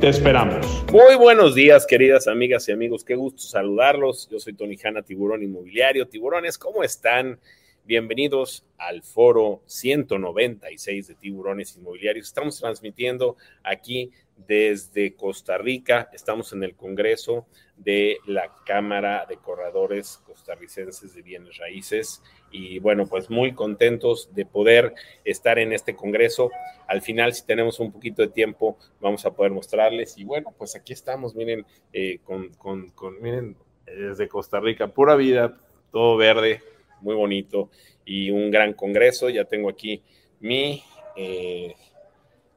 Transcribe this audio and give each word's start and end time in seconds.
Te 0.00 0.08
esperamos. 0.08 0.82
Muy 0.90 1.14
buenos 1.16 1.54
días, 1.54 1.86
queridas 1.86 2.26
amigas 2.26 2.66
y 2.66 2.72
amigos. 2.72 3.04
Qué 3.04 3.16
gusto 3.16 3.42
saludarlos. 3.42 4.30
Yo 4.30 4.40
soy 4.40 4.54
Tony 4.54 4.78
Hanna, 4.82 5.02
Tiburón 5.02 5.42
Inmobiliario. 5.42 6.08
Tiburones, 6.08 6.56
¿cómo 6.56 6.82
están? 6.82 7.38
Bienvenidos 7.84 8.64
al 8.78 9.02
foro 9.02 9.60
196 9.66 11.06
de 11.06 11.14
Tiburones 11.16 11.76
Inmobiliarios. 11.76 12.28
Estamos 12.28 12.58
transmitiendo 12.58 13.36
aquí 13.62 14.10
desde 14.46 15.14
Costa 15.14 15.58
Rica. 15.58 16.08
Estamos 16.12 16.52
en 16.52 16.62
el 16.62 16.74
Congreso 16.74 17.46
de 17.76 18.18
la 18.26 18.50
Cámara 18.66 19.26
de 19.28 19.36
Corredores 19.36 20.22
Costarricenses 20.26 21.14
de 21.14 21.22
Bienes 21.22 21.56
Raíces. 21.56 22.22
Y 22.50 22.78
bueno, 22.78 23.06
pues 23.06 23.30
muy 23.30 23.52
contentos 23.52 24.34
de 24.34 24.44
poder 24.44 24.94
estar 25.24 25.58
en 25.58 25.72
este 25.72 25.94
Congreso. 25.94 26.50
Al 26.86 27.02
final, 27.02 27.32
si 27.32 27.46
tenemos 27.46 27.80
un 27.80 27.92
poquito 27.92 28.22
de 28.22 28.28
tiempo, 28.28 28.78
vamos 29.00 29.24
a 29.24 29.32
poder 29.32 29.52
mostrarles. 29.52 30.18
Y 30.18 30.24
bueno, 30.24 30.54
pues 30.56 30.76
aquí 30.76 30.92
estamos, 30.92 31.34
miren, 31.34 31.64
eh, 31.92 32.18
con, 32.24 32.50
con, 32.54 32.90
con, 32.90 33.20
miren, 33.22 33.56
desde 33.86 34.28
Costa 34.28 34.60
Rica, 34.60 34.88
pura 34.88 35.16
vida, 35.16 35.58
todo 35.90 36.16
verde, 36.16 36.62
muy 37.00 37.14
bonito 37.14 37.70
y 38.04 38.30
un 38.30 38.50
gran 38.50 38.74
congreso. 38.74 39.28
Ya 39.30 39.44
tengo 39.44 39.68
aquí 39.68 40.02
mi, 40.40 40.82
eh, 41.16 41.74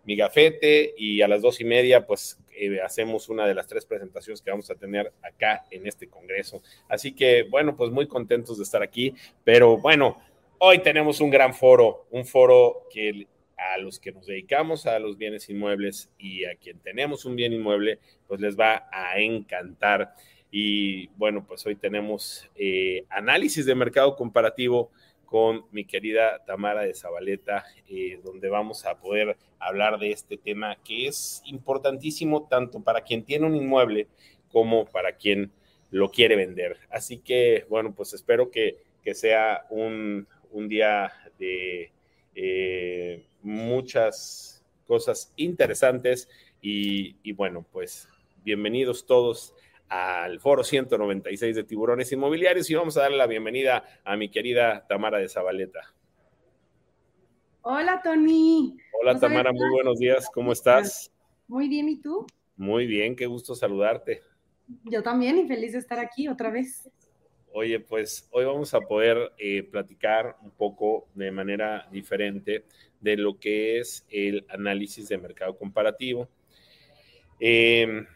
mi 0.03 0.15
gafete 0.15 0.93
y 0.97 1.21
a 1.21 1.27
las 1.27 1.41
dos 1.41 1.61
y 1.61 1.65
media 1.65 2.05
pues 2.05 2.39
eh, 2.55 2.81
hacemos 2.81 3.29
una 3.29 3.47
de 3.47 3.55
las 3.55 3.67
tres 3.67 3.85
presentaciones 3.85 4.41
que 4.41 4.51
vamos 4.51 4.69
a 4.69 4.75
tener 4.75 5.11
acá 5.21 5.65
en 5.71 5.87
este 5.87 6.07
congreso. 6.07 6.61
Así 6.87 7.13
que 7.13 7.43
bueno, 7.43 7.75
pues 7.75 7.91
muy 7.91 8.07
contentos 8.07 8.57
de 8.57 8.63
estar 8.63 8.83
aquí, 8.83 9.13
pero 9.43 9.77
bueno, 9.77 10.17
hoy 10.59 10.79
tenemos 10.79 11.19
un 11.19 11.29
gran 11.29 11.53
foro, 11.53 12.07
un 12.11 12.25
foro 12.25 12.87
que 12.91 13.27
a 13.57 13.77
los 13.77 13.99
que 13.99 14.11
nos 14.11 14.25
dedicamos 14.25 14.85
a 14.85 14.99
los 14.99 15.17
bienes 15.17 15.49
inmuebles 15.49 16.09
y 16.17 16.45
a 16.45 16.55
quien 16.55 16.79
tenemos 16.79 17.25
un 17.25 17.35
bien 17.35 17.53
inmueble, 17.53 17.99
pues 18.27 18.39
les 18.41 18.59
va 18.59 18.87
a 18.91 19.19
encantar. 19.19 20.15
Y 20.51 21.07
bueno, 21.17 21.45
pues 21.47 21.65
hoy 21.65 21.75
tenemos 21.75 22.49
eh, 22.55 23.05
análisis 23.09 23.65
de 23.65 23.73
mercado 23.73 24.15
comparativo 24.15 24.91
con 25.33 25.65
mi 25.71 25.83
querida 25.83 26.45
Tamara 26.45 26.83
de 26.83 26.93
Zabaleta, 26.93 27.65
eh, 27.89 28.19
donde 28.23 28.49
vamos 28.49 28.85
a 28.85 28.99
poder 28.99 29.35
hablar 29.57 29.97
de 29.97 30.11
este 30.11 30.37
tema 30.37 30.77
que 30.83 31.07
es 31.07 31.41
importantísimo 31.47 32.47
tanto 32.47 32.83
para 32.83 33.01
quien 33.01 33.23
tiene 33.23 33.47
un 33.47 33.55
inmueble 33.55 34.05
como 34.51 34.85
para 34.85 35.13
quien 35.13 35.51
lo 35.89 36.11
quiere 36.11 36.35
vender. 36.35 36.77
Así 36.91 37.17
que, 37.17 37.65
bueno, 37.67 37.95
pues 37.95 38.13
espero 38.13 38.51
que, 38.51 38.77
sea 39.15 39.65
un, 39.71 40.27
día 40.67 41.11
de 41.39 41.91
eh, 42.35 43.23
muchas 43.41 44.63
cosas 44.85 45.33
interesantes 45.35 46.29
y, 46.61 47.15
y 47.23 47.31
bueno, 47.31 47.65
pues 47.71 48.07
bienvenidos 48.43 49.07
todos 49.07 49.55
al 49.93 50.39
foro 50.39 50.63
196 50.63 51.55
de 51.55 51.63
Tiburones 51.63 52.11
Inmobiliarios 52.11 52.67
y 52.67 52.73
vamos 52.73 52.97
a 52.97 53.01
darle 53.01 53.17
la 53.17 53.27
bienvenida 53.27 53.83
a 54.03 54.17
mi 54.17 54.29
querida 54.29 54.87
Tamara 54.87 55.19
de 55.19 55.29
Zabaleta. 55.29 55.93
Hola, 57.61 58.01
Tony. 58.03 58.75
Hola, 58.99 59.19
Tamara, 59.19 59.53
muy 59.53 59.69
buenos 59.69 59.99
días. 59.99 60.27
¿Cómo 60.33 60.51
estás? 60.51 61.11
Muy 61.47 61.69
bien, 61.69 61.89
¿y 61.89 62.01
tú? 62.01 62.25
Muy 62.57 62.87
bien, 62.87 63.15
qué 63.15 63.27
gusto 63.27 63.53
saludarte. 63.53 64.23
Yo 64.85 65.03
también 65.03 65.37
y 65.37 65.47
feliz 65.47 65.73
de 65.73 65.79
estar 65.79 65.99
aquí 65.99 66.27
otra 66.27 66.49
vez. 66.49 66.89
Oye, 67.51 67.79
pues 67.79 68.27
hoy 68.31 68.45
vamos 68.45 68.73
a 68.73 68.81
poder 68.81 69.31
eh, 69.37 69.61
platicar 69.61 70.37
un 70.41 70.49
poco 70.49 71.07
de 71.13 71.29
manera 71.29 71.87
diferente 71.91 72.65
de 72.99 73.15
lo 73.15 73.37
que 73.37 73.77
es 73.77 74.07
el 74.09 74.43
análisis 74.49 75.07
de 75.07 75.19
mercado 75.19 75.55
comparativo. 75.55 76.27
Eh, 77.39 78.07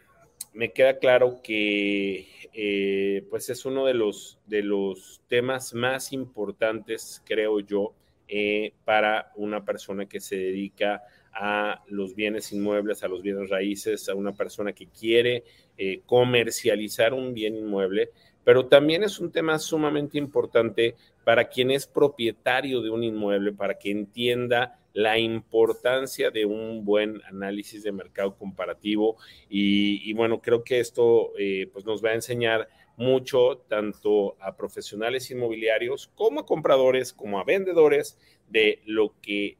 me 0.58 0.72
queda 0.72 0.98
claro 0.98 1.38
que 1.40 2.26
eh, 2.52 3.24
pues 3.30 3.48
es 3.48 3.64
uno 3.64 3.86
de 3.86 3.94
los, 3.94 4.40
de 4.46 4.64
los 4.64 5.20
temas 5.28 5.72
más 5.72 6.12
importantes, 6.12 7.22
creo 7.24 7.60
yo, 7.60 7.94
eh, 8.26 8.72
para 8.84 9.30
una 9.36 9.64
persona 9.64 10.06
que 10.06 10.18
se 10.18 10.34
dedica 10.34 11.04
a 11.32 11.84
los 11.86 12.16
bienes 12.16 12.52
inmuebles, 12.52 13.04
a 13.04 13.08
los 13.08 13.22
bienes 13.22 13.48
raíces, 13.50 14.08
a 14.08 14.16
una 14.16 14.32
persona 14.32 14.72
que 14.72 14.88
quiere 14.88 15.44
eh, 15.76 16.00
comercializar 16.04 17.14
un 17.14 17.34
bien 17.34 17.54
inmueble, 17.54 18.10
pero 18.42 18.66
también 18.66 19.04
es 19.04 19.20
un 19.20 19.30
tema 19.30 19.60
sumamente 19.60 20.18
importante 20.18 20.96
para 21.22 21.48
quien 21.48 21.70
es 21.70 21.86
propietario 21.86 22.82
de 22.82 22.90
un 22.90 23.04
inmueble, 23.04 23.52
para 23.52 23.78
que 23.78 23.92
entienda 23.92 24.77
la 24.92 25.18
importancia 25.18 26.30
de 26.30 26.44
un 26.44 26.84
buen 26.84 27.20
análisis 27.26 27.82
de 27.82 27.92
mercado 27.92 28.36
comparativo 28.36 29.16
y, 29.48 30.12
bueno, 30.14 30.40
creo 30.40 30.64
que 30.64 30.80
esto 30.80 31.32
eh, 31.38 31.68
pues 31.72 31.84
nos 31.84 32.04
va 32.04 32.10
a 32.10 32.14
enseñar 32.14 32.68
mucho 32.96 33.58
tanto 33.68 34.36
a 34.40 34.56
profesionales 34.56 35.30
inmobiliarios 35.30 36.10
como 36.14 36.40
a 36.40 36.46
compradores, 36.46 37.12
como 37.12 37.38
a 37.38 37.44
vendedores 37.44 38.18
de 38.48 38.82
lo 38.86 39.14
que 39.22 39.56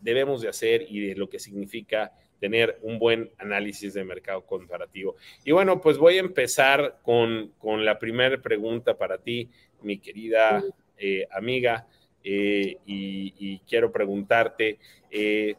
debemos 0.00 0.42
de 0.42 0.48
hacer 0.48 0.84
y 0.88 1.00
de 1.06 1.14
lo 1.14 1.30
que 1.30 1.38
significa 1.38 2.12
tener 2.40 2.78
un 2.82 2.98
buen 2.98 3.30
análisis 3.38 3.94
de 3.94 4.04
mercado 4.04 4.44
comparativo. 4.44 5.16
Y 5.44 5.52
bueno, 5.52 5.80
pues 5.80 5.96
voy 5.96 6.16
a 6.16 6.20
empezar 6.20 6.98
con, 7.02 7.54
la 7.62 7.98
primera 7.98 8.36
pregunta 8.42 8.98
para 8.98 9.18
ti, 9.18 9.48
mi 9.80 9.98
querida 9.98 10.62
eh, 10.98 11.26
amiga. 11.30 11.86
Eh, 12.26 12.78
y, 12.86 13.58
quiero 13.68 13.92
preguntarte, 13.92 14.78
eh, 15.10 15.56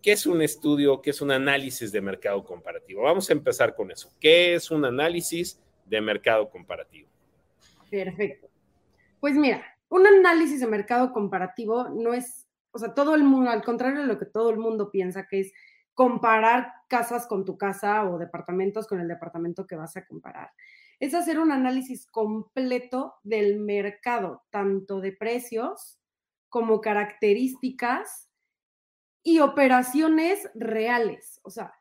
¿qué 0.00 0.12
es 0.12 0.26
un 0.26 0.40
estudio, 0.40 1.02
qué 1.02 1.10
es 1.10 1.20
un 1.20 1.30
análisis 1.30 1.92
de 1.92 2.00
mercado 2.00 2.42
comparativo? 2.42 3.02
Vamos 3.02 3.28
a 3.28 3.34
empezar 3.34 3.74
con 3.74 3.90
eso. 3.90 4.10
¿Qué 4.18 4.54
es 4.54 4.70
un 4.70 4.86
análisis 4.86 5.60
de 5.84 6.00
mercado 6.00 6.48
comparativo? 6.48 7.08
Perfecto. 7.90 8.48
Pues 9.20 9.34
mira, 9.36 9.62
un 9.90 10.06
análisis 10.06 10.60
de 10.60 10.66
mercado 10.66 11.12
comparativo 11.12 11.90
no 11.90 12.14
es, 12.14 12.48
o 12.70 12.78
sea, 12.78 12.94
todo 12.94 13.14
el 13.14 13.22
mundo, 13.22 13.50
al 13.50 13.62
contrario 13.62 14.00
de 14.00 14.06
lo 14.06 14.18
que 14.18 14.24
todo 14.24 14.48
el 14.48 14.56
mundo 14.56 14.90
piensa 14.90 15.28
que 15.28 15.40
es 15.40 15.52
comparar 15.92 16.72
casas 16.88 17.26
con 17.26 17.44
tu 17.44 17.58
casa 17.58 18.08
o 18.08 18.18
departamentos 18.18 18.86
con 18.86 18.98
el 18.98 19.08
departamento 19.08 19.66
que 19.66 19.76
vas 19.76 19.94
a 19.98 20.06
comparar 20.06 20.50
es 21.02 21.14
hacer 21.14 21.40
un 21.40 21.50
análisis 21.50 22.06
completo 22.06 23.16
del 23.24 23.58
mercado, 23.58 24.44
tanto 24.50 25.00
de 25.00 25.10
precios 25.10 25.98
como 26.48 26.80
características 26.80 28.30
y 29.24 29.40
operaciones 29.40 30.48
reales. 30.54 31.40
O 31.42 31.50
sea, 31.50 31.74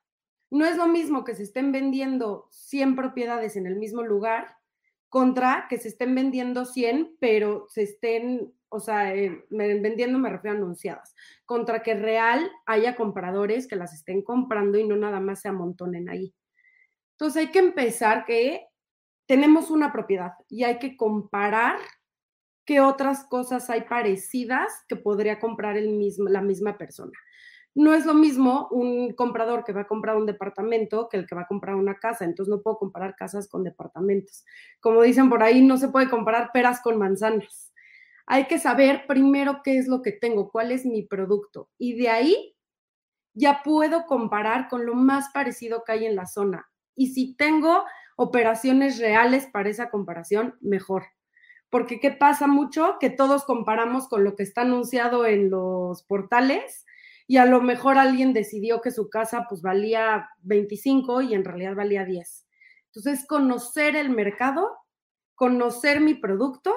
no 0.49 0.65
es 0.65 0.75
lo 0.75 0.87
mismo 0.87 1.23
que 1.23 1.35
se 1.35 1.43
estén 1.43 1.71
vendiendo 1.71 2.47
100 2.49 2.95
propiedades 2.95 3.55
en 3.57 3.67
el 3.67 3.75
mismo 3.75 4.01
lugar 4.01 4.57
contra 5.07 5.67
que 5.69 5.77
se 5.77 5.89
estén 5.89 6.15
vendiendo 6.15 6.65
100, 6.65 7.17
pero 7.19 7.67
se 7.69 7.83
estén, 7.83 8.51
o 8.69 8.79
sea, 8.79 9.13
eh, 9.13 9.45
vendiendo 9.51 10.17
me 10.17 10.31
refiero 10.31 10.57
a 10.57 10.59
anunciadas, 10.59 11.13
contra 11.45 11.83
que 11.83 11.93
real 11.93 12.49
haya 12.65 12.95
compradores 12.95 13.67
que 13.67 13.75
las 13.75 13.93
estén 13.93 14.23
comprando 14.23 14.79
y 14.79 14.88
no 14.88 14.95
nada 14.95 15.19
más 15.19 15.41
se 15.41 15.47
amontonen 15.47 16.09
ahí. 16.09 16.33
Entonces 17.11 17.45
hay 17.45 17.51
que 17.51 17.59
empezar 17.59 18.25
que 18.25 18.70
tenemos 19.27 19.71
una 19.71 19.91
propiedad 19.91 20.33
y 20.49 20.63
hay 20.63 20.79
que 20.79 20.97
comparar 20.97 21.79
qué 22.65 22.79
otras 22.81 23.25
cosas 23.25 23.69
hay 23.69 23.81
parecidas 23.81 24.71
que 24.88 24.95
podría 24.95 25.39
comprar 25.39 25.77
el 25.77 25.89
mismo, 25.89 26.29
la 26.29 26.41
misma 26.41 26.77
persona. 26.77 27.13
No 27.73 27.94
es 27.94 28.06
lo 28.06 28.13
mismo 28.13 28.68
un 28.71 29.13
comprador 29.13 29.63
que 29.63 29.71
va 29.71 29.81
a 29.81 29.88
comprar 29.88 30.18
un 30.18 30.25
departamento 30.25 31.07
que 31.09 31.18
el 31.18 31.25
que 31.25 31.35
va 31.35 31.41
a 31.41 31.47
comprar 31.47 31.75
una 31.75 31.95
casa, 31.95 32.25
entonces 32.25 32.53
no 32.53 32.62
puedo 32.62 32.77
comparar 32.77 33.15
casas 33.15 33.47
con 33.47 33.63
departamentos. 33.63 34.44
Como 34.81 35.01
dicen 35.01 35.29
por 35.29 35.41
ahí, 35.41 35.62
no 35.62 35.77
se 35.77 35.88
puede 35.88 36.09
comparar 36.09 36.51
peras 36.51 36.81
con 36.81 36.97
manzanas. 36.97 37.74
Hay 38.25 38.45
que 38.47 38.59
saber 38.59 39.06
primero 39.07 39.62
qué 39.63 39.77
es 39.77 39.88
lo 39.88 40.01
que 40.01 40.12
tengo, 40.12 40.51
cuál 40.51 40.71
es 40.71 40.85
mi 40.85 41.03
producto 41.03 41.69
y 41.77 41.97
de 41.97 42.09
ahí 42.09 42.56
ya 43.33 43.62
puedo 43.63 44.06
comparar 44.06 44.67
con 44.67 44.85
lo 44.85 44.94
más 44.94 45.29
parecido 45.33 45.83
que 45.85 45.94
hay 45.94 46.06
en 46.06 46.15
la 46.15 46.25
zona. 46.25 46.69
Y 46.95 47.07
si 47.07 47.35
tengo 47.35 47.85
operaciones 48.16 49.00
reales 49.00 49.48
para 49.48 49.69
esa 49.69 49.90
comparación, 49.90 50.56
mejor. 50.62 51.06
Porque 51.69 52.00
¿qué 52.00 52.12
pasa 52.12 52.48
mucho? 52.48 52.98
Que 53.00 53.10
todos 53.10 53.46
comparamos 53.46 54.08
con 54.08 54.24
lo 54.24 54.36
que 54.36 54.44
está 54.44 54.62
anunciado 54.62 55.25
en 55.25 55.50
los 55.50 56.04
portales 56.04 56.86
y 57.28 57.38
a 57.38 57.46
lo 57.46 57.62
mejor 57.62 57.98
alguien 57.98 58.34
decidió 58.34 58.81
que 58.81 58.92
su 58.92 59.10
casa 59.10 59.46
pues 59.48 59.62
valía 59.62 60.30
25 60.42 61.22
y 61.22 61.34
en 61.34 61.46
realidad 61.46 61.75
valía 61.75 62.04
10. 62.04 62.46
Entonces, 62.88 63.25
conocer 63.25 63.96
el 63.96 64.10
mercado, 64.10 64.69
conocer 65.36 66.02
mi 66.02 66.13
producto 66.13 66.74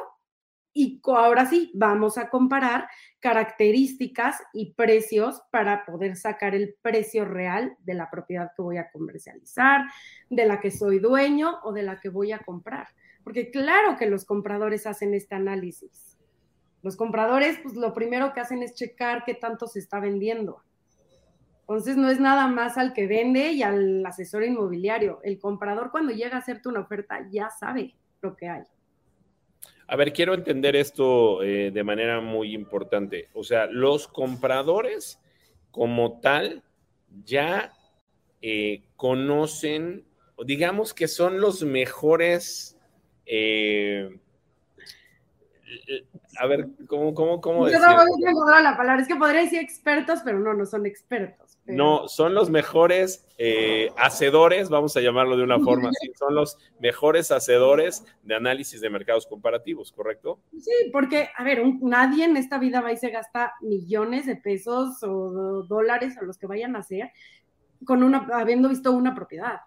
y 0.76 1.00
ahora 1.04 1.46
sí, 1.46 1.70
vamos 1.72 2.18
a 2.18 2.28
comparar 2.28 2.88
características 3.20 4.42
y 4.52 4.74
precios 4.74 5.40
para 5.52 5.86
poder 5.86 6.16
sacar 6.16 6.56
el 6.56 6.74
precio 6.82 7.24
real 7.24 7.76
de 7.84 7.94
la 7.94 8.10
propiedad 8.10 8.50
que 8.56 8.62
voy 8.62 8.78
a 8.78 8.90
comercializar, 8.90 9.82
de 10.28 10.46
la 10.46 10.60
que 10.60 10.72
soy 10.72 10.98
dueño 10.98 11.60
o 11.62 11.72
de 11.72 11.84
la 11.84 12.00
que 12.00 12.08
voy 12.08 12.32
a 12.32 12.40
comprar. 12.40 12.88
Porque 13.22 13.52
claro 13.52 13.96
que 13.96 14.06
los 14.06 14.24
compradores 14.24 14.86
hacen 14.88 15.14
este 15.14 15.36
análisis. 15.36 16.18
Los 16.82 16.96
compradores, 16.96 17.58
pues 17.62 17.76
lo 17.76 17.94
primero 17.94 18.34
que 18.34 18.40
hacen 18.40 18.64
es 18.64 18.74
checar 18.74 19.24
qué 19.24 19.34
tanto 19.34 19.68
se 19.68 19.78
está 19.78 20.00
vendiendo. 20.00 20.60
Entonces 21.60 21.96
no 21.96 22.10
es 22.10 22.18
nada 22.18 22.48
más 22.48 22.76
al 22.76 22.92
que 22.92 23.06
vende 23.06 23.52
y 23.52 23.62
al 23.62 24.04
asesor 24.04 24.42
inmobiliario. 24.42 25.20
El 25.22 25.38
comprador 25.38 25.92
cuando 25.92 26.12
llega 26.12 26.36
a 26.36 26.40
hacerte 26.40 26.68
una 26.68 26.80
oferta 26.80 27.26
ya 27.30 27.48
sabe 27.48 27.94
lo 28.20 28.34
que 28.36 28.48
hay. 28.48 28.64
A 29.86 29.96
ver, 29.96 30.12
quiero 30.12 30.34
entender 30.34 30.76
esto 30.76 31.42
eh, 31.42 31.70
de 31.70 31.84
manera 31.84 32.20
muy 32.20 32.54
importante. 32.54 33.28
O 33.34 33.44
sea, 33.44 33.66
los 33.66 34.08
compradores 34.08 35.20
como 35.70 36.20
tal 36.20 36.62
ya 37.24 37.72
eh, 38.40 38.82
conocen, 38.96 40.04
digamos 40.44 40.94
que 40.94 41.08
son 41.08 41.40
los 41.40 41.62
mejores 41.62 42.78
eh, 43.26 44.18
a 46.38 46.46
ver, 46.46 46.68
¿cómo, 46.86 47.14
cómo, 47.14 47.40
cómo 47.40 47.68
Yo 47.68 47.78
no 47.78 47.94
voy 47.96 48.54
a 48.54 48.60
la 48.60 48.76
palabra, 48.76 49.02
es 49.02 49.08
que 49.08 49.16
podría 49.16 49.42
decir 49.42 49.60
expertos, 49.60 50.20
pero 50.24 50.38
no, 50.38 50.54
no 50.54 50.66
son 50.66 50.86
expertos. 50.86 51.43
No, 51.66 52.08
son 52.08 52.34
los 52.34 52.50
mejores 52.50 53.26
eh, 53.38 53.90
hacedores, 53.96 54.68
vamos 54.68 54.96
a 54.96 55.00
llamarlo 55.00 55.36
de 55.36 55.44
una 55.44 55.58
forma 55.58 55.88
así, 55.88 56.12
son 56.18 56.34
los 56.34 56.58
mejores 56.78 57.30
hacedores 57.30 58.04
de 58.22 58.34
análisis 58.34 58.80
de 58.80 58.90
mercados 58.90 59.26
comparativos, 59.26 59.90
¿correcto? 59.90 60.40
Sí, 60.58 60.72
porque, 60.92 61.30
a 61.36 61.42
ver, 61.42 61.62
nadie 61.80 62.24
en 62.24 62.36
esta 62.36 62.58
vida 62.58 62.80
va 62.80 62.92
y 62.92 62.98
se 62.98 63.10
gasta 63.10 63.54
millones 63.62 64.26
de 64.26 64.36
pesos 64.36 65.02
o 65.02 65.62
dólares 65.62 66.18
a 66.18 66.22
los 66.22 66.36
que 66.36 66.46
vayan 66.46 66.76
a 66.76 66.80
hacer 66.80 67.10
con 67.86 68.02
una, 68.02 68.28
habiendo 68.34 68.68
visto 68.68 68.92
una 68.92 69.14
propiedad. 69.14 69.60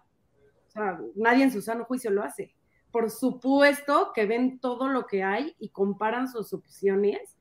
O 0.68 0.70
sea, 0.70 1.00
nadie 1.16 1.44
en 1.44 1.52
su 1.52 1.62
sano 1.62 1.84
juicio 1.84 2.10
lo 2.10 2.22
hace 2.22 2.54
por 2.90 3.10
supuesto 3.10 4.12
que 4.14 4.26
ven 4.26 4.58
todo 4.60 4.88
lo 4.88 5.06
que 5.06 5.22
hay 5.22 5.54
y 5.58 5.68
comparan 5.70 6.28
sus 6.28 6.52
opciones 6.52 7.36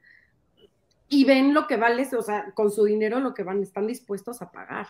y 1.09 1.25
ven 1.25 1.53
lo 1.53 1.67
que 1.67 1.77
vale, 1.77 2.07
o 2.15 2.21
sea, 2.21 2.51
con 2.53 2.71
su 2.71 2.83
dinero 2.85 3.19
lo 3.19 3.33
que 3.33 3.43
van, 3.43 3.61
están 3.61 3.87
dispuestos 3.87 4.41
a 4.41 4.51
pagar, 4.51 4.87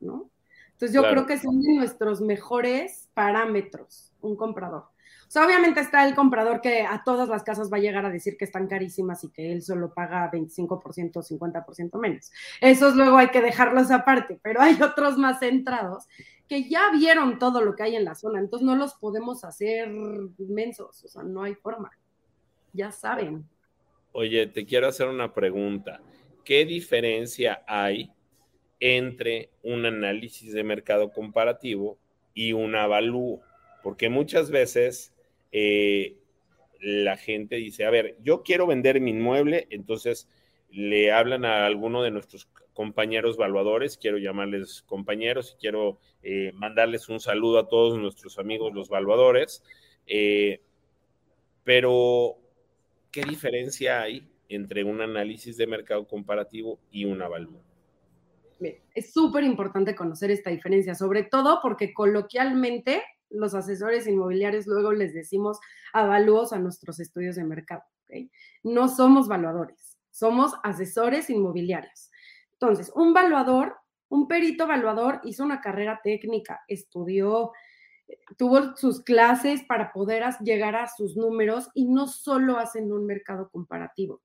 ¿no? 0.00 0.30
Entonces 0.72 0.94
yo 0.94 1.02
creo 1.02 1.24
que 1.24 1.38
son 1.38 1.58
nuestros 1.58 2.20
mejores 2.20 3.08
parámetros, 3.14 4.12
un 4.20 4.36
comprador. 4.36 4.84
O 5.26 5.30
sea, 5.30 5.44
obviamente 5.46 5.80
está 5.80 6.06
el 6.06 6.14
comprador 6.14 6.60
que 6.60 6.82
a 6.82 7.02
todas 7.02 7.28
las 7.28 7.42
casas 7.42 7.72
va 7.72 7.78
a 7.78 7.80
llegar 7.80 8.04
a 8.04 8.10
decir 8.10 8.36
que 8.36 8.44
están 8.44 8.68
carísimas 8.68 9.24
y 9.24 9.30
que 9.30 9.52
él 9.52 9.62
solo 9.62 9.92
paga 9.94 10.30
25% 10.30 11.16
o 11.16 11.22
50% 11.22 11.98
menos. 11.98 12.30
Esos 12.60 12.94
luego 12.94 13.16
hay 13.16 13.28
que 13.28 13.40
dejarlos 13.40 13.90
aparte, 13.90 14.38
pero 14.42 14.60
hay 14.60 14.80
otros 14.82 15.16
más 15.16 15.40
centrados 15.40 16.06
que 16.46 16.68
ya 16.68 16.90
vieron 16.92 17.38
todo 17.38 17.60
lo 17.60 17.74
que 17.74 17.82
hay 17.82 17.96
en 17.96 18.04
la 18.04 18.14
zona, 18.14 18.38
entonces 18.38 18.64
no 18.66 18.76
los 18.76 18.94
podemos 18.94 19.42
hacer 19.44 19.88
inmensos, 20.38 21.04
o 21.04 21.08
sea, 21.08 21.22
no 21.22 21.42
hay 21.42 21.54
forma. 21.54 21.90
Ya 22.72 22.92
saben. 22.92 23.48
Oye, 24.18 24.46
te 24.46 24.64
quiero 24.64 24.88
hacer 24.88 25.08
una 25.08 25.34
pregunta. 25.34 26.00
¿Qué 26.42 26.64
diferencia 26.64 27.62
hay 27.66 28.10
entre 28.80 29.50
un 29.62 29.84
análisis 29.84 30.54
de 30.54 30.64
mercado 30.64 31.12
comparativo 31.12 31.98
y 32.32 32.54
un 32.54 32.76
avalúo? 32.76 33.42
Porque 33.82 34.08
muchas 34.08 34.50
veces 34.50 35.14
eh, 35.52 36.16
la 36.80 37.18
gente 37.18 37.56
dice, 37.56 37.84
a 37.84 37.90
ver, 37.90 38.16
yo 38.22 38.42
quiero 38.42 38.66
vender 38.66 39.02
mi 39.02 39.10
inmueble, 39.10 39.66
entonces 39.68 40.30
le 40.70 41.12
hablan 41.12 41.44
a 41.44 41.66
alguno 41.66 42.02
de 42.02 42.10
nuestros 42.10 42.48
compañeros 42.72 43.36
valuadores, 43.36 43.98
quiero 43.98 44.16
llamarles 44.16 44.80
compañeros 44.80 45.52
y 45.54 45.60
quiero 45.60 46.00
eh, 46.22 46.52
mandarles 46.54 47.10
un 47.10 47.20
saludo 47.20 47.58
a 47.58 47.68
todos 47.68 47.98
nuestros 47.98 48.38
amigos 48.38 48.72
los 48.72 48.88
valuadores. 48.88 49.62
Eh, 50.06 50.62
pero, 51.64 52.38
¿qué 53.16 53.22
diferencia 53.22 54.02
hay 54.02 54.30
entre 54.50 54.84
un 54.84 55.00
análisis 55.00 55.56
de 55.56 55.66
mercado 55.66 56.06
comparativo 56.06 56.78
y 56.90 57.06
un 57.06 57.22
avalúo? 57.22 57.62
Es 58.94 59.14
súper 59.14 59.42
importante 59.42 59.94
conocer 59.94 60.30
esta 60.30 60.50
diferencia, 60.50 60.94
sobre 60.94 61.22
todo 61.22 61.60
porque 61.62 61.94
coloquialmente 61.94 63.02
los 63.30 63.54
asesores 63.54 64.06
inmobiliarios 64.06 64.66
luego 64.66 64.92
les 64.92 65.14
decimos 65.14 65.58
avalúos 65.94 66.52
a 66.52 66.58
nuestros 66.58 67.00
estudios 67.00 67.36
de 67.36 67.44
mercado. 67.44 67.84
No 68.62 68.86
somos 68.88 69.28
valuadores, 69.28 69.96
somos 70.10 70.52
asesores 70.62 71.30
inmobiliarios. 71.30 72.10
Entonces, 72.52 72.92
un 72.94 73.14
valuador, 73.14 73.76
un 74.10 74.28
perito 74.28 74.64
evaluador 74.64 75.22
hizo 75.24 75.42
una 75.42 75.62
carrera 75.62 76.00
técnica, 76.04 76.60
estudió, 76.68 77.52
tuvo 78.36 78.76
sus 78.76 79.02
clases 79.02 79.62
para 79.64 79.92
poder 79.92 80.24
llegar 80.40 80.76
a 80.76 80.88
sus 80.88 81.16
números 81.16 81.68
y 81.74 81.86
no 81.86 82.06
solo 82.06 82.58
hacen 82.58 82.92
un 82.92 83.06
mercado 83.06 83.48
comparativo. 83.50 84.22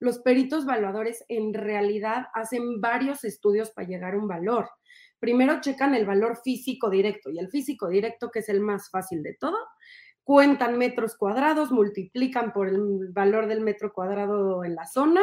Los 0.00 0.20
peritos 0.20 0.64
evaluadores 0.64 1.24
en 1.28 1.52
realidad 1.54 2.26
hacen 2.34 2.80
varios 2.80 3.24
estudios 3.24 3.70
para 3.70 3.88
llegar 3.88 4.14
a 4.14 4.18
un 4.18 4.28
valor. 4.28 4.70
Primero 5.18 5.60
checan 5.60 5.94
el 5.94 6.06
valor 6.06 6.38
físico 6.42 6.88
directo 6.88 7.30
y 7.30 7.38
el 7.38 7.48
físico 7.48 7.88
directo, 7.88 8.30
que 8.30 8.38
es 8.38 8.48
el 8.48 8.60
más 8.60 8.90
fácil 8.90 9.22
de 9.22 9.34
todo, 9.34 9.56
cuentan 10.22 10.78
metros 10.78 11.16
cuadrados, 11.16 11.72
multiplican 11.72 12.52
por 12.52 12.68
el 12.68 13.08
valor 13.12 13.48
del 13.48 13.60
metro 13.60 13.92
cuadrado 13.92 14.64
en 14.64 14.76
la 14.76 14.86
zona 14.86 15.22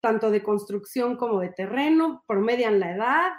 tanto 0.00 0.30
de 0.30 0.42
construcción 0.42 1.16
como 1.16 1.40
de 1.40 1.50
terreno, 1.50 2.24
promedian 2.26 2.80
la 2.80 2.94
edad, 2.94 3.32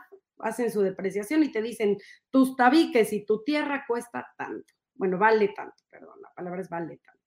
hacen 0.44 0.72
su 0.72 0.82
depreciación 0.82 1.44
y 1.44 1.52
te 1.52 1.62
dicen, 1.62 1.98
tus 2.30 2.56
tabiques 2.56 3.14
y 3.14 3.26
tu 3.26 3.44
tierra 3.44 3.86
cuesta 3.88 4.28
tanto. 4.38 4.74
Bueno, 4.96 5.18
vale 5.18 5.50
tanto, 5.50 5.84
perdón, 5.90 6.22
la 6.22 6.32
palabra 6.34 6.62
es 6.62 6.70
vale 6.70 6.98
tanto. 6.98 7.22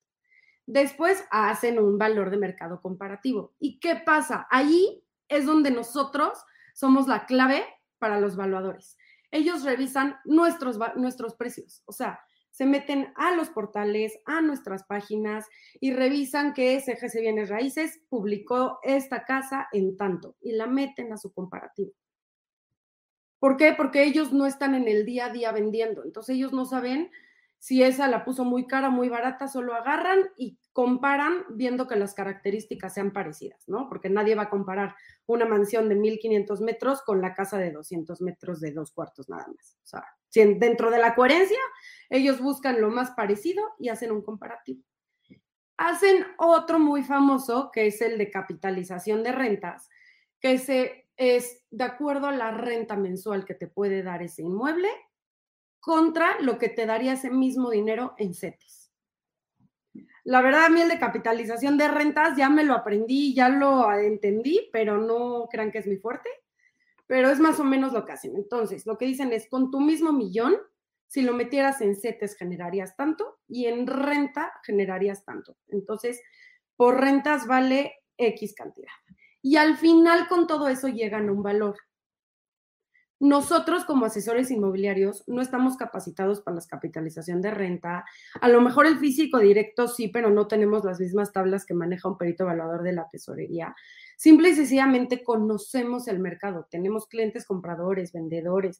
Después 0.65 1.23
hacen 1.29 1.77
un 1.79 1.97
valor 1.97 2.31
de 2.31 2.37
mercado 2.37 2.81
comparativo. 2.81 3.53
¿Y 3.59 3.79
qué 3.79 3.97
pasa? 3.97 4.47
Ahí 4.49 5.03
es 5.27 5.45
donde 5.45 5.71
nosotros 5.71 6.43
somos 6.73 7.07
la 7.07 7.25
clave 7.25 7.63
para 7.99 8.19
los 8.19 8.35
valuadores. 8.35 8.97
Ellos 9.31 9.63
revisan 9.63 10.17
nuestros, 10.25 10.79
nuestros 10.95 11.35
precios. 11.35 11.83
O 11.85 11.91
sea, 11.91 12.19
se 12.55 12.65
meten 12.65 13.11
a 13.17 13.35
los 13.35 13.49
portales, 13.49 14.17
a 14.25 14.41
nuestras 14.41 14.85
páginas 14.85 15.45
y 15.81 15.91
revisan 15.91 16.53
que 16.53 16.79
CGC 16.79 17.19
Bienes 17.19 17.49
Raíces 17.49 17.99
publicó 18.07 18.79
esta 18.81 19.25
casa 19.25 19.67
en 19.73 19.97
tanto 19.97 20.37
y 20.39 20.53
la 20.53 20.65
meten 20.65 21.11
a 21.11 21.17
su 21.17 21.33
comparativo. 21.33 21.91
¿Por 23.39 23.57
qué? 23.57 23.73
Porque 23.73 24.03
ellos 24.03 24.33
no 24.33 24.45
están 24.45 24.75
en 24.75 24.87
el 24.87 25.05
día 25.05 25.27
a 25.27 25.29
día 25.29 25.51
vendiendo, 25.51 26.03
entonces 26.03 26.35
ellos 26.35 26.53
no 26.53 26.65
saben 26.65 27.11
si 27.65 27.81
esa 27.81 28.07
la 28.07 28.23
puso 28.23 28.45
muy 28.45 28.67
cara, 28.67 28.91
muy 28.91 29.09
barata, 29.09 29.47
solo 29.47 29.73
agarran 29.73 30.19
y 30.37 30.59
comparan 30.71 31.45
viendo 31.49 31.87
que 31.87 31.95
las 31.95 32.13
características 32.13 32.93
sean 32.93 33.11
parecidas, 33.11 33.67
¿no? 33.67 33.89
Porque 33.89 34.07
nadie 34.07 34.35
va 34.35 34.43
a 34.43 34.49
comparar 34.51 34.95
una 35.25 35.45
mansión 35.45 35.89
de 35.89 35.95
1500 35.95 36.61
metros 36.61 37.01
con 37.01 37.21
la 37.21 37.33
casa 37.33 37.57
de 37.57 37.71
200 37.71 38.21
metros 38.21 38.59
de 38.59 38.71
dos 38.71 38.91
cuartos 38.91 39.29
nada 39.29 39.47
más. 39.47 39.77
O 39.83 39.87
sea, 39.87 40.03
dentro 40.59 40.91
de 40.91 40.99
la 40.99 41.15
coherencia, 41.15 41.57
ellos 42.09 42.39
buscan 42.39 42.79
lo 42.79 42.91
más 42.91 43.11
parecido 43.11 43.63
y 43.79 43.89
hacen 43.89 44.11
un 44.11 44.21
comparativo. 44.21 44.83
Hacen 45.77 46.23
otro 46.37 46.77
muy 46.77 47.03
famoso, 47.03 47.71
que 47.73 47.87
es 47.87 47.99
el 48.01 48.19
de 48.19 48.29
capitalización 48.29 49.23
de 49.23 49.31
rentas, 49.31 49.89
que 50.39 50.59
se, 50.59 51.04
es 51.17 51.63
de 51.71 51.83
acuerdo 51.83 52.27
a 52.27 52.31
la 52.31 52.51
renta 52.51 52.95
mensual 52.95 53.45
que 53.45 53.53
te 53.53 53.67
puede 53.67 54.03
dar 54.03 54.21
ese 54.21 54.41
inmueble 54.41 54.89
contra 55.79 56.39
lo 56.41 56.57
que 56.57 56.69
te 56.69 56.85
daría 56.85 57.13
ese 57.13 57.29
mismo 57.29 57.69
dinero 57.69 58.15
en 58.17 58.33
CETES. 58.33 58.91
La 60.23 60.41
verdad, 60.41 60.65
a 60.65 60.69
mí 60.69 60.81
el 60.81 60.89
de 60.89 60.99
capitalización 60.99 61.77
de 61.77 61.87
rentas 61.87 62.35
ya 62.35 62.49
me 62.49 62.63
lo 62.63 62.73
aprendí, 62.73 63.33
ya 63.33 63.49
lo 63.49 63.91
entendí, 63.93 64.69
pero 64.73 64.97
no 64.97 65.47
crean 65.49 65.71
que 65.71 65.77
es 65.77 65.87
muy 65.87 65.97
fuerte 65.97 66.29
pero 67.07 67.29
es 67.29 67.39
más 67.39 67.59
o 67.59 67.63
menos 67.63 67.93
lo 67.93 68.05
que 68.05 68.13
hacen. 68.13 68.35
Entonces, 68.35 68.85
lo 68.85 68.97
que 68.97 69.05
dicen 69.05 69.31
es, 69.33 69.47
con 69.47 69.71
tu 69.71 69.79
mismo 69.79 70.11
millón, 70.11 70.55
si 71.07 71.21
lo 71.21 71.33
metieras 71.33 71.81
en 71.81 71.95
CETES 71.95 72.35
generarías 72.35 72.95
tanto 72.95 73.39
y 73.47 73.65
en 73.65 73.85
renta 73.85 74.53
generarías 74.63 75.23
tanto. 75.23 75.57
Entonces, 75.67 76.21
por 76.75 76.99
rentas 76.99 77.47
vale 77.47 77.93
X 78.17 78.55
cantidad. 78.55 78.91
Y 79.45 79.57
al 79.57 79.77
final 79.77 80.27
con 80.27 80.47
todo 80.47 80.69
eso 80.69 80.87
llegan 80.87 81.29
a 81.29 81.31
un 81.31 81.43
valor. 81.43 81.75
Nosotros 83.19 83.85
como 83.85 84.07
asesores 84.07 84.49
inmobiliarios 84.49 85.23
no 85.27 85.39
estamos 85.39 85.77
capacitados 85.77 86.41
para 86.41 86.55
la 86.55 86.63
capitalización 86.67 87.41
de 87.41 87.51
renta. 87.51 88.05
A 88.41 88.49
lo 88.49 88.59
mejor 88.59 88.87
el 88.87 88.97
físico 88.97 89.37
directo 89.37 89.87
sí, 89.87 90.07
pero 90.07 90.31
no 90.31 90.47
tenemos 90.47 90.83
las 90.83 90.99
mismas 90.99 91.31
tablas 91.31 91.63
que 91.63 91.75
maneja 91.75 92.09
un 92.09 92.17
perito 92.17 92.45
evaluador 92.45 92.81
de 92.81 92.93
la 92.93 93.07
tesorería. 93.07 93.75
Simple 94.17 94.49
y 94.49 94.55
sencillamente 94.55 95.23
conocemos 95.23 96.07
el 96.07 96.17
mercado. 96.17 96.67
Tenemos 96.71 97.05
clientes 97.05 97.45
compradores, 97.45 98.13
vendedores. 98.13 98.79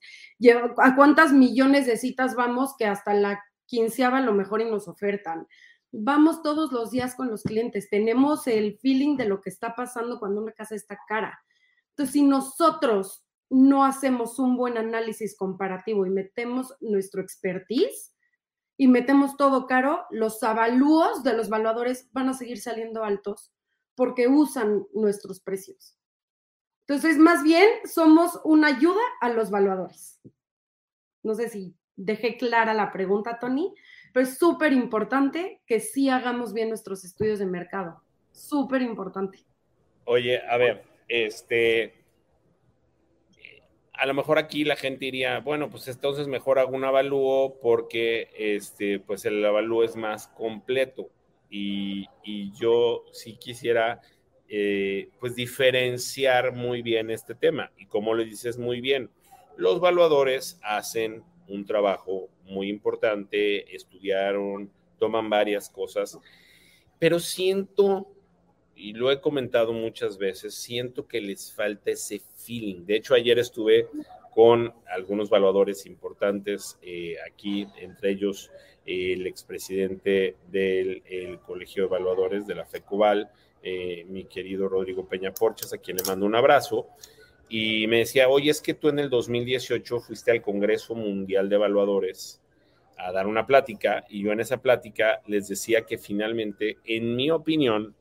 ¿A 0.81 0.95
cuántas 0.95 1.31
millones 1.31 1.85
de 1.85 1.97
citas 1.97 2.33
vamos 2.33 2.75
que 2.75 2.87
hasta 2.87 3.13
la 3.13 3.39
quinceava 3.67 4.17
a 4.17 4.21
lo 4.21 4.33
mejor 4.33 4.61
y 4.61 4.65
nos 4.65 4.87
ofertan? 4.87 5.45
Vamos 5.97 6.41
todos 6.41 6.71
los 6.71 6.91
días 6.91 7.15
con 7.15 7.29
los 7.29 7.43
clientes, 7.43 7.89
tenemos 7.89 8.47
el 8.47 8.77
feeling 8.77 9.17
de 9.17 9.25
lo 9.25 9.41
que 9.41 9.49
está 9.49 9.75
pasando 9.75 10.19
cuando 10.19 10.41
una 10.41 10.51
casa 10.51 10.75
está 10.75 10.99
cara. 11.07 11.39
Entonces, 11.91 12.13
si 12.13 12.23
nosotros 12.23 13.25
no 13.49 13.85
hacemos 13.85 14.39
un 14.39 14.57
buen 14.57 14.77
análisis 14.77 15.37
comparativo 15.37 16.05
y 16.05 16.09
metemos 16.09 16.75
nuestro 16.81 17.21
expertise 17.21 18.13
y 18.77 18.87
metemos 18.87 19.37
todo 19.37 19.67
caro, 19.67 20.05
los 20.09 20.43
avalúos 20.43 21.23
de 21.23 21.33
los 21.33 21.49
valuadores 21.49 22.09
van 22.11 22.29
a 22.29 22.33
seguir 22.33 22.59
saliendo 22.59 23.03
altos 23.03 23.53
porque 23.95 24.27
usan 24.27 24.85
nuestros 24.93 25.39
precios. 25.39 25.97
Entonces, 26.87 27.17
más 27.17 27.43
bien, 27.43 27.67
somos 27.85 28.39
una 28.43 28.67
ayuda 28.67 29.01
a 29.21 29.29
los 29.29 29.49
valuadores. 29.49 30.19
No 31.23 31.33
sé 31.33 31.49
si 31.49 31.75
dejé 31.95 32.37
clara 32.37 32.73
la 32.73 32.91
pregunta, 32.91 33.39
Tony, 33.39 33.73
pero 34.15 34.27
es 34.27 34.37
súper 34.37 34.71
importante 34.71 35.59
que 35.67 35.81
sí 35.81 36.07
hagamos 36.07 36.53
bien 36.53 36.69
nuestros 36.69 37.03
estudios 37.03 37.37
de 37.39 37.45
mercado. 37.47 38.01
Súper 38.31 38.81
importante. 38.81 39.39
Oye, 40.05 40.41
a 40.47 40.55
ver, 40.55 40.85
este, 41.09 41.95
a 43.91 44.05
lo 44.05 44.13
mejor 44.13 44.37
aquí 44.39 44.63
la 44.63 44.77
gente 44.77 45.03
diría, 45.03 45.41
bueno, 45.41 45.69
pues 45.69 45.89
entonces 45.89 46.29
mejor 46.29 46.59
hago 46.59 46.73
un 46.77 46.85
avalúo 46.85 47.59
porque 47.61 48.29
este, 48.37 48.99
pues 48.99 49.25
el 49.25 49.43
avalúo 49.43 49.83
es 49.83 49.97
más 49.97 50.29
completo. 50.29 51.09
Y, 51.49 52.07
yo 52.57 53.03
sí 53.11 53.35
quisiera 53.35 53.99
eh, 54.47 55.09
pues 55.19 55.35
diferenciar 55.35 56.53
muy 56.53 56.81
bien 56.81 57.11
este 57.11 57.35
tema. 57.35 57.69
Y 57.75 57.85
como 57.87 58.15
le 58.15 58.23
dices 58.23 58.57
muy 58.57 58.79
bien, 58.79 59.09
los 59.57 59.75
evaluadores 59.75 60.57
hacen 60.63 61.21
un 61.47 61.65
trabajo 61.65 62.29
muy 62.43 62.69
importante, 62.69 63.75
estudiaron, 63.75 64.69
toman 64.97 65.29
varias 65.29 65.69
cosas, 65.69 66.19
pero 66.99 67.19
siento, 67.19 68.07
y 68.75 68.93
lo 68.93 69.11
he 69.11 69.21
comentado 69.21 69.73
muchas 69.73 70.17
veces, 70.17 70.55
siento 70.55 71.07
que 71.07 71.21
les 71.21 71.53
falta 71.53 71.91
ese 71.91 72.21
feeling. 72.37 72.85
De 72.85 72.95
hecho, 72.95 73.13
ayer 73.13 73.39
estuve 73.39 73.87
con 74.33 74.73
algunos 74.87 75.29
evaluadores 75.29 75.85
importantes 75.85 76.77
eh, 76.81 77.15
aquí, 77.25 77.67
entre 77.77 78.11
ellos 78.11 78.51
el 78.85 79.25
expresidente 79.25 80.35
del 80.51 81.01
Colegio 81.45 81.83
de 81.83 81.87
Evaluadores 81.87 82.45
de 82.45 82.55
la 82.55 82.65
FECOBAL, 82.65 83.31
eh, 83.63 84.05
mi 84.09 84.25
querido 84.25 84.69
Rodrigo 84.69 85.07
Peña 85.07 85.33
Porches, 85.33 85.73
a 85.73 85.79
quien 85.79 85.97
le 85.97 86.03
mando 86.03 86.27
un 86.27 86.35
abrazo 86.35 86.87
y 87.47 87.87
me 87.87 87.99
decía, 87.99 88.27
oye, 88.27 88.49
es 88.49 88.61
que 88.61 88.73
tú 88.73 88.89
en 88.89 88.99
el 88.99 89.09
2018 89.09 89.99
fuiste 89.99 90.31
al 90.31 90.41
Congreso 90.41 90.95
Mundial 90.95 91.49
de 91.49 91.55
Evaluadores 91.55 92.41
a 92.97 93.11
dar 93.11 93.27
una 93.27 93.45
plática 93.45 94.05
y 94.09 94.23
yo 94.23 94.31
en 94.31 94.39
esa 94.39 94.61
plática 94.61 95.21
les 95.27 95.47
decía 95.47 95.85
que 95.85 95.97
finalmente, 95.97 96.77
en 96.85 97.15
mi 97.15 97.29
opinión, 97.29 97.95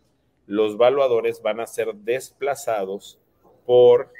los 0.46 0.74
evaluadores 0.74 1.42
van 1.42 1.60
a 1.60 1.66
ser 1.66 1.94
desplazados 1.94 3.18
por 3.66 4.12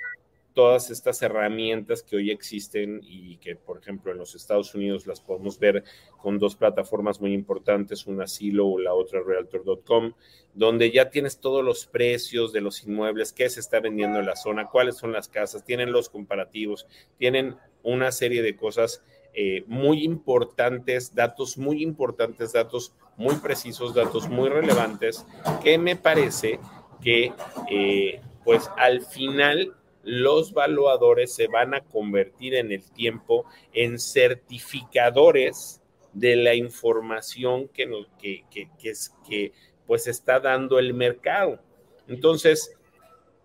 todas 0.55 0.91
estas 0.91 1.21
herramientas 1.21 2.03
que 2.03 2.17
hoy 2.17 2.31
existen 2.31 3.01
y 3.03 3.37
que, 3.39 3.57
por 3.57 3.79
ejemplo, 3.79 4.13
en 4.13 4.19
los 4.19 4.37
Estados 4.37 4.75
Unidos 4.75 5.07
las 5.07 5.21
podemos 5.21 5.59
ver 5.59 5.83
con 6.17 6.39
dos 6.39 6.55
plataformas 6.55 7.21
muy 7.21 7.35
importantes, 7.35 8.07
una 8.07 8.29
Silo 8.29 8.69
o 8.69 8.79
la 8.79 8.95
otra 8.95 9.21
Realtor.com, 9.21 10.13
donde 10.55 10.93
ya 10.93 11.11
tienes 11.11 11.41
todos 11.41 11.65
los 11.65 11.87
precios 11.87 12.53
de 12.53 12.61
los 12.61 12.85
inmuebles, 12.85 13.33
qué 13.33 13.51
se 13.51 13.59
está 13.59 13.81
vendiendo 13.81 14.21
en 14.21 14.27
la 14.27 14.37
zona, 14.37 14.71
cuáles 14.71 14.97
son 14.97 15.13
las 15.13 15.29
casas, 15.29 15.65
tienen 15.65 15.91
los 15.91 16.09
comparativos, 16.09 16.87
tienen 17.19 17.57
una 17.83 18.13
serie 18.13 18.41
de 18.41 18.57
cosas 18.57 19.03
eh, 19.35 19.65
muy 19.67 20.05
importantes, 20.05 21.17
datos 21.17 21.59
muy 21.59 21.83
importantes, 21.83 22.53
datos 22.53 22.95
muy 23.17 23.35
precisos, 23.37 23.93
datos 23.93 24.29
muy 24.29 24.49
relevantes, 24.49 25.27
que 25.65 25.79
me 25.79 25.97
parece 25.97 26.61
que, 27.03 27.33
eh, 27.69 28.21
pues 28.45 28.71
al 28.77 29.01
final 29.03 29.75
los 30.05 30.53
valuadores 30.53 31.35
se 31.35 31.49
van 31.49 31.75
a 31.75 31.81
convertir 31.81 32.55
en 32.55 32.73
el 32.73 32.91
tiempo 32.93 33.47
en 33.73 33.99
certificadores 33.99 35.81
de 36.13 36.37
la 36.37 36.55
información 36.55 37.69
que, 37.69 37.89
que, 38.19 38.69
es, 38.83 39.13
que 39.29 39.53
pues 39.87 40.07
está 40.07 40.41
dando 40.41 40.79
el 40.79 40.95
mercado. 40.95 41.61
Entonces, 42.07 42.77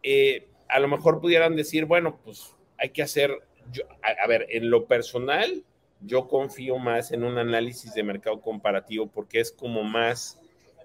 eh, 0.04 0.48
a 0.68 0.80
lo 0.80 0.88
mejor 0.88 1.20
pudieran 1.20 1.56
decir, 1.56 1.86
bueno, 1.86 2.20
pues 2.24 2.56
hay 2.78 2.90
que 2.90 3.02
hacer, 3.02 3.32
a, 4.02 4.28
ver, 4.28 4.46
en 4.50 4.70
lo 4.70 4.86
personal, 4.86 5.64
yo 6.02 6.28
confío 6.28 6.78
más 6.78 7.12
en 7.12 7.24
un 7.24 7.38
análisis 7.38 7.94
de 7.94 8.04
mercado 8.04 8.42
comparativo 8.42 9.08
porque 9.08 9.40
es 9.40 9.52
como 9.52 9.84
más... 9.84 10.40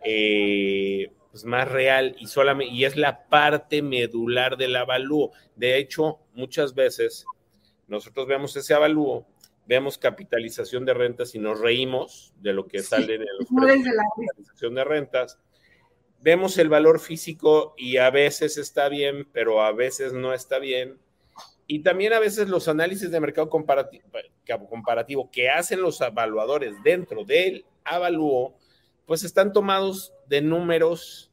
Eh, 0.05 1.11
pues, 1.35 1.45
más 1.47 1.67
real 1.69 2.15
y 2.21 2.29
solamente 2.29 2.73
y 2.73 2.85
es 2.85 2.97
la 2.97 3.27
parte 3.27 3.83
medular 3.83 4.57
del 4.57 4.77
avalúo. 4.77 5.33
De 5.57 5.79
hecho, 5.79 6.21
muchas 6.33 6.77
veces 6.77 7.27
nosotros 7.89 8.29
vemos 8.29 8.55
ese 8.55 8.73
avalúo, 8.73 9.27
vemos 9.67 9.99
capitalización 9.99 10.85
de 10.85 10.95
rentas 10.95 11.35
y 11.35 11.41
nos 11.41 11.59
reímos 11.59 12.33
de 12.41 12.53
lo 12.53 12.69
que 12.69 12.85
sale 12.85 13.19
de 13.19 13.27
los 13.37 13.49
precios 13.49 13.85
de 13.85 13.97
la 13.97 14.05
capitalización 14.15 14.75
de 14.77 14.85
rentas. 14.85 15.41
Vemos 16.21 16.57
el 16.57 16.69
valor 16.69 17.01
físico 17.01 17.75
y 17.77 17.97
a 17.97 18.11
veces 18.11 18.57
está 18.57 18.89
bien, 18.89 19.27
pero 19.33 19.61
a 19.61 19.73
veces 19.73 20.13
no 20.13 20.35
está 20.35 20.61
bien. 20.61 21.01
Y 21.67 21.81
también 21.81 22.13
a 22.13 22.21
veces 22.21 22.49
los 22.49 22.69
análisis 22.69 23.11
de 23.11 23.19
mercado 23.19 23.51
comparativo, 23.51 24.05
comparativo 24.71 25.33
que 25.33 25.51
hacen 25.51 25.83
los 25.83 26.01
evaluadores 26.01 26.81
dentro 26.85 27.25
del 27.25 27.65
avalúo, 27.83 28.55
pues 29.07 29.25
están 29.25 29.53
tomados 29.53 30.15
de 30.27 30.41
números, 30.41 31.31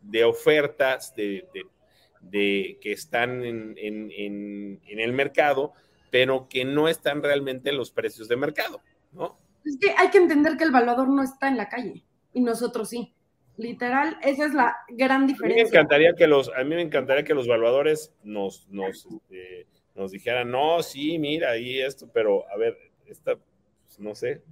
de 0.00 0.24
ofertas, 0.24 1.14
de, 1.14 1.46
que 2.30 2.92
están 2.92 3.44
en, 3.44 3.74
el 4.86 5.12
mercado, 5.12 5.72
pero 6.10 6.48
que 6.48 6.64
no 6.64 6.88
están 6.88 7.22
realmente 7.22 7.70
en 7.70 7.76
los 7.76 7.90
precios 7.90 8.28
de 8.28 8.36
mercado, 8.36 8.80
¿no? 9.12 9.38
Es 9.64 9.78
que 9.80 9.94
hay 9.96 10.10
que 10.10 10.18
entender 10.18 10.56
que 10.56 10.64
el 10.64 10.72
valuador 10.72 11.08
no 11.08 11.22
está 11.22 11.48
en 11.48 11.56
la 11.56 11.68
calle 11.68 12.04
y 12.32 12.40
nosotros 12.40 12.88
sí. 12.88 13.14
Literal, 13.58 14.16
esa 14.22 14.46
es 14.46 14.54
la 14.54 14.76
gran 14.88 15.26
diferencia. 15.26 15.44
A 15.44 15.56
mí 15.56 15.62
me 15.62 15.68
encantaría 15.68 16.14
que 16.14 16.26
los, 16.26 16.50
a 16.56 16.64
mí 16.64 16.74
me 16.74 16.80
encantaría 16.80 17.22
que 17.22 17.34
los 17.34 17.46
valuadores 17.46 18.14
nos, 18.24 18.66
nos, 18.70 19.06
este, 19.06 19.66
nos 19.94 20.10
dijeran, 20.10 20.50
no, 20.50 20.82
sí, 20.82 21.18
mira, 21.18 21.50
ahí 21.50 21.78
esto, 21.80 22.08
pero 22.12 22.48
a 22.48 22.56
ver, 22.56 22.76
esta, 23.06 23.36
pues, 23.36 23.98
no 23.98 24.14
sé, 24.14 24.42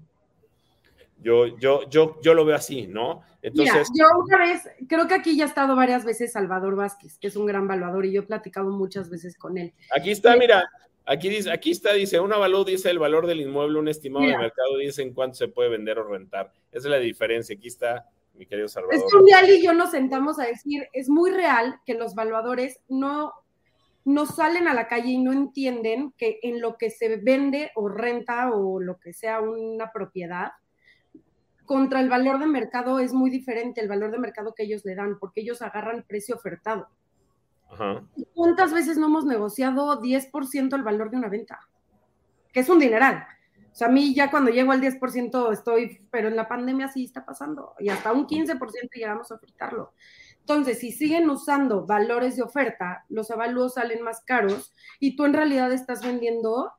yo, 1.23 1.59
yo, 1.59 1.89
yo, 1.89 2.21
yo 2.23 2.35
lo 2.35 2.45
veo 2.45 2.57
así, 2.57 2.87
¿no? 2.87 3.23
Entonces. 3.43 3.89
yo 3.95 4.07
una 4.19 4.39
vez, 4.39 4.69
creo 4.89 5.09
que 5.09 5.15
aquí 5.15 5.37
ya 5.37 5.45
ha 5.45 5.49
estado 5.49 5.77
varias 5.77 6.05
veces 6.05 6.33
Salvador 6.33 6.77
Vázquez, 6.77 7.19
que 7.19 7.29
es 7.29 7.37
un 7.37 7.47
gran 7.47 7.67
valuador, 7.67 8.07
y 8.07 8.13
yo 8.13 8.23
he 8.23 8.27
platicado 8.27 8.71
muchas 8.71 9.11
veces 9.11 9.37
con 9.37 9.59
él. 9.59 9.73
Aquí 9.97 10.11
está, 10.11 10.37
mira, 10.37 10.69
aquí 11.07 11.29
dice, 11.29 11.51
aquí 11.51 11.71
está, 11.71 11.93
dice, 11.93 12.21
un 12.21 12.33
avalúo 12.33 12.65
dice 12.65 12.91
el 12.91 12.99
valor 12.99 13.27
del 13.27 13.41
inmueble, 13.41 13.79
un 13.79 13.89
estimado 13.89 14.27
de 14.27 14.37
mercado 14.37 14.77
dice 14.79 15.03
en 15.03 15.15
cuánto 15.15 15.37
se 15.37 15.49
puede 15.49 15.71
vender 15.71 15.99
o 15.99 16.05
rentar. 16.05 16.53
Esa 16.71 16.89
es 16.89 16.91
la 16.91 16.99
diferencia. 16.99 17.57
Aquí 17.57 17.69
está, 17.69 18.07
mi 18.35 18.47
querido 18.47 18.69
Salvador. 18.69 18.97
Es 18.97 19.05
que 19.11 19.17
un 19.17 19.25
día 19.25 19.45
y 19.49 19.63
yo 19.63 19.73
nos 19.73 19.91
sentamos 19.91 20.39
a 20.39 20.45
decir, 20.45 20.87
es 20.93 21.09
muy 21.09 21.31
real 21.31 21.81
que 21.87 21.95
los 21.95 22.15
valuadores 22.15 22.81
no 22.89 23.33
no 24.05 24.27
salen 24.27 24.67
a 24.67 24.75
la 24.75 24.89
calle 24.89 25.11
y 25.11 25.19
no 25.19 25.33
entienden 25.33 26.13
que 26.17 26.39
en 26.43 26.61
lo 26.61 26.77
que 26.77 26.91
se 26.91 27.17
vende 27.17 27.71
o 27.75 27.89
renta 27.89 28.51
o 28.51 28.81
lo 28.81 28.99
que 28.99 29.13
sea 29.13 29.41
una 29.41 29.93
propiedad, 29.93 30.53
contra 31.71 32.01
el 32.01 32.09
valor 32.09 32.41
de 32.41 32.49
mercado 32.49 32.99
es 32.99 33.13
muy 33.13 33.31
diferente 33.31 33.81
el 33.81 33.87
valor 33.87 34.11
de 34.11 34.19
mercado 34.19 34.57
que 34.57 34.65
ellos 34.65 34.85
le 34.85 34.97
dan, 34.97 35.21
porque 35.21 35.43
ellos 35.43 35.63
agarran 35.63 36.03
precio 36.03 36.35
ofertado. 36.35 36.89
¿Cuántas 38.35 38.73
veces 38.73 38.99
no 38.99 39.07
hemos 39.07 39.25
negociado 39.25 40.03
10% 40.03 40.75
el 40.75 40.83
valor 40.83 41.13
de 41.13 41.19
una 41.19 41.29
venta? 41.29 41.61
Que 42.53 42.59
es 42.59 42.69
un 42.69 42.81
dineral. 42.81 43.25
O 43.71 43.75
sea, 43.77 43.87
a 43.87 43.91
mí 43.93 44.13
ya 44.17 44.33
cuando 44.33 44.51
llego 44.51 44.73
al 44.73 44.81
10% 44.81 45.53
estoy, 45.53 46.01
pero 46.11 46.27
en 46.27 46.35
la 46.35 46.49
pandemia 46.49 46.89
sí 46.89 47.05
está 47.05 47.25
pasando, 47.25 47.75
y 47.79 47.89
hasta 47.89 48.13
un 48.13 48.27
15% 48.27 48.59
llegamos 48.93 49.31
a 49.31 49.37
ofertarlo. 49.37 49.93
Entonces, 50.41 50.81
si 50.81 50.91
siguen 50.91 51.31
usando 51.31 51.87
valores 51.87 52.35
de 52.35 52.43
oferta, 52.43 53.05
los 53.09 53.31
avalúos 53.31 53.75
salen 53.75 54.03
más 54.03 54.23
caros 54.25 54.75
y 54.99 55.15
tú 55.15 55.25
en 55.25 55.35
realidad 55.35 55.71
estás 55.71 56.03
vendiendo 56.03 56.73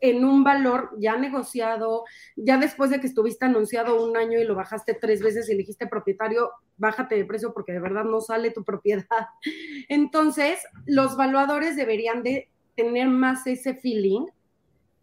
en 0.00 0.24
un 0.24 0.44
valor 0.44 0.90
ya 0.98 1.16
negociado, 1.16 2.04
ya 2.36 2.58
después 2.58 2.90
de 2.90 3.00
que 3.00 3.06
estuviste 3.06 3.44
anunciado 3.44 4.02
un 4.04 4.16
año 4.16 4.38
y 4.38 4.44
lo 4.44 4.54
bajaste 4.54 4.94
tres 4.94 5.22
veces 5.22 5.48
y 5.48 5.52
elegiste 5.52 5.86
propietario, 5.86 6.50
bájate 6.76 7.16
de 7.16 7.24
precio 7.24 7.52
porque 7.52 7.72
de 7.72 7.80
verdad 7.80 8.04
no 8.04 8.20
sale 8.20 8.50
tu 8.50 8.64
propiedad. 8.64 9.06
Entonces, 9.88 10.58
los 10.86 11.16
valuadores 11.16 11.76
deberían 11.76 12.22
de 12.22 12.48
tener 12.74 13.08
más 13.08 13.46
ese 13.46 13.74
feeling 13.74 14.26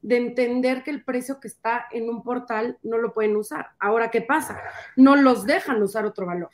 de 0.01 0.17
entender 0.17 0.83
que 0.83 0.91
el 0.91 1.03
precio 1.03 1.39
que 1.39 1.47
está 1.47 1.85
en 1.91 2.09
un 2.09 2.23
portal 2.23 2.77
no 2.83 2.97
lo 2.97 3.13
pueden 3.13 3.35
usar. 3.37 3.69
Ahora, 3.79 4.11
¿qué 4.11 4.21
pasa? 4.21 4.59
No 4.97 5.15
los 5.15 5.45
dejan 5.45 5.81
usar 5.81 6.05
otro 6.05 6.25
valor. 6.25 6.49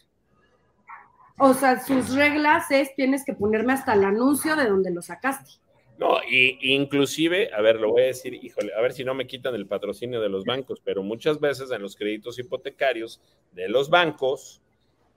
O 1.39 1.53
sea, 1.53 1.79
sus 1.79 2.13
reglas 2.13 2.69
es 2.69 2.93
tienes 2.96 3.25
que 3.25 3.34
ponerme 3.34 3.74
hasta 3.74 3.93
el 3.93 4.03
anuncio 4.03 4.55
de 4.55 4.67
donde 4.67 4.91
lo 4.91 5.01
sacaste 5.01 5.60
No, 5.99 6.19
y 6.25 6.57
inclusive, 6.61 7.49
a 7.53 7.59
ver, 7.59 7.75
lo 7.75 7.91
voy 7.91 8.03
a 8.03 8.05
decir, 8.05 8.33
híjole, 8.33 8.73
a 8.73 8.79
ver 8.79 8.93
si 8.93 9.03
no 9.03 9.13
me 9.13 9.27
quitan 9.27 9.53
el 9.53 9.67
patrocinio 9.67 10.21
de 10.21 10.29
los 10.29 10.45
bancos, 10.45 10.79
pero 10.81 11.03
muchas 11.03 11.41
veces 11.41 11.71
en 11.71 11.81
los 11.81 11.97
créditos 11.97 12.39
hipotecarios 12.39 13.19
de 13.51 13.67
los 13.67 13.89
bancos, 13.89 14.61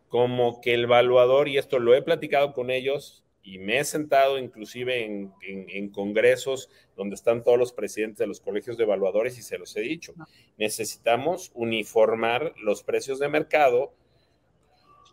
como 0.09 0.61
que 0.61 0.75
el 0.75 0.83
evaluador, 0.83 1.47
y 1.47 1.57
esto 1.57 1.79
lo 1.79 1.95
he 1.95 2.03
platicado 2.03 2.53
con 2.53 2.69
ellos, 2.69 3.23
y 3.45 3.59
me 3.59 3.79
he 3.79 3.85
sentado 3.85 4.39
inclusive 4.39 5.05
en, 5.05 5.33
en, 5.41 5.89
congresos 5.91 6.69
donde 6.97 7.15
están 7.15 7.45
todos 7.45 7.59
los 7.59 7.73
presidentes 7.73 8.19
de 8.19 8.27
los 8.27 8.41
colegios 8.41 8.77
de 8.77 8.83
evaluadores 8.83 9.39
y 9.39 9.43
se 9.43 9.59
los 9.59 9.77
he 9.77 9.83
dicho, 9.83 10.15
necesitamos 10.59 11.53
uniformar 11.55 12.55
los 12.61 12.83
precios 12.83 13.21
de 13.21 13.29
mercado 13.29 13.95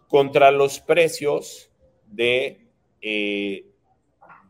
contra 0.07 0.49
los 0.49 0.79
precios 0.79 1.71
de, 2.07 2.67
eh, 3.01 3.65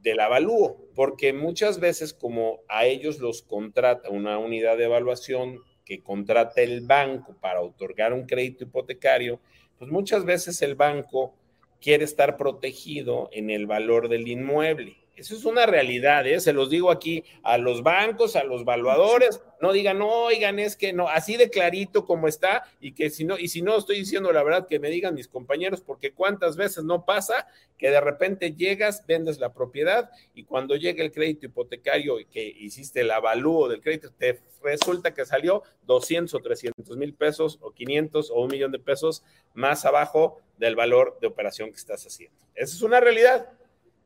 del 0.01 0.20
avalúo, 0.20 0.77
porque 0.96 1.34
muchas 1.34 1.79
veces 1.79 2.13
como 2.13 2.60
a 2.68 2.86
ellos 2.86 3.20
los 3.20 3.41
contrata 3.41 4.10
una 4.10 4.38
unidad 4.38 4.77
de 4.77 4.86
evaluación 4.86 5.60
que 5.86 6.01
contrata 6.01 6.62
el 6.62 6.82
banco 6.82 7.36
para 7.39 7.62
otorgar 7.62 8.13
un 8.13 8.25
crédito 8.25 8.63
hipotecario, 8.63 9.39
pues 9.77 9.89
muchas 9.91 10.25
veces 10.25 10.62
el 10.62 10.75
banco 10.75 11.34
quiere 11.82 12.03
estar 12.03 12.38
protegido 12.38 13.29
en 13.32 13.50
el 13.50 13.65
valor 13.65 14.10
del 14.10 14.27
inmueble. 14.27 14.98
Eso 15.19 15.35
es 15.35 15.43
una 15.43 15.65
realidad, 15.65 16.25
¿eh? 16.25 16.39
se 16.39 16.53
los 16.53 16.69
digo 16.69 16.91
aquí 16.91 17.25
a 17.43 17.57
los 17.57 17.83
bancos, 17.83 18.38
a 18.38 18.45
los 18.45 18.63
valuadores, 18.63 19.41
no 19.61 19.73
digan, 19.73 19.99
no, 19.99 20.07
oigan, 20.07 20.59
es 20.59 20.77
que 20.77 20.93
no, 20.93 21.09
así 21.09 21.35
de 21.35 21.49
clarito 21.49 22.05
como 22.05 22.29
está, 22.29 22.63
y 22.79 22.93
que 22.93 23.09
si 23.09 23.25
no, 23.25 23.38
y 23.38 23.49
si 23.49 23.61
no 23.61 23.77
estoy 23.77 23.97
diciendo 23.97 24.31
la 24.31 24.43
verdad, 24.43 24.65
que 24.65 24.79
me 24.79 24.89
digan 24.89 25.15
mis 25.15 25.27
compañeros, 25.27 25.81
porque 25.81 26.13
cuántas 26.13 26.55
veces 26.55 26.85
no 26.85 27.03
pasa 27.03 27.47
que 27.77 27.89
de 27.89 27.99
repente 27.99 28.53
llegas, 28.53 29.05
vendes 29.05 29.39
la 29.39 29.51
propiedad, 29.51 30.09
y 30.33 30.45
cuando 30.45 30.77
llega 30.77 31.03
el 31.03 31.11
crédito 31.11 31.47
hipotecario 31.47 32.21
y 32.21 32.25
que 32.25 32.45
hiciste 32.47 33.01
el 33.01 33.11
avalúo 33.11 33.67
del 33.67 33.81
crédito, 33.81 34.13
te 34.17 34.39
resulta 34.63 35.13
que 35.13 35.25
salió 35.25 35.63
200 35.83 36.33
o 36.33 36.39
300 36.39 36.95
mil 36.95 37.13
pesos, 37.13 37.59
o 37.61 37.71
500 37.71 38.31
o 38.31 38.41
un 38.41 38.47
millón 38.47 38.71
de 38.71 38.79
pesos 38.79 39.23
más 39.53 39.83
abajo 39.83 40.38
del 40.57 40.77
valor 40.77 41.17
de 41.19 41.27
operación 41.27 41.71
que 41.71 41.77
estás 41.77 42.05
haciendo. 42.05 42.38
Esa 42.55 42.75
es 42.75 42.81
una 42.81 43.01
realidad. 43.01 43.49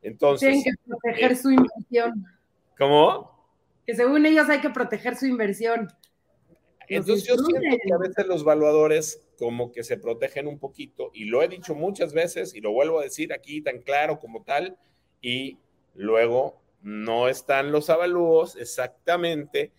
Entonces. 0.04 0.50
Tienen 0.50 0.64
que 0.64 0.72
proteger 0.86 1.32
eh, 1.32 1.36
su 1.36 1.52
inversión. 1.52 2.26
¿Cómo? 2.78 3.50
Que 3.86 3.96
según 3.96 4.26
ellos 4.26 4.48
hay 4.50 4.60
que 4.60 4.70
proteger 4.70 5.16
su 5.16 5.26
inversión. 5.26 5.90
Entonces 6.88 7.26
yo 7.28 7.36
siento 7.38 7.78
que 7.84 7.94
a 7.94 7.98
veces 7.98 8.28
los 8.28 8.44
valuadores 8.44 9.26
como 9.38 9.72
que 9.72 9.84
se 9.84 9.98
protegen 9.98 10.48
un 10.48 10.60
poquito, 10.60 11.10
y 11.14 11.26
lo 11.26 11.42
he 11.42 11.48
dicho 11.48 11.76
muchas 11.76 12.14
veces, 12.14 12.54
y 12.54 12.62
lo 12.62 12.72
vuelvo 12.72 13.00
a 13.00 13.04
decir 13.04 13.34
aquí 13.34 13.62
tan 13.62 13.80
claro 13.80 14.20
como 14.20 14.44
tal, 14.44 14.78
y 15.22 15.58
luego 15.96 16.62
no 16.82 17.30
están 17.30 17.72
los 17.72 17.90
avalúos 17.90 18.56
exactamente 18.58 19.72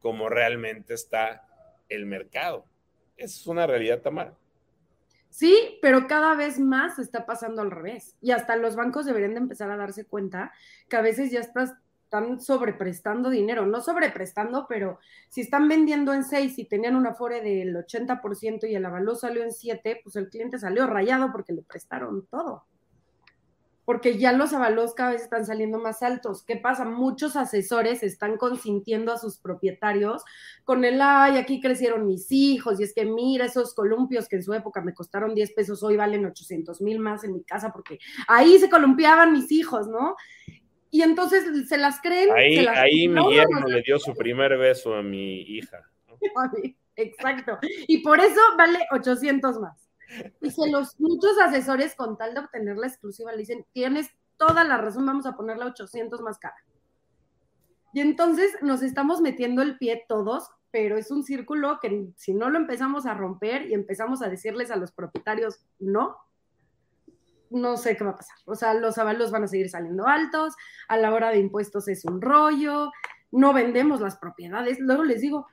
como 0.00 0.28
realmente 0.28 0.94
está 0.94 1.46
el 1.88 2.06
mercado. 2.06 2.64
Esa 3.16 3.40
es 3.40 3.46
una 3.46 3.66
realidad, 3.66 4.00
Tamara. 4.00 4.36
Sí, 5.36 5.78
pero 5.82 6.06
cada 6.06 6.34
vez 6.34 6.58
más 6.58 6.98
está 6.98 7.26
pasando 7.26 7.60
al 7.60 7.70
revés. 7.70 8.16
Y 8.22 8.30
hasta 8.30 8.56
los 8.56 8.74
bancos 8.74 9.04
deberían 9.04 9.34
de 9.34 9.40
empezar 9.40 9.70
a 9.70 9.76
darse 9.76 10.06
cuenta 10.06 10.50
que 10.88 10.96
a 10.96 11.02
veces 11.02 11.30
ya 11.30 11.40
están 11.40 12.40
sobreprestando 12.40 13.28
dinero. 13.28 13.66
No 13.66 13.82
sobreprestando, 13.82 14.64
pero 14.66 14.98
si 15.28 15.42
están 15.42 15.68
vendiendo 15.68 16.14
en 16.14 16.24
6 16.24 16.58
y 16.58 16.64
tenían 16.64 16.96
una 16.96 17.12
fore 17.12 17.42
del 17.42 17.76
80% 17.76 18.66
y 18.66 18.76
el 18.76 18.86
avalúo 18.86 19.14
salió 19.14 19.42
en 19.42 19.52
7, 19.52 20.00
pues 20.02 20.16
el 20.16 20.30
cliente 20.30 20.58
salió 20.58 20.86
rayado 20.86 21.30
porque 21.30 21.52
le 21.52 21.60
prestaron 21.60 22.26
todo 22.28 22.64
porque 23.86 24.18
ya 24.18 24.32
los 24.32 24.52
avalos 24.52 24.94
cada 24.94 25.12
vez 25.12 25.22
están 25.22 25.46
saliendo 25.46 25.78
más 25.78 26.02
altos. 26.02 26.42
¿Qué 26.44 26.56
pasa? 26.56 26.84
Muchos 26.84 27.36
asesores 27.36 28.02
están 28.02 28.36
consintiendo 28.36 29.12
a 29.12 29.16
sus 29.16 29.38
propietarios 29.38 30.24
con 30.64 30.84
el, 30.84 31.00
ay, 31.00 31.38
aquí 31.38 31.60
crecieron 31.60 32.04
mis 32.04 32.30
hijos, 32.32 32.80
y 32.80 32.82
es 32.82 32.92
que 32.92 33.04
mira, 33.04 33.46
esos 33.46 33.74
columpios 33.74 34.28
que 34.28 34.36
en 34.36 34.42
su 34.42 34.52
época 34.52 34.82
me 34.82 34.92
costaron 34.92 35.36
10 35.36 35.52
pesos, 35.52 35.82
hoy 35.84 35.96
valen 35.96 36.26
800 36.26 36.82
mil 36.82 36.98
más 36.98 37.22
en 37.22 37.32
mi 37.32 37.44
casa, 37.44 37.72
porque 37.72 38.00
ahí 38.26 38.58
se 38.58 38.68
columpiaban 38.68 39.32
mis 39.32 39.52
hijos, 39.52 39.86
¿no? 39.86 40.16
Y 40.90 41.02
entonces 41.02 41.68
se 41.68 41.78
las 41.78 42.00
creen. 42.00 42.30
Ahí, 42.34 42.66
ahí 42.66 43.08
mi 43.08 43.34
yerno 43.34 43.66
le 43.68 43.82
dio 43.82 44.00
su 44.00 44.14
primer 44.14 44.58
beso 44.58 44.94
a 44.94 45.02
mi 45.02 45.42
hija. 45.42 45.80
Exacto. 46.96 47.58
Y 47.86 47.98
por 47.98 48.18
eso 48.18 48.40
vale 48.56 48.80
800 48.90 49.60
más. 49.60 49.85
Se 50.42 50.70
los 50.70 50.98
muchos 51.00 51.38
asesores 51.38 51.94
con 51.94 52.16
tal 52.16 52.34
de 52.34 52.40
obtener 52.40 52.76
la 52.76 52.86
exclusiva 52.86 53.32
le 53.32 53.38
dicen, 53.38 53.66
tienes 53.72 54.10
toda 54.36 54.64
la 54.64 54.78
razón, 54.78 55.06
vamos 55.06 55.26
a 55.26 55.36
ponerla 55.36 55.66
800 55.66 56.20
más 56.20 56.38
cara. 56.38 56.56
Y 57.92 58.00
entonces 58.00 58.52
nos 58.60 58.82
estamos 58.82 59.20
metiendo 59.20 59.62
el 59.62 59.78
pie 59.78 60.04
todos, 60.08 60.50
pero 60.70 60.98
es 60.98 61.10
un 61.10 61.24
círculo 61.24 61.78
que 61.80 62.08
si 62.16 62.34
no 62.34 62.50
lo 62.50 62.58
empezamos 62.58 63.06
a 63.06 63.14
romper 63.14 63.66
y 63.66 63.74
empezamos 63.74 64.22
a 64.22 64.28
decirles 64.28 64.70
a 64.70 64.76
los 64.76 64.92
propietarios 64.92 65.64
no, 65.78 66.16
no 67.50 67.76
sé 67.76 67.96
qué 67.96 68.04
va 68.04 68.10
a 68.10 68.16
pasar. 68.16 68.36
O 68.44 68.54
sea, 68.54 68.74
los 68.74 68.98
avalos 68.98 69.30
van 69.30 69.44
a 69.44 69.48
seguir 69.48 69.70
saliendo 69.70 70.06
altos, 70.06 70.54
a 70.88 70.96
la 70.96 71.12
hora 71.12 71.30
de 71.30 71.38
impuestos 71.38 71.88
es 71.88 72.04
un 72.04 72.20
rollo, 72.20 72.90
no 73.30 73.52
vendemos 73.52 74.00
las 74.00 74.18
propiedades. 74.18 74.78
Luego 74.80 75.04
les 75.04 75.20
digo, 75.20 75.46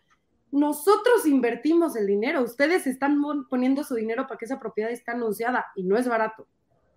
nosotros 0.54 1.26
invertimos 1.26 1.96
el 1.96 2.06
dinero, 2.06 2.44
ustedes 2.44 2.86
están 2.86 3.20
poniendo 3.50 3.84
su 3.84 3.96
dinero 3.96 4.28
para 4.28 4.38
que 4.38 4.46
esa 4.46 4.60
propiedad 4.60 4.92
esté 4.92 5.10
anunciada 5.10 5.66
y 5.76 5.84
no 5.84 5.98
es 5.98 6.08
barato, 6.08 6.48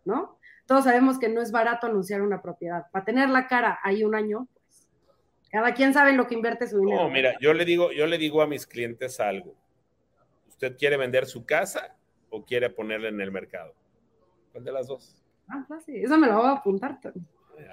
¿no? 0.04 0.38
Todos 0.66 0.84
sabemos 0.84 1.18
que 1.18 1.30
no 1.30 1.40
es 1.40 1.50
barato 1.50 1.86
anunciar 1.86 2.20
una 2.20 2.42
propiedad. 2.42 2.84
Para 2.92 3.06
tener 3.06 3.30
la 3.30 3.46
cara 3.46 3.78
ahí 3.82 4.04
un 4.04 4.14
año, 4.14 4.46
pues 4.52 4.86
cada 5.50 5.72
quien 5.72 5.94
sabe 5.94 6.12
lo 6.12 6.26
que 6.26 6.34
invierte 6.34 6.66
su 6.66 6.80
dinero. 6.80 7.04
No, 7.04 7.08
mira, 7.08 7.34
yo 7.40 7.54
le 7.54 7.64
digo, 7.64 7.92
yo 7.92 8.06
le 8.06 8.18
digo 8.18 8.42
a 8.42 8.46
mis 8.46 8.66
clientes 8.66 9.20
algo. 9.20 9.54
¿Usted 10.48 10.76
quiere 10.76 10.98
vender 10.98 11.24
su 11.24 11.46
casa 11.46 11.96
o 12.28 12.44
quiere 12.44 12.68
ponerla 12.68 13.08
en 13.08 13.22
el 13.22 13.32
mercado? 13.32 13.74
¿Cuál 14.52 14.64
de 14.64 14.72
las 14.72 14.86
dos? 14.86 15.22
Ah, 15.48 15.64
fácil. 15.66 16.04
Eso 16.04 16.18
me 16.18 16.26
lo 16.26 16.36
voy 16.36 16.46
a 16.48 16.52
apuntar. 16.52 16.98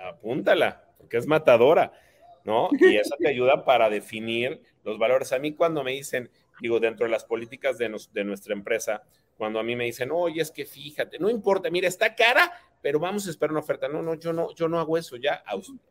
Apúntala, 0.09 0.81
porque 0.97 1.17
es 1.17 1.27
matadora. 1.27 1.91
¿No? 2.43 2.69
Y 2.79 2.97
eso 2.97 3.15
te 3.17 3.27
ayuda 3.27 3.63
para 3.65 3.89
definir 3.89 4.61
los 4.83 4.97
valores. 4.97 5.31
A 5.31 5.39
mí 5.39 5.53
cuando 5.53 5.83
me 5.83 5.91
dicen, 5.91 6.29
digo, 6.61 6.79
dentro 6.79 7.05
de 7.05 7.11
las 7.11 7.25
políticas 7.25 7.77
de, 7.77 7.95
de 8.13 8.23
nuestra 8.23 8.53
empresa, 8.53 9.03
cuando 9.37 9.59
a 9.59 9.63
mí 9.63 9.75
me 9.75 9.85
dicen, 9.85 10.09
oye, 10.11 10.41
es 10.41 10.51
que 10.51 10.65
fíjate, 10.65 11.19
no 11.19 11.29
importa, 11.29 11.69
mira, 11.69 11.87
está 11.87 12.15
cara, 12.15 12.51
pero 12.81 12.99
vamos 12.99 13.27
a 13.27 13.29
esperar 13.29 13.51
una 13.51 13.61
oferta. 13.61 13.87
No, 13.87 14.01
no, 14.01 14.15
yo 14.15 14.33
no, 14.33 14.53
yo 14.55 14.67
no 14.67 14.79
hago 14.79 14.97
eso 14.97 15.17
ya. 15.17 15.43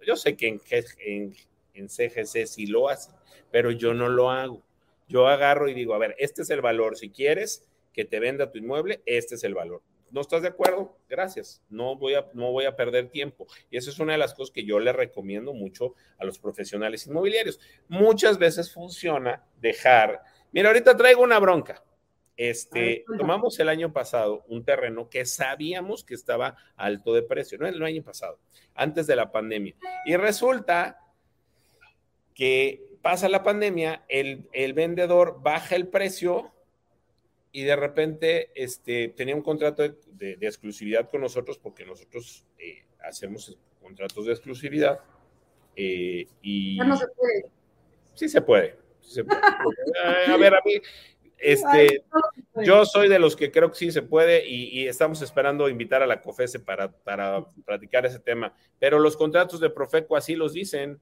Yo 0.07 0.17
sé 0.17 0.37
que 0.37 0.49
en, 0.49 0.61
en, 0.99 1.35
en 1.75 1.89
CGC 1.89 2.47
sí 2.47 2.67
lo 2.67 2.89
hacen, 2.89 3.15
pero 3.51 3.71
yo 3.71 3.95
no 3.95 4.09
lo 4.09 4.31
hago. 4.31 4.63
Yo 5.09 5.27
agarro 5.27 5.69
y 5.69 5.75
digo, 5.75 5.95
a 5.95 5.99
ver, 5.99 6.15
este 6.19 6.43
es 6.43 6.51
el 6.51 6.61
valor. 6.61 6.97
Si 6.97 7.11
quieres 7.11 7.69
que 7.93 8.05
te 8.05 8.21
venda 8.21 8.51
tu 8.51 8.59
inmueble, 8.59 9.03
este 9.05 9.35
es 9.35 9.45
el 9.45 9.55
valor 9.55 9.83
no 10.13 10.21
estás 10.21 10.43
de 10.43 10.49
acuerdo, 10.49 10.99
gracias, 11.09 11.63
no 11.71 11.97
voy, 11.97 12.15
a, 12.15 12.29
no 12.35 12.53
voy 12.53 12.67
a 12.67 12.77
perder 12.77 13.09
tiempo. 13.09 13.47
Y 13.71 13.79
eso 13.79 13.91
es 13.91 13.99
una 13.99 14.13
de 14.13 14.19
las 14.19 14.35
cosas 14.35 14.53
que 14.53 14.65
yo 14.65 14.79
le 14.79 14.93
recomiendo 14.93 15.55
mucho 15.55 15.95
a 16.19 16.25
los 16.25 16.39
profesionales 16.39 17.07
inmobiliarios. 17.07 17.59
Muchas 17.89 18.39
veces 18.39 18.73
funciona 18.73 19.45
dejar, 19.59 20.23
mira, 20.53 20.69
ahorita 20.69 20.97
traigo 20.97 21.23
una 21.23 21.39
bronca. 21.39 21.83
Este, 22.37 23.05
tomamos 23.19 23.59
el 23.61 23.69
año 23.69 23.93
pasado 23.93 24.45
un 24.49 24.65
terreno 24.65 25.09
que 25.09 25.25
sabíamos 25.25 26.03
que 26.03 26.15
estaba 26.15 26.57
alto 26.77 27.15
de 27.15 27.23
precio, 27.23 27.59
no 27.59 27.67
el 27.67 27.83
año 27.83 28.03
pasado, 28.03 28.39
antes 28.75 29.07
de 29.07 29.17
la 29.17 29.31
pandemia. 29.31 29.75
Y 30.07 30.17
resulta 30.17 30.99
que 32.35 32.85
pasa 33.03 33.29
la 33.29 33.43
pandemia, 33.43 34.05
el, 34.09 34.49
el 34.53 34.73
vendedor 34.73 35.41
baja 35.43 35.75
el 35.77 35.89
precio 35.89 36.52
y 37.53 37.65
de 37.65 37.77
repente 37.77 38.51
este, 38.55 39.09
tenía 39.09 39.37
un 39.37 39.43
contrato 39.43 39.83
de, 40.07 40.39
exclusividad 40.41 41.09
con 41.11 41.21
nosotros 41.21 41.59
porque 41.59 41.85
nosotros 41.85 42.47
eh, 42.59 42.87
hacemos 43.01 43.57
contratos 43.81 44.25
de 44.25 44.33
exclusividad. 44.33 45.01
Eh, 45.77 46.27
y 46.41 46.79
no 46.79 46.97
se 46.97 47.07
puede. 47.09 47.45
Sí 48.15 48.29
se 48.29 48.41
puede. 48.41 48.77
a 50.29 50.37
ver, 50.39 50.55
a 50.55 50.61
mí, 50.65 50.75
este, 51.37 52.05
yo 52.65 52.87
soy 52.87 53.09
de 53.09 53.19
los 53.19 53.37
que 53.37 53.51
creo 53.51 53.71
que 53.71 53.77
sí 53.77 53.93
se 53.93 54.03
puede 54.03 54.49
y, 54.49 54.87
estamos 54.87 55.21
esperando 55.21 55.69
invitar 55.69 56.03
a 56.03 56.07
la 56.07 56.23
COFESE 56.23 56.61
para, 56.61 56.91
para 56.91 57.45
platicar 57.67 58.07
ese 58.07 58.19
tema. 58.19 58.55
Pero 58.79 58.99
los 58.99 59.17
contratos 59.17 59.61
de 59.61 59.69
Profeco 59.69 60.17
así 60.17 60.37
los 60.37 60.55
dicen. 60.55 61.01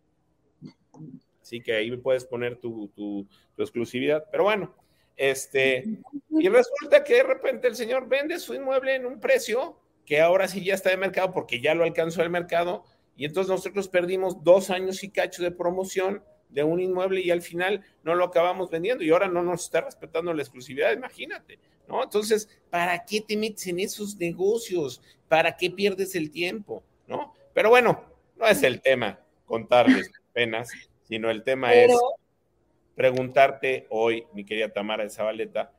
Así 1.41 1.61
que 1.61 1.75
ahí 1.75 1.97
puedes 1.97 2.25
poner 2.25 2.57
tu, 2.57 2.89
tu 2.97 3.63
exclusividad. 3.63 4.27
Pero 4.31 4.45
bueno, 4.45 4.75
este, 5.17 5.85
y 6.31 6.49
resulta 6.49 7.05
que 7.05 7.15
de 7.15 7.23
repente 7.23 7.69
el 7.69 7.77
señor 7.77 8.09
vende 8.09 8.39
su 8.39 8.55
inmueble 8.55 8.95
en 8.95 9.07
un 9.07 9.21
precio 9.21 9.79
que 10.07 10.21
ahora 10.21 10.49
sí 10.49 10.65
ya 10.65 10.75
está 10.75 10.91
de 10.91 10.97
mercado 10.97 11.33
porque 11.33 11.61
ya 11.61 11.75
lo 11.75 11.85
alcanzó 11.85 12.23
el 12.23 12.31
mercado 12.31 12.85
y 13.17 13.27
entonces 13.27 13.51
nosotros 13.51 13.89
perdimos 13.89 14.43
dos 14.43 14.71
años 14.71 15.05
y 15.05 15.11
cacho 15.11 15.43
de 15.43 15.51
promoción 15.51 16.23
de 16.49 16.65
un 16.65 16.81
inmueble 16.81 17.21
y 17.21 17.31
al 17.31 17.43
final 17.43 17.85
no 18.03 18.15
lo 18.15 18.25
acabamos 18.25 18.71
vendiendo 18.71 19.05
y 19.05 19.11
ahora 19.11 19.29
no 19.29 19.43
nos 19.43 19.65
está 19.65 19.83
respetando 19.83 20.33
la 20.35 20.43
exclusividad, 20.43 20.93
imagínate, 20.93 21.59
¿no? 21.87 22.03
Entonces, 22.03 22.49
¿para 22.71 23.05
qué 23.05 23.21
te 23.21 23.37
metes 23.37 23.67
en 23.67 23.81
esos 23.81 24.17
negocios? 24.17 25.01
¿Para 25.29 25.57
qué 25.57 25.71
pierdes 25.71 26.15
el 26.15 26.31
tiempo? 26.31 26.83
¿No? 27.07 27.35
Pero 27.53 27.71
bueno, 27.71 28.05
no 28.37 28.47
es 28.47 28.63
el 28.63 28.81
tema 28.81 29.21
contarles 29.45 30.11
penas, 30.33 30.71
sino 31.03 31.31
el 31.31 31.43
tema 31.43 31.75
es 31.75 31.93
preguntarte 33.01 33.87
hoy, 33.89 34.27
mi 34.35 34.45
querida 34.45 34.69
Tamara 34.69 35.05
de 35.05 35.09
Zabaleta, 35.09 35.73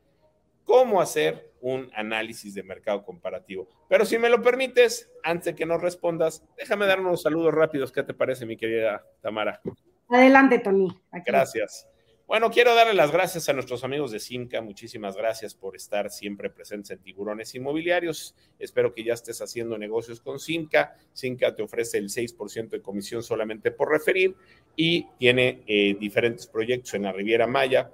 cómo 0.63 0.99
hacer 0.99 1.51
un 1.61 1.87
análisis 1.93 2.55
de 2.55 2.63
mercado 2.63 3.03
comparativo. 3.03 3.69
Pero 3.87 4.05
si 4.05 4.17
me 4.17 4.27
lo 4.27 4.41
permites, 4.41 5.07
antes 5.21 5.45
de 5.45 5.55
que 5.55 5.67
nos 5.67 5.79
respondas, 5.79 6.43
déjame 6.57 6.87
dar 6.87 6.99
unos 6.99 7.21
saludos 7.21 7.53
rápidos. 7.53 7.91
¿Qué 7.91 8.01
te 8.01 8.15
parece, 8.15 8.47
mi 8.47 8.57
querida 8.57 9.05
Tamara? 9.21 9.61
Adelante, 10.09 10.57
Tony. 10.57 10.87
Gracias. 11.23 11.87
Bueno, 12.31 12.49
quiero 12.49 12.73
darle 12.73 12.93
las 12.93 13.11
gracias 13.11 13.49
a 13.49 13.53
nuestros 13.53 13.83
amigos 13.83 14.09
de 14.11 14.21
Simca. 14.21 14.61
Muchísimas 14.61 15.17
gracias 15.17 15.53
por 15.53 15.75
estar 15.75 16.09
siempre 16.09 16.49
presentes 16.49 16.91
en 16.91 16.99
Tiburones 16.99 17.53
Inmobiliarios. 17.55 18.37
Espero 18.57 18.93
que 18.93 19.03
ya 19.03 19.15
estés 19.15 19.41
haciendo 19.41 19.77
negocios 19.77 20.21
con 20.21 20.39
Simca. 20.39 20.95
Simca 21.11 21.53
te 21.53 21.61
ofrece 21.61 21.97
el 21.97 22.07
6% 22.07 22.69
de 22.69 22.81
comisión 22.81 23.21
solamente 23.21 23.71
por 23.71 23.89
referir 23.89 24.33
y 24.77 25.07
tiene 25.19 25.61
eh, 25.67 25.97
diferentes 25.99 26.47
proyectos 26.47 26.93
en 26.93 27.03
la 27.03 27.11
Riviera 27.11 27.47
Maya 27.47 27.91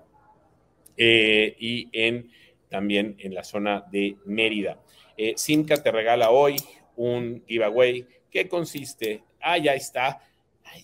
eh, 0.95 1.55
y 1.57 1.89
en, 1.91 2.29
también 2.69 3.15
en 3.17 3.33
la 3.33 3.43
zona 3.43 3.85
de 3.91 4.17
Mérida. 4.25 4.79
Eh, 5.17 5.33
Simca 5.35 5.81
te 5.81 5.91
regala 5.91 6.29
hoy 6.29 6.57
un 6.95 7.43
giveaway 7.47 8.05
que 8.29 8.47
consiste, 8.47 9.23
ah, 9.41 9.57
ya 9.57 9.73
está, 9.73 10.21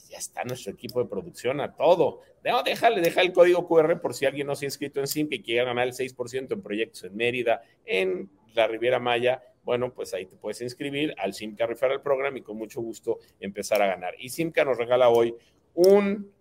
ya 0.09 0.17
está 0.17 0.43
nuestro 0.43 0.71
equipo 0.71 1.01
de 1.01 1.09
producción 1.09 1.61
a 1.61 1.73
todo. 1.73 2.21
No, 2.43 2.63
déjale, 2.63 3.01
deja 3.01 3.21
el 3.21 3.31
código 3.31 3.67
QR 3.67 3.99
por 3.99 4.13
si 4.13 4.25
alguien 4.25 4.47
no 4.47 4.55
se 4.55 4.65
ha 4.65 4.67
inscrito 4.67 4.99
en 4.99 5.07
Simca 5.07 5.35
y 5.35 5.41
quiere 5.41 5.65
ganar 5.65 5.87
el 5.87 5.93
6% 5.93 6.51
en 6.51 6.61
proyectos 6.61 7.03
en 7.03 7.15
Mérida, 7.15 7.61
en 7.85 8.29
la 8.53 8.67
Riviera 8.67 8.99
Maya. 8.99 9.41
Bueno, 9.63 9.93
pues 9.93 10.13
ahí 10.13 10.25
te 10.25 10.35
puedes 10.35 10.61
inscribir 10.61 11.15
al 11.17 11.33
Simca 11.33 11.65
Referral 11.65 12.01
Program 12.01 12.35
y 12.35 12.41
con 12.41 12.57
mucho 12.57 12.81
gusto 12.81 13.19
empezar 13.39 13.81
a 13.81 13.87
ganar. 13.87 14.15
Y 14.19 14.29
Simca 14.29 14.65
nos 14.65 14.77
regala 14.77 15.09
hoy 15.09 15.33
un, 15.73 16.31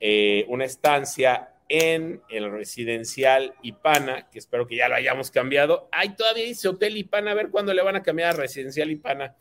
eh, 0.00 0.44
una 0.48 0.64
estancia 0.64 1.52
en 1.68 2.22
el 2.28 2.50
residencial 2.50 3.54
Ipana, 3.62 4.28
que 4.30 4.38
espero 4.38 4.66
que 4.66 4.76
ya 4.76 4.88
lo 4.88 4.94
hayamos 4.94 5.30
cambiado. 5.30 5.88
Ahí 5.90 6.14
todavía 6.14 6.44
dice 6.44 6.68
Hotel 6.68 6.96
Ipana, 6.96 7.32
a 7.32 7.34
ver 7.34 7.50
cuándo 7.50 7.74
le 7.74 7.82
van 7.82 7.96
a 7.96 8.02
cambiar 8.02 8.34
a 8.34 8.36
residencial 8.36 8.90
Ipana. 8.90 9.36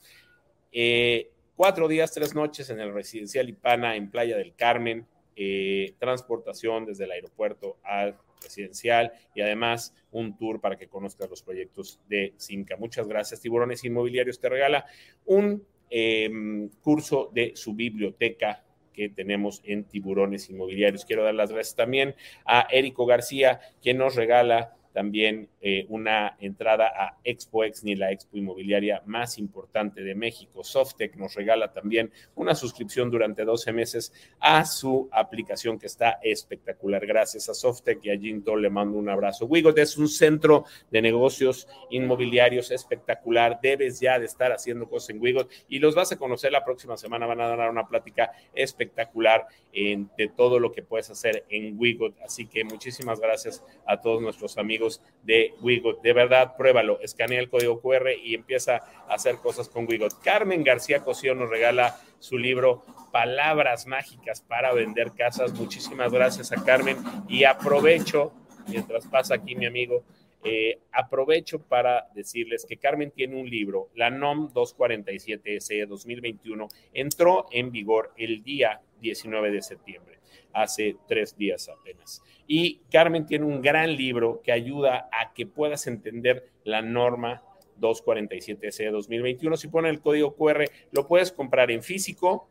Eh, 0.72 1.32
cuatro 1.56 1.88
días, 1.88 2.12
tres 2.14 2.36
noches 2.36 2.70
en 2.70 2.80
el 2.80 2.94
residencial 2.94 3.50
Ipana 3.50 3.96
en 3.96 4.10
Playa 4.10 4.38
del 4.38 4.56
Carmen, 4.56 5.08
eh, 5.36 5.94
transportación 6.00 6.86
desde 6.86 7.06
el 7.06 7.12
aeropuerto 7.12 7.78
al 7.84 8.18
residencial 8.42 9.12
y 9.34 9.42
además 9.42 9.94
un 10.12 10.38
tour 10.38 10.62
para 10.62 10.78
que 10.78 10.88
conozcas 10.88 11.30
los 11.30 11.42
proyectos 11.42 12.00
de 12.08 12.34
Simca. 12.38 12.78
Muchas 12.78 13.08
gracias. 13.08 13.42
Tiburones 13.42 13.84
Inmobiliarios 13.84 14.40
te 14.40 14.50
regala 14.50 14.86
un 15.26 15.66
em, 15.90 16.70
curso 16.82 17.32
de 17.34 17.54
su 17.56 17.74
biblioteca 17.74 18.64
que 18.94 19.10
tenemos 19.10 19.62
en 19.66 19.84
Tiburones 19.84 20.50
Inmobiliarios. 20.50 21.06
Quiero 21.06 21.24
dar 21.24 21.36
las 21.36 21.52
gracias 21.52 21.76
también 21.76 22.16
a 22.46 22.68
Érico 22.72 23.06
García, 23.06 23.60
quien 23.82 23.98
nos 23.98 24.16
regala 24.16 24.78
también 24.96 25.50
eh, 25.60 25.86
una 25.90 26.38
entrada 26.40 26.88
a 26.88 27.18
ExpoEx, 27.26 27.84
ni 27.84 27.96
la 27.96 28.14
expo 28.14 28.38
inmobiliaria 28.38 29.04
más 29.06 29.38
importante 29.38 30.02
de 30.02 30.16
México. 30.16 30.64
Softec 30.64 31.18
nos 31.18 31.36
regala 31.36 31.74
también 31.74 32.14
una 32.34 32.56
suscripción 32.56 33.12
durante 33.12 33.44
12 33.44 33.74
meses 33.74 34.14
a 34.40 34.64
su 34.64 35.10
aplicación 35.12 35.78
que 35.78 35.88
está 35.88 36.20
espectacular. 36.24 37.06
Gracias 37.06 37.50
a 37.50 37.54
Softec 37.54 38.06
y 38.06 38.10
a 38.10 38.18
Ginto 38.18 38.56
le 38.56 38.70
mando 38.70 38.98
un 38.98 39.10
abrazo. 39.10 39.48
Wigot 39.48 39.78
es 39.80 39.98
un 39.98 40.08
centro 40.08 40.64
de 40.90 41.02
negocios 41.02 41.68
inmobiliarios 41.90 42.72
espectacular. 42.72 43.60
Debes 43.62 44.00
ya 44.00 44.18
de 44.18 44.28
estar 44.28 44.54
haciendo 44.54 44.88
cosas 44.88 45.10
en 45.10 45.22
Wigot 45.22 45.52
y 45.68 45.80
los 45.80 45.94
vas 45.94 46.14
a 46.14 46.18
conocer 46.18 46.54
la 46.54 46.64
próxima 46.64 46.96
semana. 46.96 47.26
Van 47.26 47.42
a 47.42 47.50
dar 47.50 47.70
una 47.70 47.86
plática 47.86 48.32
espectacular 48.54 49.46
de 49.74 50.32
todo 50.38 50.58
lo 50.58 50.72
que 50.72 50.84
puedes 50.84 51.10
hacer 51.10 51.44
en 51.50 51.78
Wigot. 51.78 52.16
Así 52.24 52.48
que 52.48 52.64
muchísimas 52.64 53.20
gracias 53.20 53.62
a 53.86 54.00
todos 54.00 54.22
nuestros 54.22 54.58
amigos 54.58 54.85
de 55.24 55.54
Wigot. 55.62 56.02
De 56.02 56.14
verdad, 56.14 56.56
pruébalo, 56.58 57.00
escanea 57.02 57.40
el 57.40 57.50
código 57.50 57.82
QR 57.82 58.12
y 58.24 58.36
empieza 58.36 58.78
a 59.08 59.14
hacer 59.14 59.38
cosas 59.38 59.70
con 59.70 59.88
Wigot. 59.88 60.22
Carmen 60.22 60.64
García 60.64 61.04
Cosío 61.04 61.36
nos 61.36 61.50
regala 61.50 62.00
su 62.20 62.38
libro 62.38 62.84
Palabras 63.12 63.88
Mágicas 63.88 64.42
para 64.42 64.74
Vender 64.74 65.12
Casas. 65.12 65.54
Muchísimas 65.54 66.12
gracias 66.12 66.52
a 66.52 66.64
Carmen 66.64 66.98
y 67.28 67.44
aprovecho, 67.44 68.34
mientras 68.68 69.06
pasa 69.08 69.36
aquí 69.36 69.56
mi 69.56 69.66
amigo, 69.66 70.04
eh, 70.44 70.80
aprovecho 70.92 71.60
para 71.60 72.08
decirles 72.14 72.66
que 72.68 72.78
Carmen 72.78 73.10
tiene 73.10 73.40
un 73.40 73.50
libro, 73.50 73.90
la 73.96 74.12
NOM 74.12 74.54
247S 74.54 75.88
2021, 75.88 76.68
entró 76.94 77.48
en 77.52 77.72
vigor 77.72 78.14
el 78.16 78.44
día 78.44 78.80
19 79.02 79.50
de 79.50 79.62
septiembre 79.64 80.15
hace 80.54 80.98
tres 81.08 81.38
días 81.38 81.70
apenas. 81.70 82.22
Y 82.48 82.82
Carmen 82.92 83.26
tiene 83.26 83.46
un 83.46 83.62
gran 83.62 83.96
libro 83.96 84.42
que 84.44 84.52
ayuda 84.52 85.10
a 85.12 85.34
que 85.34 85.46
puedas 85.46 85.88
entender 85.88 86.50
la 86.64 86.82
norma 86.82 87.44
247C 87.80 88.92
2021. 88.92 89.58
Si 89.58 89.68
pone 89.68 89.90
el 89.90 90.02
código 90.02 90.36
QR, 90.36 90.66
lo 90.92 91.08
puedes 91.08 91.32
comprar 91.32 91.72
en 91.72 91.84
físico 91.84 92.48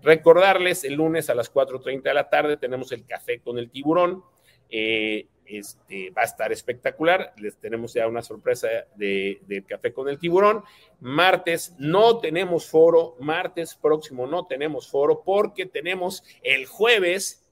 Recordarles, 0.00 0.84
el 0.84 0.94
lunes 0.94 1.28
a 1.28 1.34
las 1.34 1.52
4.30 1.52 2.02
de 2.02 2.14
la 2.14 2.30
tarde 2.30 2.56
tenemos 2.56 2.92
el 2.92 3.04
café 3.04 3.40
con 3.40 3.58
el 3.58 3.68
tiburón. 3.68 4.22
Eh, 4.70 5.26
este, 5.44 6.10
va 6.10 6.22
a 6.22 6.26
estar 6.26 6.52
espectacular. 6.52 7.34
Les 7.38 7.56
tenemos 7.56 7.94
ya 7.94 8.06
una 8.06 8.22
sorpresa 8.22 8.68
de, 8.94 9.40
del 9.48 9.66
café 9.66 9.92
con 9.92 10.08
el 10.08 10.20
tiburón. 10.20 10.62
Martes 11.00 11.74
no 11.76 12.20
tenemos 12.20 12.66
foro. 12.70 13.16
Martes 13.18 13.74
próximo 13.74 14.28
no 14.28 14.46
tenemos 14.46 14.88
foro 14.88 15.24
porque 15.24 15.66
tenemos 15.66 16.22
el 16.44 16.66
jueves 16.66 17.44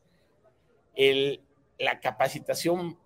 el, 0.94 1.40
la 1.78 1.98
capacitación 1.98 2.96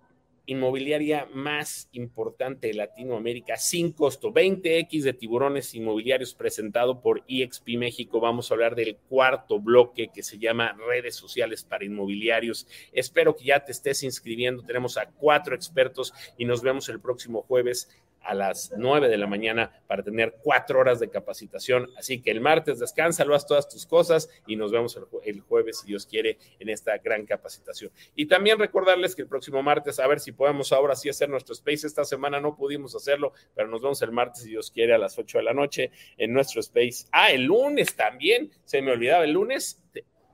inmobiliaria 0.48 1.28
más 1.34 1.90
importante 1.92 2.68
de 2.68 2.74
Latinoamérica 2.74 3.58
sin 3.58 3.92
costo. 3.92 4.32
20X 4.32 5.02
de 5.02 5.12
tiburones 5.12 5.74
inmobiliarios 5.74 6.34
presentado 6.34 7.02
por 7.02 7.22
EXP 7.28 7.76
México. 7.76 8.18
Vamos 8.18 8.50
a 8.50 8.54
hablar 8.54 8.74
del 8.74 8.96
cuarto 8.96 9.60
bloque 9.60 10.08
que 10.12 10.22
se 10.22 10.38
llama 10.38 10.72
redes 10.88 11.16
sociales 11.16 11.64
para 11.64 11.84
inmobiliarios. 11.84 12.66
Espero 12.92 13.36
que 13.36 13.44
ya 13.44 13.62
te 13.62 13.72
estés 13.72 14.02
inscribiendo. 14.02 14.62
Tenemos 14.62 14.96
a 14.96 15.10
cuatro 15.10 15.54
expertos 15.54 16.14
y 16.38 16.46
nos 16.46 16.62
vemos 16.62 16.88
el 16.88 16.98
próximo 16.98 17.42
jueves 17.42 17.90
a 18.28 18.34
las 18.34 18.74
9 18.76 19.08
de 19.08 19.16
la 19.16 19.26
mañana 19.26 19.72
para 19.86 20.02
tener 20.02 20.36
cuatro 20.42 20.80
horas 20.80 21.00
de 21.00 21.08
capacitación. 21.08 21.88
Así 21.96 22.20
que 22.20 22.30
el 22.30 22.42
martes 22.42 22.78
descansa, 22.78 23.24
lo 23.24 23.34
haz 23.34 23.46
todas 23.46 23.70
tus 23.70 23.86
cosas 23.86 24.28
y 24.46 24.54
nos 24.54 24.70
vemos 24.70 25.00
el, 25.24 25.40
jueves, 25.40 25.80
si 25.80 25.86
Dios 25.86 26.04
quiere, 26.04 26.36
en 26.58 26.68
esta 26.68 26.98
gran 26.98 27.24
capacitación. 27.24 27.90
Y 28.14 28.26
también 28.26 28.58
recordarles 28.58 29.16
que 29.16 29.22
el 29.22 29.28
próximo 29.28 29.62
martes, 29.62 29.98
a 29.98 30.06
ver 30.06 30.20
si 30.20 30.32
podemos 30.32 30.72
ahora 30.72 30.94
sí 30.94 31.08
hacer 31.08 31.30
nuestro 31.30 31.54
space. 31.54 31.86
Esta 31.86 32.04
semana 32.04 32.38
no 32.38 32.54
pudimos 32.54 32.94
hacerlo, 32.94 33.32
pero 33.54 33.66
nos 33.66 33.80
vemos 33.80 34.02
el 34.02 34.12
martes, 34.12 34.42
si 34.42 34.50
Dios 34.50 34.70
quiere, 34.70 34.92
a 34.92 34.98
las 34.98 35.18
8 35.18 35.38
de 35.38 35.44
la 35.44 35.54
noche 35.54 35.90
en 36.18 36.34
nuestro 36.34 36.60
space. 36.60 37.06
Ah, 37.10 37.30
el 37.30 37.44
lunes 37.44 37.96
también, 37.96 38.50
se 38.62 38.82
me 38.82 38.92
olvidaba, 38.92 39.24
el 39.24 39.32
lunes 39.32 39.82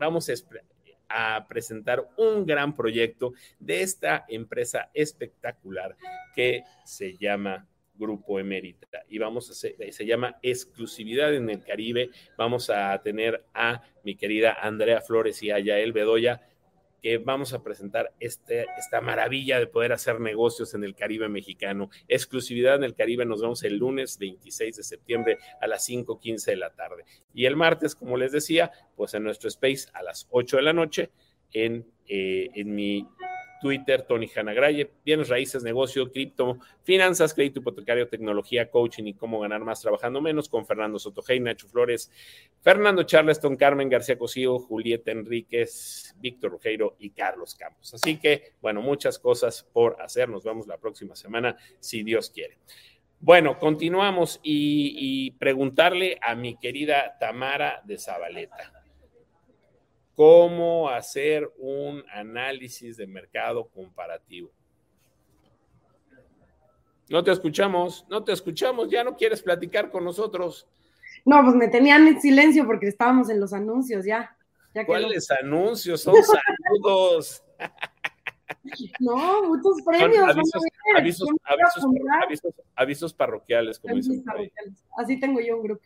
vamos 0.00 0.28
a 0.28 0.32
a 1.08 1.46
presentar 1.46 2.08
un 2.16 2.44
gran 2.44 2.74
proyecto 2.74 3.34
de 3.60 3.82
esta 3.82 4.24
empresa 4.28 4.90
espectacular 4.94 5.96
que 6.34 6.64
se 6.84 7.16
llama 7.16 7.68
Grupo 7.94 8.38
Emérita. 8.38 9.04
Y 9.08 9.18
vamos 9.18 9.48
a 9.48 9.52
hacer, 9.52 9.76
se 9.92 10.06
llama 10.06 10.38
Exclusividad 10.42 11.34
en 11.34 11.50
el 11.50 11.62
Caribe. 11.62 12.10
Vamos 12.36 12.70
a 12.70 13.00
tener 13.02 13.44
a 13.54 13.82
mi 14.02 14.16
querida 14.16 14.56
Andrea 14.60 15.00
Flores 15.00 15.42
y 15.42 15.50
a 15.50 15.58
Yael 15.58 15.92
Bedoya, 15.92 16.42
que 17.02 17.18
vamos 17.18 17.52
a 17.52 17.62
presentar 17.62 18.14
este, 18.18 18.66
esta 18.78 19.00
maravilla 19.00 19.58
de 19.58 19.66
poder 19.66 19.92
hacer 19.92 20.20
negocios 20.20 20.72
en 20.74 20.84
el 20.84 20.94
Caribe 20.94 21.28
mexicano. 21.28 21.90
Exclusividad 22.08 22.76
en 22.76 22.84
el 22.84 22.94
Caribe, 22.94 23.26
nos 23.26 23.42
vemos 23.42 23.62
el 23.62 23.76
lunes 23.76 24.18
26 24.18 24.76
de 24.76 24.82
septiembre 24.82 25.38
a 25.60 25.66
las 25.66 25.86
5.15 25.88 26.46
de 26.46 26.56
la 26.56 26.70
tarde. 26.70 27.04
Y 27.34 27.44
el 27.44 27.56
martes, 27.56 27.94
como 27.94 28.16
les 28.16 28.32
decía, 28.32 28.72
pues 28.96 29.12
en 29.14 29.22
nuestro 29.24 29.48
space 29.48 29.88
a 29.92 30.02
las 30.02 30.26
8 30.30 30.56
de 30.56 30.62
la 30.62 30.72
noche 30.72 31.10
en, 31.52 31.86
eh, 32.08 32.48
en 32.54 32.74
mi 32.74 33.06
Twitter, 33.64 34.02
Tony 34.02 34.28
Hanagraye, 34.36 34.90
bienes 35.06 35.30
raíces, 35.30 35.62
negocio, 35.62 36.12
cripto, 36.12 36.58
finanzas, 36.82 37.32
crédito 37.32 37.60
hipotecario, 37.60 38.06
tecnología, 38.08 38.70
coaching 38.70 39.04
y 39.04 39.14
cómo 39.14 39.40
ganar 39.40 39.64
más 39.64 39.80
trabajando 39.80 40.20
menos 40.20 40.50
con 40.50 40.66
Fernando 40.66 40.98
Sotogey, 40.98 41.40
Nacho 41.40 41.66
Flores, 41.66 42.12
Fernando 42.60 43.04
Charleston, 43.04 43.56
Carmen 43.56 43.88
García 43.88 44.18
Cosío, 44.18 44.58
Julieta 44.58 45.12
Enríquez, 45.12 46.14
Víctor 46.18 46.50
Rugeiro 46.50 46.96
y 46.98 47.08
Carlos 47.08 47.54
Campos. 47.54 47.94
Así 47.94 48.18
que, 48.18 48.52
bueno, 48.60 48.82
muchas 48.82 49.18
cosas 49.18 49.66
por 49.72 49.96
hacer. 50.02 50.28
Nos 50.28 50.44
vemos 50.44 50.66
la 50.66 50.76
próxima 50.76 51.16
semana, 51.16 51.56
si 51.80 52.02
Dios 52.02 52.28
quiere. 52.28 52.58
Bueno, 53.18 53.58
continuamos 53.58 54.40
y, 54.42 54.94
y 54.94 55.30
preguntarle 55.30 56.18
a 56.20 56.34
mi 56.34 56.58
querida 56.58 57.16
Tamara 57.18 57.80
de 57.86 57.96
Zabaleta 57.96 58.83
cómo 60.14 60.88
hacer 60.88 61.50
un 61.58 62.04
análisis 62.12 62.96
de 62.96 63.06
mercado 63.06 63.68
comparativo. 63.68 64.50
No 67.08 67.22
te 67.22 67.32
escuchamos, 67.32 68.06
no 68.08 68.24
te 68.24 68.32
escuchamos, 68.32 68.90
ya 68.90 69.04
no 69.04 69.16
quieres 69.16 69.42
platicar 69.42 69.90
con 69.90 70.04
nosotros. 70.04 70.66
No, 71.24 71.42
pues 71.42 71.54
me 71.54 71.68
tenían 71.68 72.06
en 72.06 72.20
silencio 72.20 72.66
porque 72.66 72.88
estábamos 72.88 73.28
en 73.28 73.40
los 73.40 73.52
anuncios 73.52 74.04
ya. 74.04 74.36
¿Cuáles 74.86 75.30
anuncios? 75.30 76.02
Son 76.02 76.14
saludos. 76.82 77.42
No, 78.98 79.44
muchos 79.44 79.82
premios. 79.84 80.24
avisos, 82.76 83.12
parroquiales, 83.14 83.78
como 83.78 83.96
dicen. 83.96 84.24
Así 84.96 85.20
tengo 85.20 85.40
yo 85.40 85.58
un 85.58 85.62
grupo. 85.64 85.84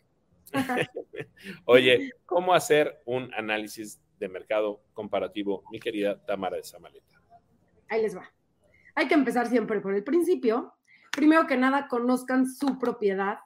Oye, 1.65 2.11
¿cómo 2.25 2.53
hacer 2.53 3.01
un 3.05 3.31
análisis 3.33 3.99
de 4.19 4.29
mercado 4.29 4.81
comparativo, 4.93 5.63
mi 5.71 5.79
querida 5.79 6.23
Tamara 6.25 6.57
de 6.57 6.63
Zamaleta. 6.63 7.21
Ahí 7.87 8.01
les 8.01 8.15
va. 8.15 8.31
Hay 8.95 9.07
que 9.07 9.13
empezar 9.13 9.47
siempre 9.47 9.79
por 9.79 9.95
el 9.95 10.03
principio. 10.03 10.73
Primero 11.11 11.47
que 11.47 11.57
nada, 11.57 11.87
conozcan 11.87 12.47
su 12.47 12.77
propiedad 12.77 13.39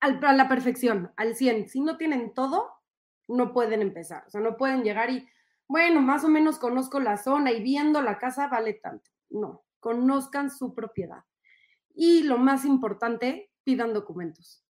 a 0.00 0.32
la 0.32 0.48
perfección, 0.48 1.12
al 1.16 1.34
100. 1.34 1.68
Si 1.68 1.80
no 1.80 1.96
tienen 1.96 2.34
todo, 2.34 2.70
no 3.28 3.52
pueden 3.52 3.82
empezar. 3.82 4.24
O 4.26 4.30
sea, 4.30 4.40
no 4.40 4.56
pueden 4.56 4.82
llegar 4.82 5.10
y, 5.10 5.28
bueno, 5.66 6.00
más 6.00 6.24
o 6.24 6.28
menos 6.28 6.58
conozco 6.58 7.00
la 7.00 7.16
zona 7.16 7.52
y 7.52 7.62
viendo 7.62 8.02
la 8.02 8.18
casa 8.18 8.48
vale 8.48 8.74
tanto. 8.74 9.10
No, 9.30 9.64
conozcan 9.80 10.50
su 10.50 10.74
propiedad. 10.74 11.24
Y 11.94 12.22
lo 12.22 12.38
más 12.38 12.64
importante, 12.64 13.50
pidan 13.64 13.92
documentos. 13.92 14.64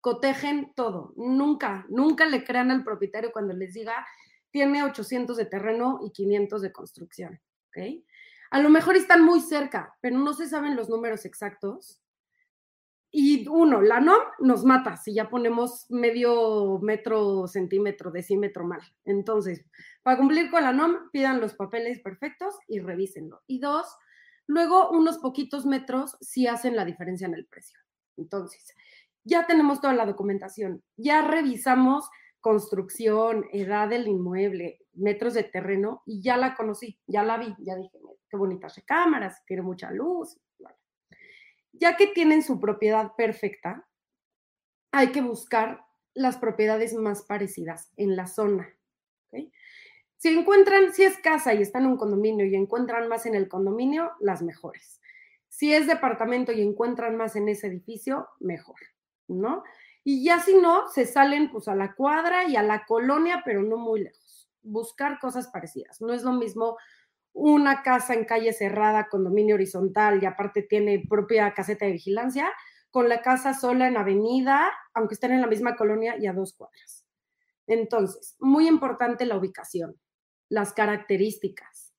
Cotejen 0.00 0.72
todo. 0.74 1.14
Nunca, 1.16 1.86
nunca 1.88 2.26
le 2.26 2.44
crean 2.44 2.70
al 2.70 2.84
propietario 2.84 3.32
cuando 3.32 3.54
les 3.54 3.74
diga, 3.74 4.06
tiene 4.52 4.84
800 4.84 5.36
de 5.36 5.46
terreno 5.46 6.00
y 6.04 6.12
500 6.12 6.62
de 6.62 6.72
construcción. 6.72 7.40
¿ok? 7.68 8.04
A 8.50 8.60
lo 8.60 8.68
mejor 8.68 8.96
están 8.96 9.24
muy 9.24 9.40
cerca, 9.40 9.96
pero 10.00 10.18
no 10.18 10.34
se 10.34 10.48
saben 10.48 10.76
los 10.76 10.88
números 10.88 11.24
exactos. 11.24 12.00
Y 13.10 13.46
uno, 13.48 13.82
la 13.82 14.00
NOM 14.00 14.22
nos 14.40 14.64
mata 14.64 14.96
si 14.96 15.14
ya 15.14 15.28
ponemos 15.28 15.86
medio 15.90 16.78
metro, 16.80 17.46
centímetro, 17.46 18.10
decímetro 18.10 18.64
mal. 18.64 18.80
Entonces, 19.04 19.64
para 20.02 20.18
cumplir 20.18 20.50
con 20.50 20.62
la 20.62 20.72
NOM, 20.72 21.10
pidan 21.10 21.40
los 21.40 21.54
papeles 21.54 22.00
perfectos 22.00 22.54
y 22.68 22.80
revísenlo. 22.80 23.42
Y 23.46 23.58
dos, 23.58 23.86
luego 24.46 24.90
unos 24.90 25.18
poquitos 25.18 25.66
metros 25.66 26.16
sí 26.20 26.46
hacen 26.46 26.76
la 26.76 26.84
diferencia 26.84 27.26
en 27.26 27.34
el 27.34 27.46
precio. 27.46 27.78
Entonces, 28.16 28.74
ya 29.24 29.46
tenemos 29.46 29.80
toda 29.80 29.94
la 29.94 30.06
documentación, 30.06 30.82
ya 30.96 31.22
revisamos 31.22 32.08
construcción, 32.42 33.46
edad 33.52 33.88
del 33.88 34.06
inmueble, 34.08 34.80
metros 34.92 35.32
de 35.32 35.44
terreno, 35.44 36.02
y 36.04 36.20
ya 36.20 36.36
la 36.36 36.54
conocí, 36.54 36.98
ya 37.06 37.22
la 37.22 37.38
vi, 37.38 37.54
ya 37.60 37.76
dije, 37.76 37.98
qué 38.28 38.36
bonitas 38.36 38.82
cámaras, 38.84 39.42
tiene 39.46 39.62
mucha 39.62 39.90
luz. 39.90 40.38
Ya 41.72 41.96
que 41.96 42.08
tienen 42.08 42.42
su 42.42 42.60
propiedad 42.60 43.12
perfecta, 43.16 43.88
hay 44.90 45.12
que 45.12 45.22
buscar 45.22 45.86
las 46.12 46.36
propiedades 46.36 46.92
más 46.92 47.22
parecidas 47.22 47.90
en 47.96 48.16
la 48.16 48.26
zona. 48.26 48.68
Si 50.18 50.28
encuentran, 50.28 50.92
si 50.92 51.04
es 51.04 51.18
casa 51.18 51.54
y 51.54 51.62
están 51.62 51.84
en 51.84 51.92
un 51.92 51.96
condominio 51.96 52.44
y 52.44 52.54
encuentran 52.54 53.08
más 53.08 53.24
en 53.26 53.34
el 53.34 53.48
condominio, 53.48 54.12
las 54.20 54.42
mejores. 54.42 55.00
Si 55.48 55.72
es 55.74 55.86
departamento 55.86 56.52
y 56.52 56.60
encuentran 56.60 57.16
más 57.16 57.34
en 57.36 57.48
ese 57.48 57.66
edificio, 57.68 58.28
mejor, 58.38 58.76
¿no? 59.28 59.64
Y 60.04 60.24
ya 60.24 60.40
si 60.40 60.54
no, 60.54 60.88
se 60.88 61.06
salen 61.06 61.50
pues 61.50 61.68
a 61.68 61.74
la 61.74 61.94
cuadra 61.94 62.48
y 62.48 62.56
a 62.56 62.62
la 62.62 62.84
colonia, 62.84 63.42
pero 63.44 63.62
no 63.62 63.76
muy 63.76 64.02
lejos. 64.02 64.50
Buscar 64.62 65.18
cosas 65.20 65.48
parecidas. 65.48 66.00
No 66.00 66.12
es 66.12 66.22
lo 66.22 66.32
mismo 66.32 66.76
una 67.32 67.82
casa 67.82 68.14
en 68.14 68.24
calle 68.24 68.52
cerrada, 68.52 69.08
condominio 69.08 69.54
horizontal 69.54 70.22
y 70.22 70.26
aparte 70.26 70.62
tiene 70.62 71.04
propia 71.08 71.54
caseta 71.54 71.86
de 71.86 71.92
vigilancia, 71.92 72.50
con 72.90 73.08
la 73.08 73.22
casa 73.22 73.54
sola 73.54 73.88
en 73.88 73.96
avenida, 73.96 74.70
aunque 74.92 75.14
estén 75.14 75.32
en 75.32 75.40
la 75.40 75.46
misma 75.46 75.76
colonia 75.76 76.16
y 76.18 76.26
a 76.26 76.34
dos 76.34 76.52
cuadras. 76.52 77.06
Entonces, 77.66 78.36
muy 78.38 78.68
importante 78.68 79.24
la 79.24 79.36
ubicación, 79.36 79.98
las 80.50 80.74
características, 80.74 81.94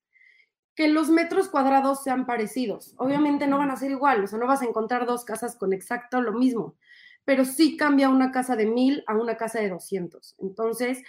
que 0.76 0.88
los 0.88 1.10
metros 1.10 1.48
cuadrados 1.48 2.04
sean 2.04 2.26
parecidos. 2.26 2.94
Obviamente 2.98 3.48
no 3.48 3.58
van 3.58 3.72
a 3.72 3.76
ser 3.76 3.90
igual, 3.90 4.22
o 4.22 4.26
sea, 4.28 4.38
no 4.38 4.46
vas 4.46 4.62
a 4.62 4.66
encontrar 4.66 5.04
dos 5.04 5.24
casas 5.24 5.56
con 5.56 5.72
exacto 5.72 6.20
lo 6.20 6.32
mismo, 6.32 6.76
pero 7.24 7.44
sí 7.44 7.76
cambia 7.76 8.08
una 8.08 8.30
casa 8.32 8.56
de 8.56 8.66
mil 8.66 9.02
a 9.06 9.14
una 9.14 9.36
casa 9.36 9.60
de 9.60 9.68
200. 9.68 10.36
Entonces, 10.38 11.02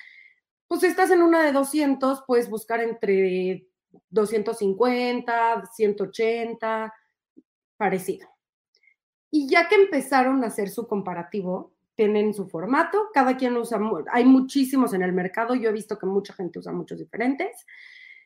pues 0.68 0.82
si 0.82 0.88
estás 0.88 1.12
en 1.12 1.22
una 1.22 1.44
de 1.44 1.52
200, 1.52 2.24
puedes 2.26 2.50
buscar 2.50 2.82
entre 2.82 3.68
250, 4.10 5.70
180, 5.74 6.94
parecido. 7.78 8.30
Y 9.32 9.50
ya 9.50 9.68
que 9.68 9.76
empezaron 9.76 10.44
a 10.44 10.48
hacer 10.48 10.70
su 10.70 10.88
comparativo, 10.88 11.74
tienen 11.96 12.34
su 12.34 12.48
formato, 12.48 13.10
cada 13.14 13.38
quien 13.38 13.56
usa, 13.58 13.80
hay 14.12 14.26
muchísimos 14.26 14.94
en 14.94 15.02
el 15.02 15.14
mercado, 15.14 15.56
yo 15.56 15.70
he 15.70 15.74
visto 15.74 15.98
que 15.98 16.06
mucha 16.06 16.34
gente 16.34 16.60
usa 16.60 16.74
muchos 16.74 17.00
diferentes, 17.00 17.66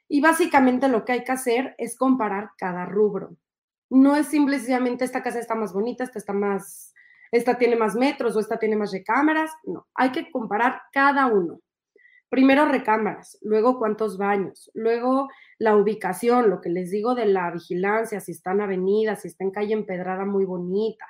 y 0.07 0.21
básicamente 0.21 0.87
lo 0.87 1.05
que 1.05 1.13
hay 1.13 1.23
que 1.23 1.31
hacer 1.31 1.75
es 1.77 1.95
comparar 1.95 2.51
cada 2.57 2.85
rubro. 2.85 3.37
No 3.91 4.15
es 4.15 4.27
simplemente 4.27 5.05
esta 5.05 5.21
casa 5.21 5.39
está 5.39 5.55
más 5.55 5.71
bonita, 5.71 6.03
esta 6.03 6.17
está 6.17 6.33
más, 6.33 6.93
esta 7.31 7.57
tiene 7.57 7.75
más 7.75 7.95
metros 7.95 8.35
o 8.35 8.39
esta 8.39 8.57
tiene 8.57 8.75
más 8.75 8.91
recámaras. 8.91 9.51
No, 9.63 9.87
hay 9.93 10.11
que 10.11 10.31
comparar 10.31 10.81
cada 10.91 11.27
uno. 11.27 11.61
Primero 12.29 12.65
recámaras, 12.67 13.39
luego 13.41 13.79
cuántos 13.79 14.17
baños, 14.19 14.69
luego 14.75 15.29
la 15.57 15.75
ubicación, 15.75 16.49
lo 16.49 16.61
que 16.61 16.69
les 16.69 16.91
digo 16.91 17.15
de 17.15 17.25
la 17.25 17.49
vigilancia, 17.49 18.19
si 18.19 18.33
está 18.33 18.51
en 18.51 18.61
avenida, 18.61 19.15
si 19.15 19.29
está 19.29 19.43
en 19.43 19.51
calle 19.51 19.73
empedrada 19.73 20.25
muy 20.25 20.45
bonita. 20.45 21.05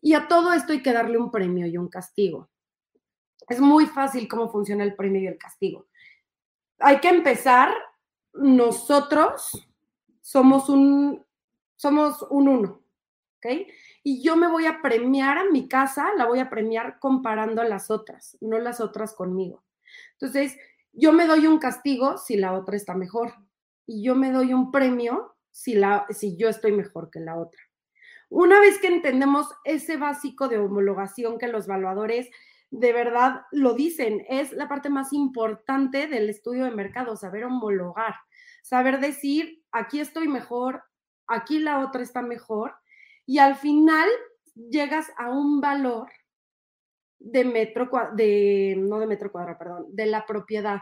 Y 0.00 0.14
a 0.14 0.26
todo 0.26 0.52
esto 0.52 0.72
hay 0.72 0.82
que 0.82 0.92
darle 0.92 1.16
un 1.16 1.30
premio 1.30 1.66
y 1.68 1.78
un 1.78 1.88
castigo. 1.88 2.50
Es 3.48 3.60
muy 3.60 3.86
fácil 3.86 4.26
cómo 4.26 4.50
funciona 4.50 4.82
el 4.82 4.96
premio 4.96 5.22
y 5.22 5.28
el 5.28 5.38
castigo. 5.38 5.86
Hay 6.80 6.98
que 6.98 7.08
empezar, 7.08 7.72
nosotros 8.32 9.68
somos 10.20 10.68
un, 10.68 11.24
somos 11.76 12.22
un 12.30 12.48
uno, 12.48 12.82
¿ok? 13.36 13.68
Y 14.02 14.22
yo 14.22 14.36
me 14.36 14.48
voy 14.48 14.66
a 14.66 14.82
premiar 14.82 15.38
a 15.38 15.44
mi 15.44 15.68
casa, 15.68 16.08
la 16.16 16.26
voy 16.26 16.40
a 16.40 16.50
premiar 16.50 16.98
comparando 16.98 17.62
a 17.62 17.66
las 17.66 17.90
otras, 17.90 18.36
no 18.40 18.58
las 18.58 18.80
otras 18.80 19.14
conmigo. 19.14 19.62
Entonces, 20.12 20.56
yo 20.92 21.12
me 21.12 21.26
doy 21.26 21.46
un 21.46 21.58
castigo 21.58 22.18
si 22.18 22.36
la 22.36 22.52
otra 22.52 22.76
está 22.76 22.94
mejor 22.94 23.34
y 23.86 24.02
yo 24.02 24.14
me 24.14 24.32
doy 24.32 24.52
un 24.52 24.70
premio 24.70 25.36
si, 25.50 25.74
la, 25.74 26.06
si 26.10 26.36
yo 26.36 26.48
estoy 26.48 26.72
mejor 26.72 27.10
que 27.10 27.20
la 27.20 27.36
otra. 27.36 27.60
Una 28.28 28.58
vez 28.60 28.78
que 28.78 28.88
entendemos 28.88 29.46
ese 29.64 29.96
básico 29.96 30.48
de 30.48 30.58
homologación 30.58 31.38
que 31.38 31.48
los 31.48 31.66
evaluadores 31.66 32.30
de 32.70 32.92
verdad 32.94 33.42
lo 33.52 33.74
dicen, 33.74 34.24
es 34.30 34.52
la 34.52 34.66
parte 34.66 34.88
más 34.88 35.12
importante 35.12 36.06
del 36.06 36.30
estudio 36.30 36.64
de 36.64 36.70
mercado, 36.70 37.16
saber 37.16 37.44
homologar, 37.44 38.14
saber 38.62 38.98
decir, 38.98 39.62
aquí 39.70 40.00
estoy 40.00 40.26
mejor, 40.26 40.82
aquí 41.26 41.58
la 41.58 41.80
otra 41.80 42.02
está 42.02 42.22
mejor, 42.22 42.74
y 43.26 43.38
al 43.38 43.56
final 43.56 44.08
llegas 44.54 45.10
a 45.16 45.30
un 45.30 45.60
valor 45.60 46.08
de 47.18 47.44
metro, 47.44 47.88
de, 48.14 48.74
no 48.78 48.98
de 48.98 49.06
metro 49.06 49.30
cuadrado, 49.30 49.58
perdón, 49.58 49.86
de 49.90 50.06
la 50.06 50.26
propiedad, 50.26 50.80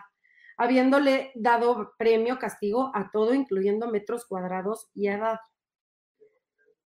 habiéndole 0.57 1.33
dado 1.35 1.93
premio, 1.99 2.39
castigo 2.39 2.91
a 2.95 3.11
todo, 3.11 3.35
incluyendo 3.35 3.89
metros 3.89 4.27
cuadrados 4.27 4.89
y 4.95 5.09
edad. 5.09 5.39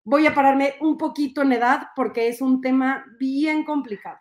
Voy 0.05 0.27
a 0.27 0.35
pararme 0.35 0.75
un 0.81 0.99
poquito 0.99 1.43
en 1.43 1.53
edad 1.53 1.89
porque 1.97 2.29
es 2.29 2.43
un 2.43 2.61
tema 2.61 3.05
bien 3.19 3.65
complicado. 3.65 4.21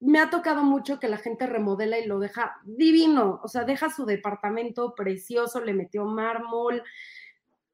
Me 0.00 0.18
ha 0.18 0.30
tocado 0.30 0.62
mucho 0.62 0.98
que 1.00 1.08
la 1.08 1.16
gente 1.16 1.46
remodela 1.46 1.98
y 1.98 2.06
lo 2.06 2.18
deja 2.18 2.56
divino, 2.64 3.40
o 3.42 3.48
sea, 3.48 3.64
deja 3.64 3.90
su 3.90 4.04
departamento 4.04 4.94
precioso, 4.94 5.60
le 5.60 5.72
metió 5.72 6.04
mármol, 6.04 6.82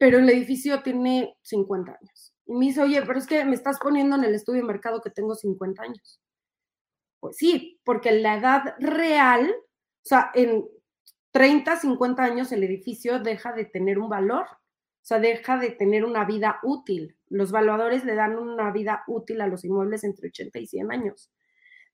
pero 0.00 0.18
el 0.18 0.30
edificio 0.30 0.82
tiene 0.82 1.36
50 1.42 1.92
años. 1.92 2.34
Y 2.46 2.54
me 2.54 2.64
dice, 2.64 2.80
oye, 2.80 3.02
pero 3.02 3.18
es 3.18 3.26
que 3.26 3.44
me 3.44 3.54
estás 3.54 3.78
poniendo 3.78 4.16
en 4.16 4.24
el 4.24 4.34
estudio 4.34 4.62
de 4.62 4.66
mercado 4.66 5.02
que 5.02 5.10
tengo 5.10 5.34
50 5.34 5.82
años. 5.82 6.18
Pues 7.20 7.36
sí, 7.36 7.78
porque 7.84 8.10
la 8.12 8.38
edad 8.38 8.76
real, 8.78 9.50
o 9.50 10.02
sea, 10.02 10.30
en 10.32 10.64
30, 11.32 11.76
50 11.76 12.24
años 12.24 12.50
el 12.50 12.64
edificio 12.64 13.18
deja 13.18 13.52
de 13.52 13.66
tener 13.66 13.98
un 13.98 14.08
valor, 14.08 14.46
o 14.46 15.02
sea, 15.02 15.18
deja 15.18 15.58
de 15.58 15.72
tener 15.72 16.06
una 16.06 16.24
vida 16.24 16.60
útil. 16.62 17.18
Los 17.28 17.52
valuadores 17.52 18.02
le 18.06 18.14
dan 18.14 18.38
una 18.38 18.72
vida 18.72 19.04
útil 19.06 19.42
a 19.42 19.48
los 19.48 19.66
inmuebles 19.66 20.02
entre 20.02 20.28
80 20.28 20.60
y 20.60 20.66
100 20.66 20.92
años. 20.92 21.30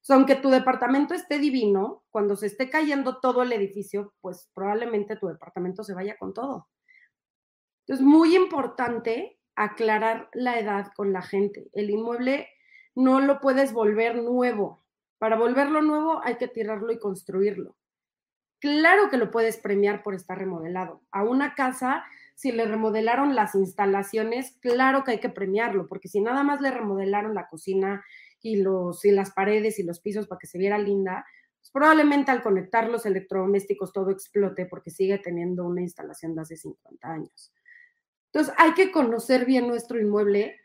Sea, 0.01 0.15
aunque 0.15 0.37
tu 0.37 0.51
departamento 0.51 1.13
esté 1.13 1.41
divino, 1.41 2.05
cuando 2.11 2.37
se 2.37 2.47
esté 2.47 2.71
cayendo 2.71 3.19
todo 3.19 3.43
el 3.43 3.53
edificio, 3.53 4.15
pues 4.21 4.49
probablemente 4.55 5.17
tu 5.17 5.27
departamento 5.27 5.83
se 5.83 5.95
vaya 5.95 6.17
con 6.17 6.33
todo. 6.33 6.69
Entonces, 7.87 8.05
muy 8.05 8.35
importante 8.35 9.39
aclarar 9.55 10.29
la 10.33 10.59
edad 10.59 10.93
con 10.95 11.13
la 11.13 11.23
gente. 11.23 11.69
El 11.73 11.91
inmueble 11.91 12.49
no 12.97 13.21
lo 13.21 13.41
puedes 13.41 13.73
volver 13.73 14.17
nuevo. 14.17 14.83
Para 15.19 15.37
volverlo 15.37 15.83
nuevo 15.83 16.21
hay 16.25 16.37
que 16.37 16.49
tirarlo 16.49 16.93
y 16.93 16.99
construirlo. 16.99 17.77
Claro 18.59 19.09
que 19.11 19.19
lo 19.19 19.31
puedes 19.31 19.59
premiar 19.59 20.03
por 20.03 20.15
estar 20.15 20.39
remodelado. 20.39 21.03
A 21.13 21.23
una 21.23 21.55
casa, 21.55 22.05
si 22.35 22.53
le 22.53 22.67
remodelaron 22.67 23.35
las 23.35 23.55
instalaciones, 23.55 24.57
claro 24.61 25.05
que 25.05 25.13
hay 25.13 25.21
que 25.21 25.29
premiarlo, 25.29 25.87
porque 25.87 26.09
si 26.09 26.21
nada 26.21 26.43
más 26.43 26.61
le 26.61 26.71
remodelaron 26.71 27.35
la 27.35 27.49
cocina 27.49 28.05
y, 28.41 28.57
los, 28.57 29.05
y 29.05 29.11
las 29.11 29.31
paredes 29.31 29.79
y 29.79 29.83
los 29.83 30.01
pisos 30.01 30.27
para 30.27 30.39
que 30.39 30.47
se 30.47 30.59
viera 30.59 30.79
linda, 30.79 31.25
pues 31.61 31.71
probablemente 31.71 32.31
al 32.31 32.43
conectar 32.43 32.89
los 32.89 33.07
electrodomésticos 33.07 33.93
todo 33.93 34.11
explote 34.11 34.67
porque 34.67 34.91
sigue 34.91 35.19
teniendo 35.19 35.65
una 35.65 35.83
instalación 35.83 36.35
de 36.35 36.43
hace 36.43 36.57
50 36.57 37.09
años. 37.09 37.53
Entonces, 38.37 38.55
hay 38.59 38.75
que 38.75 38.93
conocer 38.93 39.47
bien 39.47 39.67
nuestro 39.67 39.99
inmueble 39.99 40.61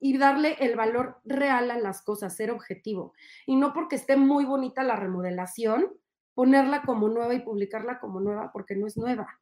y 0.00 0.18
darle 0.18 0.56
el 0.58 0.74
valor 0.74 1.20
real 1.24 1.70
a 1.70 1.78
las 1.78 2.02
cosas, 2.02 2.34
ser 2.34 2.50
objetivo. 2.50 3.14
Y 3.46 3.54
no 3.54 3.72
porque 3.72 3.94
esté 3.94 4.16
muy 4.16 4.44
bonita 4.44 4.82
la 4.82 4.96
remodelación, 4.96 5.86
ponerla 6.34 6.82
como 6.82 7.08
nueva 7.08 7.32
y 7.34 7.38
publicarla 7.38 8.00
como 8.00 8.18
nueva, 8.18 8.50
porque 8.52 8.74
no 8.74 8.88
es 8.88 8.96
nueva. 8.96 9.40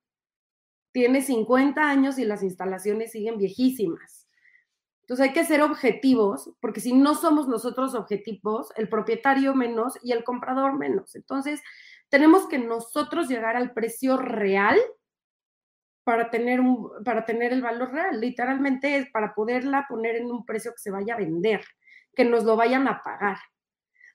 Tiene 0.93 1.23
50 1.23 1.81
años 1.81 2.19
y 2.19 2.27
las 2.27 2.43
instalaciones 2.43 3.13
siguen 3.13 3.39
viejísimas. 3.39 4.29
Entonces 5.01 5.29
hay 5.29 5.33
que 5.33 5.47
ser 5.47 5.63
objetivos, 5.63 6.53
porque 6.61 6.81
si 6.83 6.93
no 6.93 7.15
somos 7.15 7.49
nosotros 7.49 7.95
objetivos, 7.95 8.75
el 8.77 8.91
propietario 8.91 9.55
menos 9.55 9.95
y 10.03 10.13
el 10.13 10.23
comprador 10.23 10.77
menos. 10.77 11.15
Entonces 11.15 11.63
tenemos 12.11 12.47
que 12.47 12.59
nosotros 12.59 13.27
llegar 13.27 13.57
al 13.57 13.73
precio 13.73 14.19
real 14.19 14.79
para 16.05 16.31
tener, 16.31 16.61
un, 16.61 16.91
para 17.05 17.25
tener 17.25 17.53
el 17.53 17.63
valor 17.63 17.93
real. 17.93 18.21
Literalmente 18.21 18.97
es 18.97 19.11
para 19.11 19.35
poderla 19.35 19.87
poner 19.89 20.17
en 20.17 20.31
un 20.31 20.45
precio 20.45 20.73
que 20.73 20.79
se 20.79 20.91
vaya 20.91 21.15
a 21.15 21.19
vender, 21.19 21.63
que 22.15 22.25
nos 22.25 22.45
lo 22.45 22.57
vayan 22.57 22.89
a 22.89 23.03
pagar. 23.03 23.39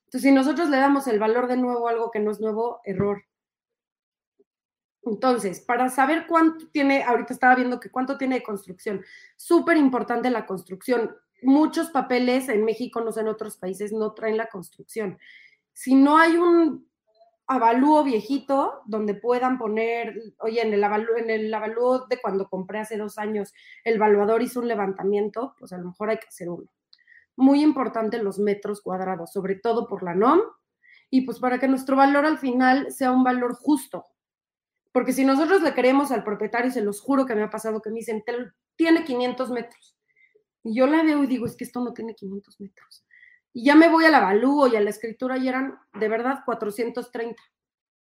Entonces, 0.06 0.30
si 0.30 0.32
nosotros 0.32 0.70
le 0.70 0.78
damos 0.78 1.08
el 1.08 1.20
valor 1.20 1.48
de 1.48 1.58
nuevo 1.58 1.88
a 1.88 1.92
algo 1.92 2.12
que 2.12 2.20
no 2.20 2.32
es 2.32 2.40
nuevo, 2.40 2.82
error. 2.84 3.24
Entonces, 5.04 5.62
para 5.62 5.90
saber 5.90 6.26
cuánto 6.28 6.68
tiene, 6.70 7.04
ahorita 7.04 7.34
estaba 7.34 7.56
viendo 7.56 7.80
que 7.80 7.92
cuánto 7.92 8.18
tiene 8.18 8.36
de 8.36 8.44
construcción, 8.44 9.04
súper 9.36 9.78
importante 9.78 10.30
la 10.32 10.46
construcción. 10.46 11.16
Muchos 11.44 11.92
papeles 11.92 12.50
en 12.50 12.66
México, 12.66 13.02
no 13.02 13.12
sé, 13.12 13.22
en 13.22 13.28
otros 13.28 13.58
países, 13.58 13.94
no 13.94 14.14
traen 14.14 14.38
la 14.38 14.48
construcción. 14.48 15.20
Si 15.74 15.94
no 15.94 16.18
hay 16.18 16.38
un 16.38 16.88
avalúo 17.48 18.04
viejito 18.04 18.82
donde 18.86 19.14
puedan 19.14 19.58
poner, 19.58 20.20
oye, 20.40 20.62
en 20.62 20.74
el, 20.74 20.84
avalúo, 20.84 21.18
en 21.18 21.30
el 21.30 21.54
avalúo 21.54 22.08
de 22.08 22.20
cuando 22.20 22.50
compré 22.50 22.80
hace 22.80 22.98
dos 22.98 23.18
años, 23.18 23.54
el 23.84 23.96
evaluador 23.96 24.42
hizo 24.42 24.60
un 24.60 24.68
levantamiento, 24.68 25.56
pues 25.60 25.72
a 25.74 25.78
lo 25.78 25.86
mejor 25.86 26.10
hay 26.10 26.18
que 26.18 26.28
hacer 26.28 26.50
uno. 26.50 26.68
Muy 27.36 27.62
importante 27.62 28.22
los 28.22 28.40
metros 28.40 28.82
cuadrados, 28.82 29.32
sobre 29.32 29.56
todo 29.56 29.88
por 29.88 30.04
la 30.04 30.16
NOM, 30.16 30.40
y 31.10 31.22
pues 31.22 31.40
para 31.40 31.60
que 31.60 31.68
nuestro 31.68 31.96
valor 31.96 32.26
al 32.26 32.40
final 32.40 32.92
sea 32.92 33.12
un 33.12 33.24
valor 33.24 33.56
justo. 33.56 34.06
Porque 34.92 35.14
si 35.14 35.26
nosotros 35.26 35.62
le 35.62 35.74
queremos 35.74 36.12
al 36.12 36.24
propietario, 36.24 36.72
se 36.72 36.82
los 36.82 37.02
juro 37.02 37.26
que 37.26 37.36
me 37.36 37.44
ha 37.44 37.50
pasado 37.50 37.82
que 37.82 37.90
me 37.90 37.98
dicen, 37.98 38.24
tiene 38.76 39.04
500 39.04 39.52
metros. 39.52 39.96
Y 40.64 40.76
yo 40.76 40.88
la 40.88 41.04
veo 41.04 41.24
y 41.24 41.28
digo, 41.28 41.46
es 41.46 41.56
que 41.56 41.66
esto 41.66 41.84
no 41.84 41.94
tiene 41.94 42.16
500 42.16 42.60
metros. 42.60 43.05
Y 43.58 43.64
ya 43.64 43.76
me 43.76 43.88
voy 43.88 44.04
al 44.04 44.16
avalúo 44.16 44.68
y 44.68 44.76
a 44.76 44.82
la 44.82 44.90
escritura 44.90 45.38
y 45.38 45.48
eran 45.48 45.80
de 45.94 46.10
verdad 46.10 46.44
430. 46.44 47.42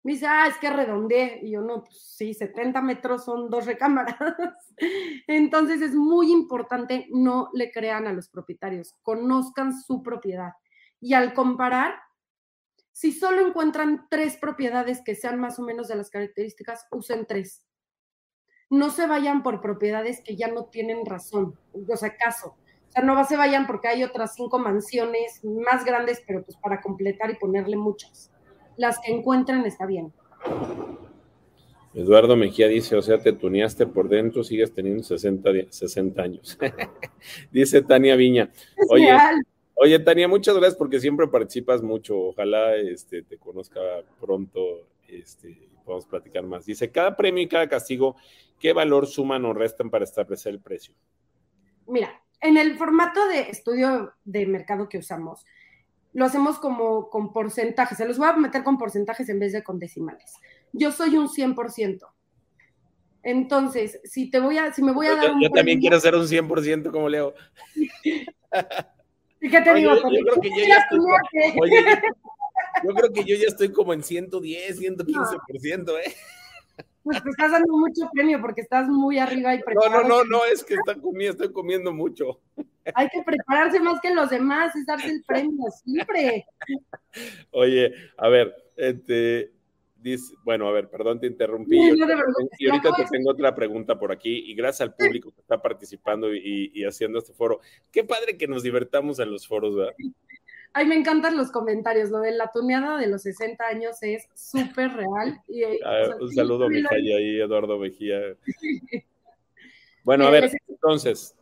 Me 0.02 0.14
dice, 0.14 0.26
ah, 0.26 0.48
es 0.48 0.58
que 0.58 0.68
redondeé. 0.68 1.38
Y 1.44 1.52
yo, 1.52 1.60
no, 1.60 1.84
pues 1.84 1.96
sí, 2.16 2.34
70 2.34 2.82
metros 2.82 3.24
son 3.24 3.48
dos 3.48 3.64
recámaras. 3.64 4.16
Entonces 5.28 5.80
es 5.80 5.94
muy 5.94 6.32
importante 6.32 7.06
no 7.12 7.50
le 7.54 7.70
crean 7.70 8.08
a 8.08 8.12
los 8.12 8.28
propietarios, 8.28 8.96
conozcan 9.04 9.80
su 9.80 10.02
propiedad. 10.02 10.54
Y 11.00 11.14
al 11.14 11.34
comparar, 11.34 12.00
si 12.90 13.12
solo 13.12 13.46
encuentran 13.46 14.08
tres 14.10 14.36
propiedades 14.36 15.02
que 15.04 15.14
sean 15.14 15.38
más 15.38 15.60
o 15.60 15.62
menos 15.62 15.86
de 15.86 15.94
las 15.94 16.10
características, 16.10 16.88
usen 16.90 17.26
tres. 17.26 17.64
No 18.70 18.90
se 18.90 19.06
vayan 19.06 19.44
por 19.44 19.60
propiedades 19.60 20.20
que 20.24 20.34
ya 20.34 20.48
no 20.48 20.64
tienen 20.64 21.06
razón, 21.06 21.56
o 21.88 21.96
sea, 21.96 22.16
caso 22.16 22.56
sea, 22.94 23.04
no 23.04 23.24
se 23.24 23.36
vayan 23.36 23.66
porque 23.66 23.88
hay 23.88 24.04
otras 24.04 24.34
cinco 24.34 24.58
mansiones 24.58 25.40
más 25.44 25.84
grandes, 25.84 26.22
pero 26.26 26.42
pues 26.42 26.56
para 26.56 26.80
completar 26.80 27.30
y 27.30 27.34
ponerle 27.36 27.76
muchas. 27.76 28.30
Las 28.76 28.98
que 29.00 29.12
encuentren 29.12 29.64
está 29.66 29.86
bien. 29.86 30.12
Eduardo 31.94 32.36
Mejía 32.36 32.66
dice, 32.66 32.96
o 32.96 33.02
sea, 33.02 33.18
te 33.18 33.32
tuneaste 33.32 33.86
por 33.86 34.08
dentro, 34.08 34.42
sigues 34.42 34.72
teniendo 34.74 35.04
60, 35.04 35.50
60 35.70 36.22
años. 36.22 36.58
dice 37.52 37.82
Tania 37.82 38.16
Viña. 38.16 38.50
Oye, 38.90 39.16
oye, 39.76 39.98
Tania, 40.00 40.26
muchas 40.26 40.56
gracias 40.56 40.76
porque 40.76 40.98
siempre 40.98 41.28
participas 41.28 41.82
mucho. 41.82 42.18
Ojalá 42.18 42.74
este, 42.74 43.22
te 43.22 43.38
conozca 43.38 43.80
pronto 44.20 44.88
este, 45.06 45.50
y 45.50 45.68
podamos 45.84 46.06
platicar 46.06 46.42
más. 46.42 46.66
Dice, 46.66 46.90
cada 46.90 47.16
premio 47.16 47.44
y 47.44 47.48
cada 47.48 47.68
castigo, 47.68 48.16
¿qué 48.58 48.72
valor 48.72 49.06
suman 49.06 49.44
o 49.44 49.52
restan 49.52 49.88
para 49.88 50.04
establecer 50.04 50.52
el 50.52 50.60
precio? 50.60 50.94
Mira, 51.86 52.23
en 52.44 52.58
el 52.58 52.76
formato 52.76 53.26
de 53.26 53.48
estudio 53.48 54.12
de 54.24 54.44
mercado 54.44 54.86
que 54.90 54.98
usamos, 54.98 55.46
lo 56.12 56.26
hacemos 56.26 56.58
como 56.58 57.08
con 57.08 57.32
porcentajes. 57.32 57.96
Se 57.96 58.06
los 58.06 58.18
voy 58.18 58.28
a 58.28 58.34
meter 58.34 58.62
con 58.62 58.76
porcentajes 58.76 59.30
en 59.30 59.38
vez 59.38 59.52
de 59.54 59.64
con 59.64 59.78
decimales. 59.78 60.34
Yo 60.72 60.92
soy 60.92 61.16
un 61.16 61.28
100%. 61.28 62.06
Entonces, 63.22 63.98
si 64.04 64.30
te 64.30 64.40
voy 64.40 64.58
a, 64.58 64.74
si 64.74 64.82
me 64.82 64.92
voy 64.92 65.06
a 65.06 65.16
dar 65.16 65.28
yo, 65.28 65.32
un 65.32 65.40
Yo 65.40 65.50
también 65.50 65.80
quiero 65.80 65.98
ser 65.98 66.14
un 66.14 66.26
100% 66.26 66.92
como 66.92 67.08
Leo. 67.08 67.32
¿Y 67.74 69.50
qué 69.50 69.60
te 69.62 69.74
digo? 69.74 69.94
Yo, 69.94 70.02
creo 70.02 70.40
que 70.42 70.50
yo 70.50 70.66
ya 70.66 70.76
estoy, 70.76 71.00
oye, 71.62 72.02
yo 72.84 72.94
creo 72.94 73.12
que 73.12 73.24
yo 73.24 73.36
ya 73.36 73.46
estoy 73.46 73.72
como 73.72 73.94
en 73.94 74.02
110, 74.02 74.80
115%, 74.80 75.98
¿eh? 75.98 76.14
Pues 77.04 77.22
te 77.22 77.30
estás 77.30 77.52
dando 77.52 77.76
mucho 77.76 78.08
premio 78.12 78.40
porque 78.40 78.62
estás 78.62 78.88
muy 78.88 79.18
arriba 79.18 79.54
y 79.54 79.62
preparado. 79.62 80.02
No, 80.02 80.08
no, 80.08 80.24
no, 80.24 80.24
no, 80.24 80.44
es 80.46 80.64
que 80.64 80.74
está 80.74 80.94
comiendo, 80.94 81.32
estoy 81.32 81.52
comiendo 81.52 81.92
mucho. 81.92 82.40
Hay 82.94 83.08
que 83.10 83.22
prepararse 83.22 83.78
más 83.78 84.00
que 84.00 84.14
los 84.14 84.30
demás, 84.30 84.74
es 84.74 84.86
darse 84.86 85.08
el 85.08 85.22
premio 85.22 85.70
siempre. 85.84 86.46
Oye, 87.50 87.92
a 88.16 88.28
ver, 88.28 88.54
este, 88.76 89.52
dice, 89.96 90.34
bueno, 90.44 90.66
a 90.66 90.72
ver, 90.72 90.88
perdón, 90.88 91.20
te 91.20 91.26
interrumpí. 91.26 91.76
y 91.78 92.68
ahorita 92.68 92.94
te 92.96 93.04
tengo 93.10 93.30
otra 93.30 93.54
pregunta 93.54 93.98
por 93.98 94.10
aquí, 94.10 94.50
y 94.50 94.54
gracias 94.54 94.88
al 94.88 94.94
público 94.94 95.30
que 95.32 95.42
está 95.42 95.60
participando 95.60 96.34
y, 96.34 96.70
y 96.74 96.84
haciendo 96.84 97.18
este 97.18 97.34
foro. 97.34 97.60
Qué 97.92 98.04
padre 98.04 98.38
que 98.38 98.48
nos 98.48 98.62
divertamos 98.62 99.18
en 99.18 99.30
los 99.30 99.46
foros, 99.46 99.76
¿verdad? 99.76 99.94
Ay, 100.76 100.86
me 100.86 100.96
encantan 100.96 101.36
los 101.36 101.52
comentarios. 101.52 102.10
Lo 102.10 102.18
de 102.18 102.32
la 102.32 102.50
tuneada 102.50 102.98
de 102.98 103.06
los 103.06 103.22
60 103.22 103.64
años 103.64 104.02
es 104.02 104.28
súper 104.34 104.92
real. 104.92 105.40
Y, 105.46 105.62
eh, 105.62 105.78
un 106.20 106.34
saludo 106.34 106.68
mi 106.68 106.82
ahí, 106.90 107.40
Eduardo 107.40 107.78
Mejía. 107.78 108.18
bueno, 110.04 110.26
a 110.26 110.30
ver, 110.30 110.50
entonces. 110.66 111.36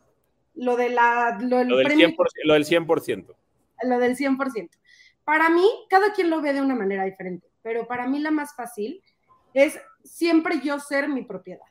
Lo, 0.53 0.77
de 0.77 0.89
la, 0.89 1.39
lo, 1.41 1.57
del, 1.57 1.69
100%, 1.69 2.15
lo 2.45 2.53
del 2.53 2.65
100%. 2.65 3.35
Lo 3.85 3.97
del 3.97 4.15
100%. 4.15 4.69
Para 5.23 5.49
mí, 5.49 5.67
cada 5.89 6.13
quien 6.13 6.29
lo 6.29 6.39
ve 6.39 6.53
de 6.53 6.61
una 6.61 6.75
manera 6.75 7.03
diferente, 7.03 7.47
pero 7.63 7.87
para 7.87 8.07
mí 8.07 8.19
la 8.19 8.29
más 8.29 8.55
fácil 8.55 9.01
es 9.55 9.79
siempre 10.03 10.61
yo 10.63 10.79
ser 10.79 11.09
mi 11.09 11.23
propiedad. 11.23 11.65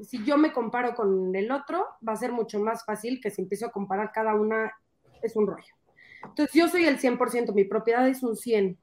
Si 0.00 0.22
yo 0.24 0.36
me 0.36 0.52
comparo 0.52 0.94
con 0.94 1.34
el 1.34 1.50
otro, 1.50 1.86
va 2.06 2.12
a 2.12 2.16
ser 2.16 2.32
mucho 2.32 2.60
más 2.60 2.84
fácil 2.84 3.18
que 3.22 3.30
si 3.30 3.40
empiezo 3.40 3.66
a 3.66 3.72
comparar 3.72 4.12
cada 4.12 4.34
una, 4.34 4.72
es 5.22 5.36
un 5.36 5.46
rollo. 5.46 5.77
Entonces, 6.24 6.54
yo 6.54 6.68
soy 6.68 6.84
el 6.84 6.98
100%, 6.98 7.52
mi 7.52 7.64
propiedad 7.64 8.08
es 8.08 8.22
un 8.22 8.36
100. 8.36 8.78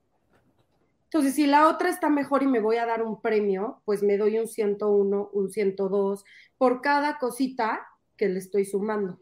Entonces, 1.05 1.35
si 1.35 1.47
la 1.47 1.67
otra 1.67 1.89
está 1.89 2.09
mejor 2.09 2.43
y 2.43 2.47
me 2.47 2.59
voy 2.59 2.77
a 2.77 2.85
dar 2.85 3.01
un 3.03 3.21
premio, 3.21 3.81
pues 3.85 4.03
me 4.03 4.17
doy 4.17 4.37
un 4.37 4.47
101, 4.47 5.29
un 5.31 5.49
102 5.49 6.25
por 6.57 6.81
cada 6.81 7.17
cosita 7.17 7.87
que 8.17 8.27
le 8.27 8.39
estoy 8.39 8.65
sumando. 8.65 9.19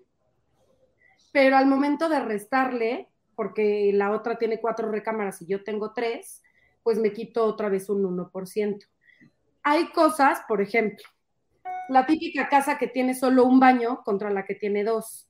Pero 1.32 1.58
al 1.58 1.68
momento 1.68 2.10
de 2.10 2.20
restarle, 2.20 3.10
porque 3.36 3.92
la 3.94 4.12
otra 4.12 4.38
tiene 4.38 4.60
cuatro 4.60 4.92
recámaras 4.92 5.42
y 5.42 5.48
yo 5.48 5.64
tengo 5.64 5.94
tres, 5.94 6.42
pues 6.84 7.00
me 7.00 7.12
quito 7.14 7.46
otra 7.46 7.70
vez 7.70 7.90
un 7.90 8.04
1%. 8.04 8.86
Hay 9.64 9.92
cosas, 9.92 10.42
por 10.48 10.62
ejemplo, 10.62 11.06
la 11.90 12.06
típica 12.06 12.50
casa 12.50 12.78
que 12.78 12.88
tiene 12.88 13.14
solo 13.16 13.46
un 13.46 13.60
baño 13.60 14.04
contra 14.04 14.30
la 14.30 14.46
que 14.46 14.56
tiene 14.56 14.84
dos 14.84 15.30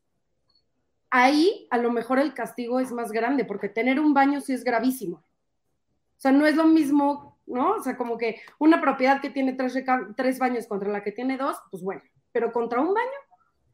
ahí 1.14 1.68
a 1.70 1.78
lo 1.78 1.92
mejor 1.92 2.18
el 2.18 2.34
castigo 2.34 2.80
es 2.80 2.92
más 2.92 3.12
grande, 3.12 3.46
porque 3.46 3.70
tener 3.70 4.00
un 4.00 4.16
baño 4.16 4.42
sí 4.42 4.52
es 4.52 4.64
gravísimo. 4.64 5.18
O 5.18 6.18
sea, 6.24 6.32
no 6.32 6.48
es 6.48 6.56
lo 6.56 6.66
mismo, 6.66 7.38
¿no? 7.46 7.76
O 7.76 7.84
sea, 7.84 7.96
como 7.96 8.18
que 8.18 8.42
una 8.58 8.82
propiedad 8.82 9.22
que 9.22 9.30
tiene 9.30 9.54
tres, 9.54 9.78
tres 10.18 10.40
baños 10.40 10.66
contra 10.66 10.90
la 10.90 11.04
que 11.04 11.12
tiene 11.12 11.38
dos, 11.38 11.56
pues 11.70 11.84
bueno, 11.84 12.02
pero 12.32 12.52
contra 12.52 12.82
un 12.82 12.96
baño 12.96 13.20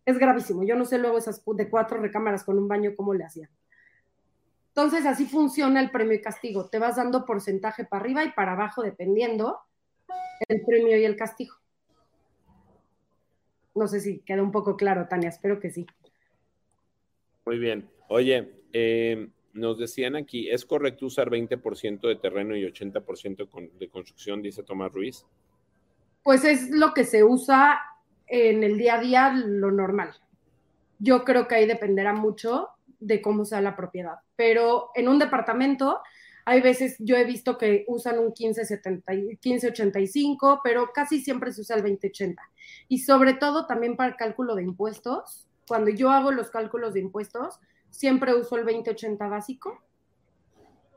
es 0.06 0.18
gravísimo. 0.18 0.64
Yo 0.64 0.76
no 0.76 0.84
sé 0.84 0.98
luego 0.98 1.18
esas 1.18 1.42
de 1.46 1.70
cuatro 1.70 2.02
recámaras 2.02 2.44
con 2.44 2.58
un 2.58 2.68
baño 2.68 2.92
cómo 2.98 3.14
le 3.14 3.24
hacían. 3.24 3.50
Entonces, 4.68 5.06
así 5.06 5.26
funciona 5.26 5.80
el 5.80 5.92
premio 5.92 6.16
y 6.16 6.22
castigo. 6.22 6.70
Te 6.70 6.78
vas 6.78 6.98
dando 6.98 7.26
porcentaje 7.26 7.86
para 7.86 8.02
arriba 8.02 8.26
y 8.26 8.34
para 8.34 8.52
abajo, 8.52 8.82
dependiendo 8.82 9.60
el 10.46 10.62
premio 10.66 10.98
y 10.98 11.06
el 11.06 11.16
castigo. 11.16 11.56
No 13.76 13.88
sé 13.88 14.02
si 14.02 14.20
queda 14.20 14.44
un 14.44 14.52
poco 14.52 14.76
claro, 14.76 15.08
Tania, 15.08 15.30
espero 15.30 15.62
que 15.62 15.70
sí. 15.70 15.88
Muy 17.50 17.58
bien. 17.58 17.90
Oye, 18.10 18.54
eh, 18.74 19.28
nos 19.54 19.80
decían 19.80 20.16
aquí, 20.16 20.52
¿es 20.52 20.66
correcto 20.66 21.08
usar 21.08 21.32
20% 21.32 22.08
de 22.08 22.16
terreno 22.16 22.56
y 22.56 22.64
80% 22.64 23.72
de 23.80 23.90
construcción, 23.90 24.44
dice 24.44 24.62
Tomás 24.62 24.92
Ruiz? 24.94 25.26
Pues 26.22 26.44
es 26.44 26.70
lo 26.70 26.94
que 26.94 27.06
se 27.06 27.24
usa 27.24 27.82
en 28.28 28.64
el 28.64 28.78
día 28.78 28.98
a 28.98 29.02
día, 29.02 29.34
lo 29.34 29.72
normal. 29.72 30.12
Yo 31.00 31.24
creo 31.24 31.48
que 31.48 31.56
ahí 31.56 31.66
dependerá 31.66 32.14
mucho 32.14 32.68
de 33.00 33.20
cómo 33.20 33.46
sea 33.46 33.62
la 33.62 33.76
propiedad. 33.76 34.20
Pero 34.36 34.92
en 34.94 35.08
un 35.08 35.18
departamento, 35.18 36.02
hay 36.46 36.62
veces 36.62 36.98
yo 37.00 37.16
he 37.16 37.26
visto 37.26 37.58
que 37.58 37.84
usan 37.88 38.20
un 38.20 38.26
1570, 38.26 39.12
1585, 39.12 40.62
pero 40.64 40.92
casi 40.94 41.20
siempre 41.20 41.52
se 41.52 41.62
usa 41.62 41.78
el 41.78 41.82
2080. 41.82 42.44
Y 42.90 43.00
sobre 43.00 43.34
todo 43.34 43.66
también 43.66 43.96
para 43.96 44.12
el 44.12 44.18
cálculo 44.18 44.54
de 44.54 44.62
impuestos, 44.62 45.49
cuando 45.70 45.92
yo 45.92 46.10
hago 46.10 46.32
los 46.32 46.50
cálculos 46.50 46.96
de 46.96 47.00
impuestos, 47.00 47.60
siempre 47.92 48.34
uso 48.34 48.58
el 48.58 48.66
2080 48.66 49.28
básico. 49.28 49.84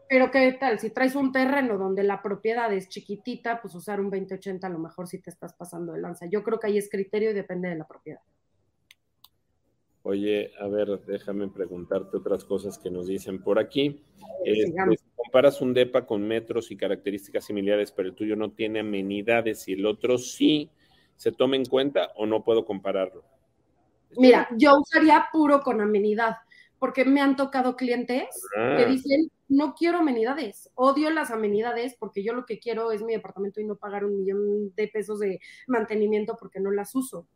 Pero 0.09 0.31
qué 0.31 0.51
tal, 0.59 0.79
si 0.79 0.91
traes 0.91 1.15
un 1.15 1.31
terreno 1.31 1.77
donde 1.77 2.03
la 2.03 2.23
propiedad 2.23 2.73
es 2.73 2.89
chiquitita, 2.89 3.61
pues 3.61 3.75
usar 3.75 4.01
un 4.01 4.11
2080 4.11 4.67
a 4.67 4.71
lo 4.71 4.79
mejor 4.79 5.07
si 5.07 5.19
te 5.19 5.29
estás 5.29 5.53
pasando 5.53 5.93
de 5.93 6.01
lanza. 6.01 6.27
Yo 6.27 6.43
creo 6.43 6.59
que 6.59 6.69
ahí 6.69 6.79
es 6.79 6.89
criterio 6.91 7.31
y 7.31 7.35
depende 7.35 7.69
de 7.69 7.77
la 7.77 7.87
propiedad. 7.87 8.21
Oye, 10.05 10.51
a 10.59 10.67
ver, 10.69 11.01
déjame 11.07 11.49
preguntarte 11.49 12.17
otras 12.17 12.45
cosas 12.45 12.79
que 12.79 12.91
nos 12.91 13.07
dicen 13.07 13.43
por 13.43 13.59
aquí. 13.59 14.03
Eh, 14.45 14.73
pues, 14.87 15.05
comparas 15.15 15.61
un 15.61 15.75
DEPA 15.75 16.07
con 16.07 16.27
metros 16.27 16.71
y 16.71 16.77
características 16.77 17.45
similares, 17.45 17.93
pero 17.93 18.09
el 18.09 18.15
tuyo 18.15 18.37
no 18.37 18.53
tiene 18.53 18.81
amenidades 18.81 19.69
y 19.69 19.75
el 19.75 19.85
otro 19.87 20.17
sí, 20.17 20.71
¿se 21.17 21.31
toma 21.31 21.57
en 21.57 21.67
cuenta 21.67 22.11
o 22.17 22.27
no 22.27 22.43
puedo 22.43 22.65
compararlo? 22.65 23.23
Mira, 24.17 24.49
yo 24.57 24.79
usaría 24.79 25.29
puro 25.33 25.61
con 25.63 25.81
amenidad, 25.81 26.37
porque 26.79 27.05
me 27.05 27.21
han 27.21 27.37
tocado 27.37 27.77
clientes 27.77 28.27
que 28.55 28.83
ah. 28.83 28.85
dicen, 28.87 29.31
no 29.49 29.75
quiero 29.75 29.99
amenidades, 29.99 30.71
odio 30.75 31.11
las 31.11 31.31
amenidades 31.31 31.95
porque 31.99 32.25
yo 32.25 32.33
lo 32.33 32.47
que 32.47 32.59
quiero 32.59 32.91
es 32.91 33.03
mi 33.03 33.13
departamento 33.13 33.61
y 33.61 33.65
no 33.65 33.77
pagar 33.77 34.05
un 34.05 34.17
millón 34.17 34.75
de 34.75 34.89
pesos 34.89 35.21
de 35.21 35.41
mantenimiento 35.67 36.37
porque 36.39 36.59
no 36.59 36.71
las 36.71 36.95
uso. 36.95 37.27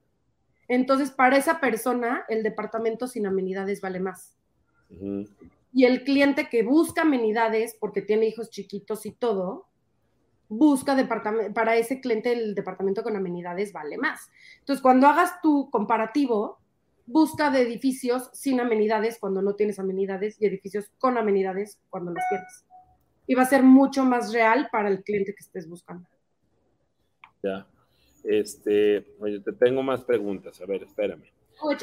Entonces, 0.68 1.11
para 1.11 1.37
esa 1.37 1.61
persona, 1.61 2.24
el 2.29 2.43
departamento 2.43 3.07
sin 3.07 3.27
amenidades 3.27 3.81
vale 3.81 4.01
más. 4.01 4.35
Y 5.72 5.85
el 5.85 6.05
cliente 6.05 6.49
que 6.49 6.62
busca 6.62 7.03
amenidades 7.03 7.77
porque 7.79 8.03
tiene 8.03 8.27
hijos 8.27 8.51
chiquitos 8.51 9.05
y 9.07 9.12
todo, 9.12 9.66
busca 10.49 10.95
departamento, 10.95 11.53
para 11.53 11.77
ese 11.77 12.01
cliente 12.01 12.33
el 12.33 12.55
departamento 12.55 13.03
con 13.03 13.16
amenidades 13.16 13.72
vale 13.72 13.99
más. 13.99 14.31
Entonces, 14.61 14.83
cuando 14.83 15.07
hagas 15.07 15.41
tu 15.43 15.70
comparativo, 15.70 16.59
busca 17.07 17.51
de 17.51 17.63
edificios 17.63 18.31
sin 18.33 18.61
amenidades 18.61 19.19
cuando 19.19 19.41
no 19.43 19.55
tienes 19.55 19.79
amenidades 19.79 20.37
y 20.41 20.47
edificios 20.47 20.91
con 20.99 21.17
amenidades 21.17 21.81
cuando 21.89 22.13
los 22.13 22.23
tienes. 22.29 22.65
Y 23.27 23.35
va 23.35 23.43
a 23.43 23.47
ser 23.47 23.63
mucho 23.63 24.05
más 24.05 24.33
real 24.33 24.69
para 24.71 24.89
el 24.89 25.03
cliente 25.03 25.35
que 25.35 25.43
estés 25.43 25.69
buscando. 25.69 26.09
Ya. 27.43 27.67
Este, 28.25 29.15
oye, 29.21 29.41
te 29.41 29.53
tengo 29.53 29.83
más 29.83 30.03
preguntas. 30.03 30.61
A 30.61 30.67
ver, 30.67 30.83
espérame. 30.83 31.36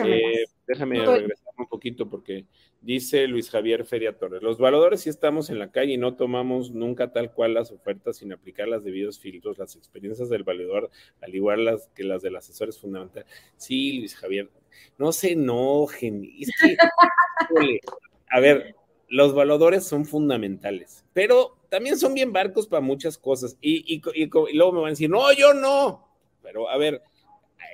Eh, 0.05 0.45
déjame 0.67 1.03
regresar 1.03 1.53
un 1.57 1.67
poquito 1.67 2.07
porque 2.07 2.45
dice 2.81 3.27
Luis 3.27 3.49
Javier 3.49 3.85
Feria 3.85 4.17
Torres, 4.17 4.43
los 4.43 4.57
valores 4.59 5.01
si 5.01 5.09
estamos 5.09 5.49
en 5.49 5.57
la 5.59 5.71
calle 5.71 5.93
y 5.93 5.97
no 5.97 6.15
tomamos 6.15 6.71
nunca 6.71 7.11
tal 7.11 7.33
cual 7.33 7.55
las 7.55 7.71
ofertas 7.71 8.17
sin 8.17 8.33
aplicar 8.33 8.67
los 8.67 8.83
debidos 8.83 9.19
filtros, 9.19 9.57
las 9.57 9.75
experiencias 9.75 10.29
del 10.29 10.43
valedor, 10.43 10.91
al 11.21 11.33
igual 11.33 11.65
las 11.65 11.87
que 11.95 12.03
las 12.03 12.21
del 12.21 12.35
asesor 12.35 12.69
es 12.69 12.79
fundamental. 12.79 13.25
Sí, 13.57 13.93
Luis 13.99 14.15
Javier, 14.15 14.49
no 14.97 15.11
se 15.11 15.31
enojen. 15.31 16.29
a 18.29 18.39
ver, 18.39 18.75
los 19.07 19.33
valedores 19.33 19.85
son 19.85 20.05
fundamentales, 20.05 21.03
pero 21.13 21.57
también 21.69 21.97
son 21.97 22.13
bien 22.13 22.31
barcos 22.31 22.67
para 22.67 22.81
muchas 22.81 23.17
cosas. 23.17 23.57
Y, 23.59 23.95
y 23.95 24.29
luego 24.55 24.71
me 24.71 24.79
van 24.79 24.87
a 24.87 24.89
decir, 24.91 25.09
no, 25.09 25.31
yo 25.33 25.53
no. 25.53 26.07
Pero 26.43 26.69
a 26.69 26.77
ver, 26.77 27.01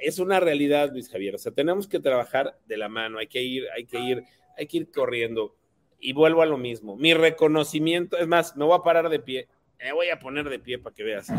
es 0.01 0.19
una 0.19 0.39
realidad, 0.39 0.91
Luis 0.91 1.09
Javier. 1.09 1.35
O 1.35 1.37
sea, 1.37 1.51
tenemos 1.51 1.87
que 1.87 1.99
trabajar 1.99 2.57
de 2.65 2.77
la 2.77 2.89
mano, 2.89 3.19
hay 3.19 3.27
que 3.27 3.41
ir, 3.41 3.65
hay 3.75 3.85
que 3.85 3.99
ir, 3.99 4.23
hay 4.57 4.67
que 4.67 4.77
ir 4.77 4.91
corriendo. 4.91 5.55
Y 5.99 6.13
vuelvo 6.13 6.41
a 6.41 6.45
lo 6.45 6.57
mismo. 6.57 6.95
Mi 6.95 7.13
reconocimiento, 7.13 8.17
es 8.17 8.27
más, 8.27 8.55
me 8.55 8.65
voy 8.65 8.77
a 8.77 8.83
parar 8.83 9.09
de 9.09 9.19
pie, 9.19 9.47
me 9.81 9.93
voy 9.93 10.09
a 10.09 10.19
poner 10.19 10.49
de 10.49 10.59
pie 10.59 10.77
para 10.77 10.93
que 10.93 11.03
veas. 11.03 11.29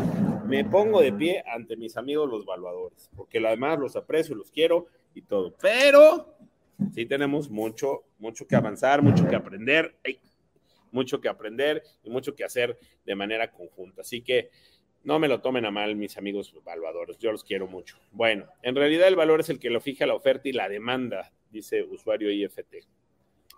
Me 0.45 0.65
pongo 0.65 1.01
de 1.01 1.13
pie 1.13 1.43
ante 1.47 1.77
mis 1.77 1.95
amigos 1.95 2.29
los 2.29 2.43
evaluadores, 2.43 3.09
porque 3.15 3.37
además 3.37 3.79
los 3.79 3.95
aprecio, 3.95 4.35
los 4.35 4.51
quiero 4.51 4.87
y 5.13 5.21
todo. 5.21 5.55
Pero 5.61 6.35
sí 6.93 7.05
tenemos 7.05 7.49
mucho, 7.49 8.03
mucho 8.17 8.47
que 8.47 8.55
avanzar, 8.55 9.01
mucho 9.01 9.27
que 9.27 9.35
aprender, 9.35 9.95
mucho 10.91 11.21
que 11.21 11.29
aprender 11.29 11.83
y 12.03 12.09
mucho 12.09 12.35
que 12.35 12.43
hacer 12.43 12.77
de 13.05 13.15
manera 13.15 13.51
conjunta. 13.51 14.01
Así 14.01 14.21
que 14.21 14.49
no 15.03 15.19
me 15.19 15.27
lo 15.27 15.41
tomen 15.41 15.65
a 15.65 15.71
mal 15.71 15.95
mis 15.95 16.17
amigos 16.17 16.53
evaluadores, 16.55 17.17
yo 17.17 17.31
los 17.31 17.43
quiero 17.43 17.67
mucho. 17.67 17.97
Bueno, 18.11 18.45
en 18.61 18.75
realidad 18.75 19.07
el 19.07 19.15
valor 19.15 19.39
es 19.39 19.49
el 19.49 19.59
que 19.59 19.69
lo 19.69 19.81
fija 19.81 20.05
la 20.05 20.15
oferta 20.15 20.49
y 20.49 20.53
la 20.53 20.69
demanda, 20.69 21.31
dice 21.51 21.83
usuario 21.83 22.31
IFT. 22.31 22.85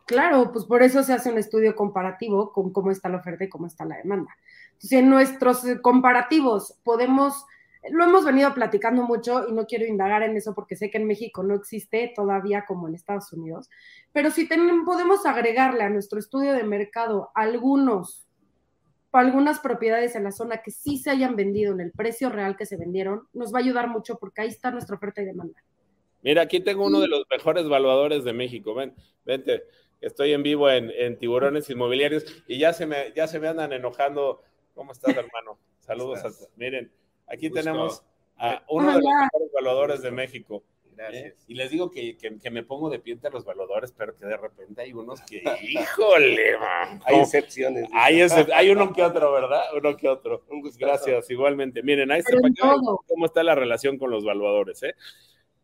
Claro, 0.06 0.52
pues 0.52 0.66
por 0.66 0.84
eso 0.84 1.02
se 1.04 1.14
hace 1.14 1.32
un 1.32 1.38
estudio 1.38 1.76
comparativo 1.76 2.52
con 2.52 2.72
cómo 2.72 2.92
está 2.92 3.10
la 3.10 3.18
oferta 3.18 3.46
y 3.46 3.50
cómo 3.50 3.68
está 3.68 3.86
la 3.86 3.98
demanda. 3.98 4.36
Si 4.78 4.98
en 4.98 5.10
nuestros 5.10 5.64
comparativos 5.82 6.80
podemos 6.84 7.46
lo 7.90 8.06
hemos 8.06 8.24
venido 8.24 8.54
platicando 8.54 9.04
mucho 9.04 9.48
y 9.48 9.52
no 9.52 9.66
quiero 9.66 9.86
indagar 9.86 10.24
en 10.24 10.38
eso 10.38 10.54
porque 10.54 10.76
sé 10.76 10.90
que 10.90 10.98
en 10.98 11.08
México 11.08 11.44
no 11.44 11.54
existe 11.56 12.14
todavía 12.16 12.66
como 12.66 12.88
en 12.88 12.96
Estados 12.96 13.34
Unidos, 13.34 13.70
pero 14.14 14.32
si 14.32 14.48
podemos 14.86 15.26
agregarle 15.26 15.84
a 15.84 15.90
nuestro 15.90 16.20
estudio 16.20 16.54
de 16.54 16.64
mercado 16.64 17.32
algunos, 17.36 18.23
algunas 19.22 19.60
propiedades 19.60 20.16
en 20.16 20.24
la 20.24 20.32
zona 20.32 20.62
que 20.64 20.72
sí 20.72 20.98
se 20.98 21.10
hayan 21.10 21.36
vendido 21.36 21.74
en 21.74 21.82
el 21.82 21.92
precio 21.92 22.30
real 22.30 22.58
que 22.58 22.66
se 22.66 22.78
vendieron, 22.78 23.28
nos 23.34 23.54
va 23.54 23.60
a 23.60 23.62
ayudar 23.62 23.88
mucho 23.88 24.18
porque 24.18 24.42
ahí 24.42 24.48
está 24.48 24.72
nuestra 24.72 24.96
oferta 24.96 25.22
y 25.22 25.26
demanda. 25.26 25.62
Mira, 26.22 26.42
aquí 26.42 26.60
tengo 26.60 26.86
uno 26.86 27.00
de 27.00 27.08
los 27.08 27.24
mejores 27.30 27.66
evaluadores 27.66 28.24
de 28.24 28.34
México. 28.34 28.74
Ven, 28.74 28.96
vente, 29.26 29.64
estoy 30.02 30.34
en 30.34 30.42
vivo 30.42 30.70
en, 30.70 31.18
Tiburones 31.20 31.70
Inmobiliarios 31.70 32.26
y 32.48 32.58
ya 32.58 32.74
se 32.74 32.86
me, 32.86 33.14
ya 33.16 33.28
se 33.28 33.40
me 33.40 33.48
andan 33.48 33.74
enojando. 33.74 34.42
¿Cómo 34.74 34.94
estás, 34.94 35.16
hermano? 35.16 35.60
Saludos. 35.80 36.24
A, 36.24 36.30
miren, 36.56 36.90
Aquí 37.28 37.50
tenemos 37.50 38.04
a 38.38 38.64
uno 38.70 38.88
de 38.88 38.96
los 38.96 39.04
mejores 39.04 39.50
evaluadores 39.52 40.02
de 40.02 40.12
México. 40.12 40.64
Gracias. 40.96 41.46
Y 41.48 41.56
les 41.56 41.72
digo 41.72 41.90
que, 41.92 42.18
me 42.52 42.64
pongo 42.64 42.90
de 42.90 43.00
pie 43.00 43.14
entre 43.14 43.32
los 43.32 43.44
evaluadores, 43.44 43.92
pero 43.92 44.16
que 44.16 44.26
de 44.26 44.38
repente 44.38 44.82
hay 44.82 44.94
unos 44.94 45.22
que, 45.22 45.44
híjole, 45.64 46.58
man, 46.58 47.02
hay 47.06 47.20
excepciones. 47.20 47.90
Hay, 47.94 48.22
hay 48.22 48.70
uno 48.70 48.94
que 48.94 49.04
otro, 49.04 49.32
¿verdad? 49.32 49.62
Uno 49.76 49.96
que 49.98 50.08
otro. 50.08 50.44
Gracias, 50.78 51.30
igualmente. 51.30 51.84
Miren, 51.84 52.12
ahí 52.12 52.22
se 52.22 52.38
cómo 53.08 53.26
está 53.26 53.44
la 53.44 53.56
relación 53.56 53.98
con 53.98 54.12
los 54.12 54.24
evaluadores, 54.24 54.82
¿eh? 54.84 54.96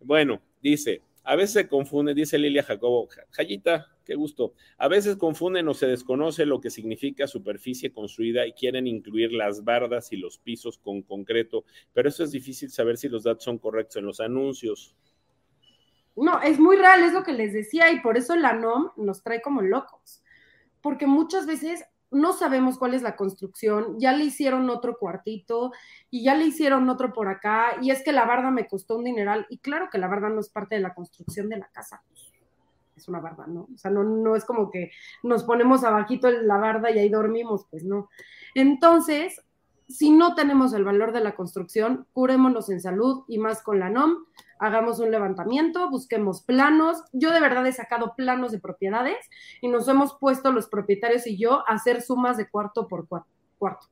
Bueno, 0.02 0.42
dice, 0.62 1.02
a 1.24 1.36
veces 1.36 1.54
se 1.54 1.68
confunde, 1.68 2.14
dice 2.14 2.40
Lilia 2.40 2.64
Jacobo, 2.64 3.08
Jayita, 3.32 3.88
qué 4.06 4.16
gusto. 4.16 4.54
A 4.78 4.88
veces 4.88 5.18
confunden 5.18 5.68
o 5.68 5.74
se 5.74 5.86
desconoce 5.86 6.46
lo 6.46 6.60
que 6.62 6.72
significa 6.72 7.28
superficie 7.28 7.92
construida 7.92 8.48
y 8.48 8.54
quieren 8.54 8.88
incluir 8.88 9.32
las 9.34 9.64
bardas 9.64 10.12
y 10.12 10.18
los 10.18 10.40
pisos 10.40 10.80
con 10.80 11.04
concreto, 11.04 11.66
pero 11.94 12.10
eso 12.10 12.24
es 12.24 12.32
difícil 12.32 12.72
saber 12.72 12.98
si 12.98 13.10
los 13.10 13.24
datos 13.24 13.44
son 13.44 13.60
correctos 13.60 13.98
en 13.98 14.06
los 14.06 14.20
anuncios. 14.20 14.96
No, 16.22 16.42
es 16.42 16.60
muy 16.60 16.76
real, 16.76 17.04
es 17.04 17.14
lo 17.14 17.24
que 17.24 17.34
les 17.34 17.54
decía, 17.54 17.92
y 17.92 18.02
por 18.02 18.18
eso 18.18 18.36
la 18.36 18.54
NOM 18.54 18.92
nos 18.98 19.24
trae 19.24 19.42
como 19.42 19.62
locos, 19.62 20.24
porque 20.82 21.08
muchas 21.08 21.46
veces 21.46 21.86
no 22.12 22.34
sabemos 22.34 22.78
cuál 22.78 22.94
es 22.94 23.02
la 23.02 23.16
construcción, 23.16 24.00
ya 24.00 24.14
le 24.14 24.26
hicieron 24.26 24.70
otro 24.70 24.98
cuartito 24.98 25.72
y 26.10 26.24
ya 26.24 26.36
le 26.36 26.46
hicieron 26.46 26.90
otro 26.90 27.14
por 27.14 27.28
acá, 27.28 27.78
y 27.82 27.92
es 27.92 28.04
que 28.04 28.12
la 28.12 28.26
barda 28.26 28.52
me 28.52 28.68
costó 28.68 28.98
un 28.98 29.06
dineral, 29.06 29.46
y 29.50 29.60
claro 29.60 29.90
que 29.92 29.98
la 29.98 30.08
barda 30.08 30.30
no 30.30 30.40
es 30.40 30.50
parte 30.50 30.76
de 30.76 30.82
la 30.82 30.94
construcción 30.94 31.50
de 31.50 31.58
la 31.58 31.68
casa, 31.68 32.04
es 32.96 33.08
una 33.08 33.20
barda, 33.20 33.48
¿no? 33.48 33.68
O 33.74 33.78
sea, 33.78 33.92
no, 33.92 34.04
no 34.04 34.36
es 34.36 34.44
como 34.44 34.70
que 34.70 34.92
nos 35.24 35.44
ponemos 35.44 35.84
abajito 35.84 36.30
la 36.30 36.58
barda 36.58 36.92
y 36.92 37.00
ahí 37.00 37.10
dormimos, 37.10 37.66
pues 37.70 37.86
no. 37.86 38.10
Entonces, 38.56 39.42
si 39.88 40.12
no 40.12 40.36
tenemos 40.36 40.74
el 40.74 40.84
valor 40.84 41.14
de 41.14 41.22
la 41.22 41.36
construcción, 41.36 42.08
curémonos 42.12 42.70
en 42.70 42.82
salud 42.82 43.24
y 43.28 43.38
más 43.38 43.64
con 43.64 43.80
la 43.80 43.90
NOM, 43.90 44.26
hagamos 44.60 45.00
un 45.00 45.12
levantamiento, 45.12 45.90
busquemos 45.90 46.44
planos. 46.44 47.04
Yo 47.14 47.32
de 47.32 47.40
verdad 47.40 47.66
he 47.66 47.72
sacado 47.72 48.14
planos 48.16 48.52
de 48.52 48.60
propiedades 48.60 49.18
y 49.62 49.68
nos 49.68 49.88
hemos 49.88 50.16
puesto 50.20 50.52
los 50.52 50.68
propietarios 50.68 51.26
y 51.26 51.38
yo 51.38 51.64
a 51.68 51.74
hacer 51.74 52.02
sumas 52.02 52.38
de 52.38 52.50
cuarto 52.50 52.88
por 52.88 53.08
cuarto. 53.58 53.88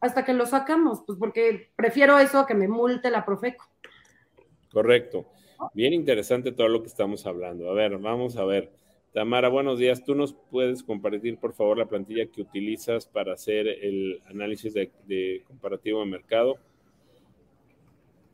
Hasta 0.00 0.24
que 0.24 0.34
lo 0.34 0.44
sacamos, 0.46 1.02
pues 1.06 1.18
porque 1.18 1.70
prefiero 1.74 2.18
eso 2.18 2.44
que 2.46 2.54
me 2.54 2.68
multe 2.68 3.10
la 3.10 3.24
Profeco. 3.24 3.64
Correcto. 4.72 5.26
Bien 5.72 5.94
interesante 5.94 6.52
todo 6.52 6.68
lo 6.68 6.82
que 6.82 6.88
estamos 6.88 7.24
hablando. 7.26 7.70
A 7.70 7.74
ver, 7.74 7.96
vamos 7.96 8.36
a 8.36 8.44
ver. 8.44 8.72
Tamara, 9.12 9.48
buenos 9.48 9.78
días. 9.78 10.04
¿Tú 10.04 10.14
nos 10.14 10.34
puedes 10.34 10.82
compartir, 10.82 11.38
por 11.38 11.54
favor, 11.54 11.78
la 11.78 11.86
plantilla 11.86 12.26
que 12.26 12.42
utilizas 12.42 13.06
para 13.06 13.32
hacer 13.32 13.66
el 13.66 14.20
análisis 14.26 14.74
de, 14.74 15.42
comparativo 15.46 16.00
de 16.00 16.06
mercado? 16.06 16.58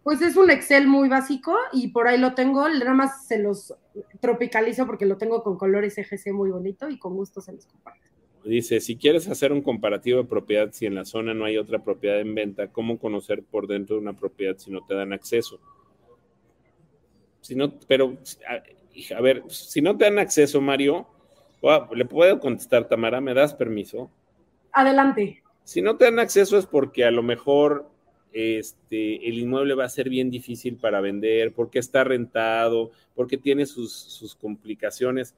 Pues 0.02 0.20
es 0.20 0.36
un 0.36 0.50
Excel 0.50 0.88
muy 0.88 1.08
básico 1.08 1.56
y 1.72 1.88
por 1.88 2.08
ahí 2.08 2.18
lo 2.18 2.34
tengo. 2.34 2.68
Nada 2.68 2.94
más 2.94 3.26
se 3.26 3.38
los 3.38 3.74
tropicalizo 4.20 4.86
porque 4.86 5.06
lo 5.06 5.16
tengo 5.16 5.42
con 5.42 5.56
colores 5.56 5.96
EGC 5.96 6.32
muy 6.32 6.50
bonito 6.50 6.88
y 6.88 6.98
con 6.98 7.14
gusto 7.14 7.40
se 7.40 7.52
los 7.52 7.66
comparto. 7.66 8.00
Dice, 8.44 8.80
si 8.80 8.96
quieres 8.96 9.28
hacer 9.28 9.52
un 9.52 9.62
comparativo 9.62 10.18
de 10.18 10.28
propiedad, 10.28 10.70
si 10.72 10.86
en 10.86 10.96
la 10.96 11.04
zona 11.04 11.32
no 11.32 11.44
hay 11.44 11.56
otra 11.56 11.84
propiedad 11.84 12.18
en 12.18 12.34
venta, 12.34 12.72
¿cómo 12.72 12.98
conocer 12.98 13.44
por 13.44 13.68
dentro 13.68 13.94
de 13.94 14.02
una 14.02 14.14
propiedad 14.14 14.58
si 14.58 14.72
no 14.72 14.84
te 14.84 14.94
dan 14.94 15.12
acceso? 15.12 15.60
Si 17.40 17.54
no, 17.54 17.72
pero 17.86 18.18
a 19.16 19.20
ver, 19.20 19.44
si 19.48 19.80
no 19.80 19.96
te 19.96 20.04
dan 20.06 20.18
acceso, 20.18 20.60
Mario, 20.60 21.06
le 21.94 22.04
puedo 22.04 22.40
contestar, 22.40 22.88
Tamara, 22.88 23.20
¿me 23.20 23.34
das 23.34 23.54
permiso? 23.54 24.10
Adelante. 24.72 25.44
Si 25.62 25.80
no 25.80 25.96
te 25.96 26.06
dan 26.06 26.18
acceso 26.18 26.58
es 26.58 26.66
porque 26.66 27.04
a 27.04 27.12
lo 27.12 27.22
mejor 27.22 27.91
este, 28.32 29.28
el 29.28 29.38
inmueble 29.38 29.74
va 29.74 29.84
a 29.84 29.90
ser 29.90 30.08
bien 30.08 30.30
difícil 30.30 30.76
para 30.76 31.00
vender, 31.00 31.52
porque 31.52 31.78
está 31.78 32.04
rentado, 32.04 32.90
porque 33.14 33.36
tiene 33.36 33.66
sus, 33.66 33.92
sus 33.92 34.34
complicaciones. 34.34 35.34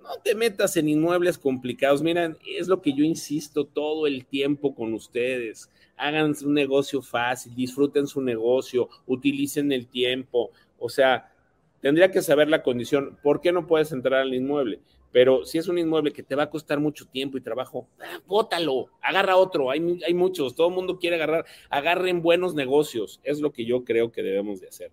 No 0.00 0.16
te 0.22 0.34
metas 0.34 0.76
en 0.76 0.88
inmuebles 0.88 1.38
complicados. 1.38 2.02
Miren, 2.02 2.36
es 2.46 2.68
lo 2.68 2.80
que 2.80 2.92
yo 2.92 3.04
insisto 3.04 3.64
todo 3.66 4.06
el 4.06 4.24
tiempo 4.24 4.74
con 4.74 4.94
ustedes. 4.94 5.68
Hagan 5.96 6.34
un 6.44 6.54
negocio 6.54 7.02
fácil, 7.02 7.54
disfruten 7.54 8.06
su 8.06 8.22
negocio, 8.22 8.88
utilicen 9.06 9.72
el 9.72 9.86
tiempo. 9.86 10.50
O 10.78 10.88
sea, 10.88 11.32
tendría 11.80 12.10
que 12.10 12.22
saber 12.22 12.48
la 12.48 12.62
condición. 12.62 13.18
¿Por 13.22 13.40
qué 13.40 13.52
no 13.52 13.66
puedes 13.66 13.92
entrar 13.92 14.20
al 14.20 14.34
inmueble? 14.34 14.80
Pero 15.18 15.44
si 15.44 15.58
es 15.58 15.66
un 15.66 15.80
inmueble 15.80 16.12
que 16.12 16.22
te 16.22 16.36
va 16.36 16.44
a 16.44 16.48
costar 16.48 16.78
mucho 16.78 17.04
tiempo 17.08 17.36
y 17.36 17.40
trabajo, 17.40 17.88
ah, 17.98 18.20
bótalo, 18.24 18.86
agarra 19.02 19.36
otro. 19.36 19.68
Hay, 19.68 19.98
hay 20.06 20.14
muchos, 20.14 20.54
todo 20.54 20.68
el 20.68 20.76
mundo 20.76 21.00
quiere 21.00 21.16
agarrar. 21.16 21.44
Agarren 21.70 22.22
buenos 22.22 22.54
negocios. 22.54 23.18
Es 23.24 23.40
lo 23.40 23.50
que 23.50 23.64
yo 23.64 23.82
creo 23.82 24.12
que 24.12 24.22
debemos 24.22 24.60
de 24.60 24.68
hacer. 24.68 24.92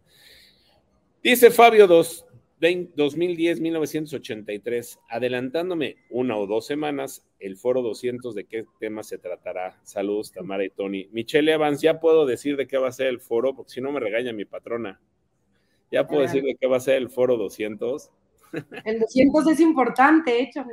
Dice 1.21 1.51
Fabio 1.51 1.85
2, 1.85 2.25
2010-1983, 2.59 4.97
adelantándome 5.09 5.97
una 6.09 6.35
o 6.37 6.47
dos 6.47 6.65
semanas, 6.65 7.23
el 7.37 7.55
foro 7.55 7.83
200, 7.83 8.33
¿de 8.33 8.45
qué 8.45 8.65
tema 8.79 9.03
se 9.03 9.19
tratará? 9.19 9.79
Saludos, 9.83 10.31
Tamara 10.31 10.65
y 10.65 10.71
Tony. 10.71 11.07
Michelle 11.11 11.53
Evans, 11.53 11.81
ya 11.81 11.99
puedo 11.99 12.25
decir 12.25 12.57
de 12.57 12.65
qué 12.65 12.79
va 12.79 12.87
a 12.87 12.93
ser 12.93 13.09
el 13.09 13.19
foro, 13.19 13.55
porque 13.55 13.73
si 13.73 13.79
no 13.79 13.91
me 13.91 13.99
regaña 13.99 14.33
mi 14.33 14.45
patrona. 14.45 14.99
Ya 15.91 16.07
puedo 16.07 16.23
decirle 16.23 16.55
que 16.59 16.65
va 16.65 16.77
a 16.77 16.79
ser 16.79 16.95
el 16.95 17.11
foro 17.11 17.37
200. 17.37 18.09
El 18.83 18.99
200 18.99 19.47
es 19.47 19.59
importante, 19.59 20.39
hecho. 20.39 20.63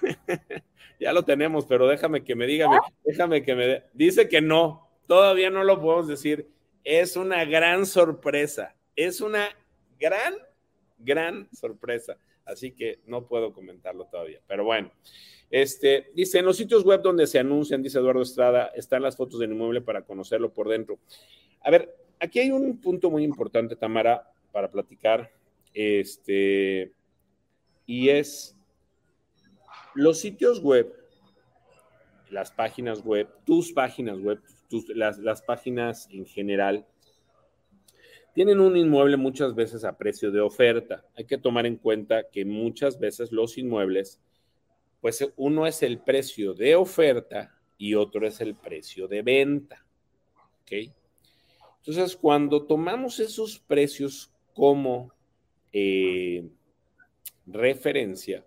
ya 1.00 1.12
lo 1.12 1.24
tenemos, 1.24 1.66
pero 1.66 1.86
déjame 1.86 2.24
que 2.24 2.34
me 2.34 2.46
diga, 2.46 2.68
déjame 3.04 3.42
que 3.42 3.54
me 3.54 3.82
dice 3.92 4.28
que 4.28 4.40
no, 4.40 4.88
todavía 5.06 5.50
no 5.50 5.64
lo 5.64 5.80
podemos 5.80 6.08
decir. 6.08 6.48
Es 6.84 7.16
una 7.16 7.44
gran 7.44 7.86
sorpresa, 7.86 8.74
es 8.96 9.20
una 9.20 9.48
gran, 9.98 10.34
gran 10.98 11.48
sorpresa. 11.52 12.16
Así 12.44 12.72
que 12.72 13.00
no 13.06 13.26
puedo 13.26 13.52
comentarlo 13.52 14.06
todavía, 14.06 14.40
pero 14.46 14.64
bueno. 14.64 14.90
Este, 15.50 16.10
dice, 16.14 16.38
en 16.38 16.44
los 16.44 16.56
sitios 16.56 16.84
web 16.84 17.02
donde 17.02 17.26
se 17.26 17.38
anuncian, 17.38 17.82
dice 17.82 17.98
Eduardo 17.98 18.22
Estrada, 18.22 18.70
están 18.74 19.02
las 19.02 19.16
fotos 19.16 19.40
del 19.40 19.50
inmueble 19.50 19.80
para 19.80 20.02
conocerlo 20.02 20.52
por 20.52 20.68
dentro. 20.68 20.98
A 21.62 21.70
ver, 21.70 21.94
aquí 22.20 22.38
hay 22.38 22.52
un 22.52 22.80
punto 22.80 23.10
muy 23.10 23.24
importante, 23.24 23.74
Tamara, 23.74 24.32
para 24.52 24.70
platicar. 24.70 25.30
Este, 25.74 26.92
y 27.86 28.08
es 28.08 28.56
los 29.94 30.20
sitios 30.20 30.60
web, 30.60 30.92
las 32.30 32.50
páginas 32.52 33.02
web, 33.02 33.28
tus 33.44 33.72
páginas 33.72 34.18
web, 34.18 34.40
las, 34.94 35.18
las 35.18 35.42
páginas 35.42 36.08
en 36.10 36.26
general, 36.26 36.86
tienen 38.34 38.60
un 38.60 38.76
inmueble 38.76 39.16
muchas 39.16 39.54
veces 39.54 39.84
a 39.84 39.96
precio 39.96 40.30
de 40.30 40.40
oferta. 40.40 41.04
Hay 41.16 41.24
que 41.24 41.38
tomar 41.38 41.66
en 41.66 41.76
cuenta 41.76 42.28
que 42.30 42.44
muchas 42.44 42.98
veces 42.98 43.32
los 43.32 43.58
inmuebles, 43.58 44.20
pues 45.00 45.32
uno 45.36 45.66
es 45.66 45.82
el 45.82 45.98
precio 45.98 46.54
de 46.54 46.76
oferta 46.76 47.58
y 47.76 47.94
otro 47.94 48.26
es 48.26 48.40
el 48.40 48.54
precio 48.54 49.08
de 49.08 49.22
venta. 49.22 49.84
¿Ok? 50.62 50.92
Entonces, 51.78 52.16
cuando 52.16 52.66
tomamos 52.66 53.18
esos 53.18 53.58
precios 53.58 54.32
como 54.54 55.12
eh, 55.72 56.48
referencia, 57.46 58.44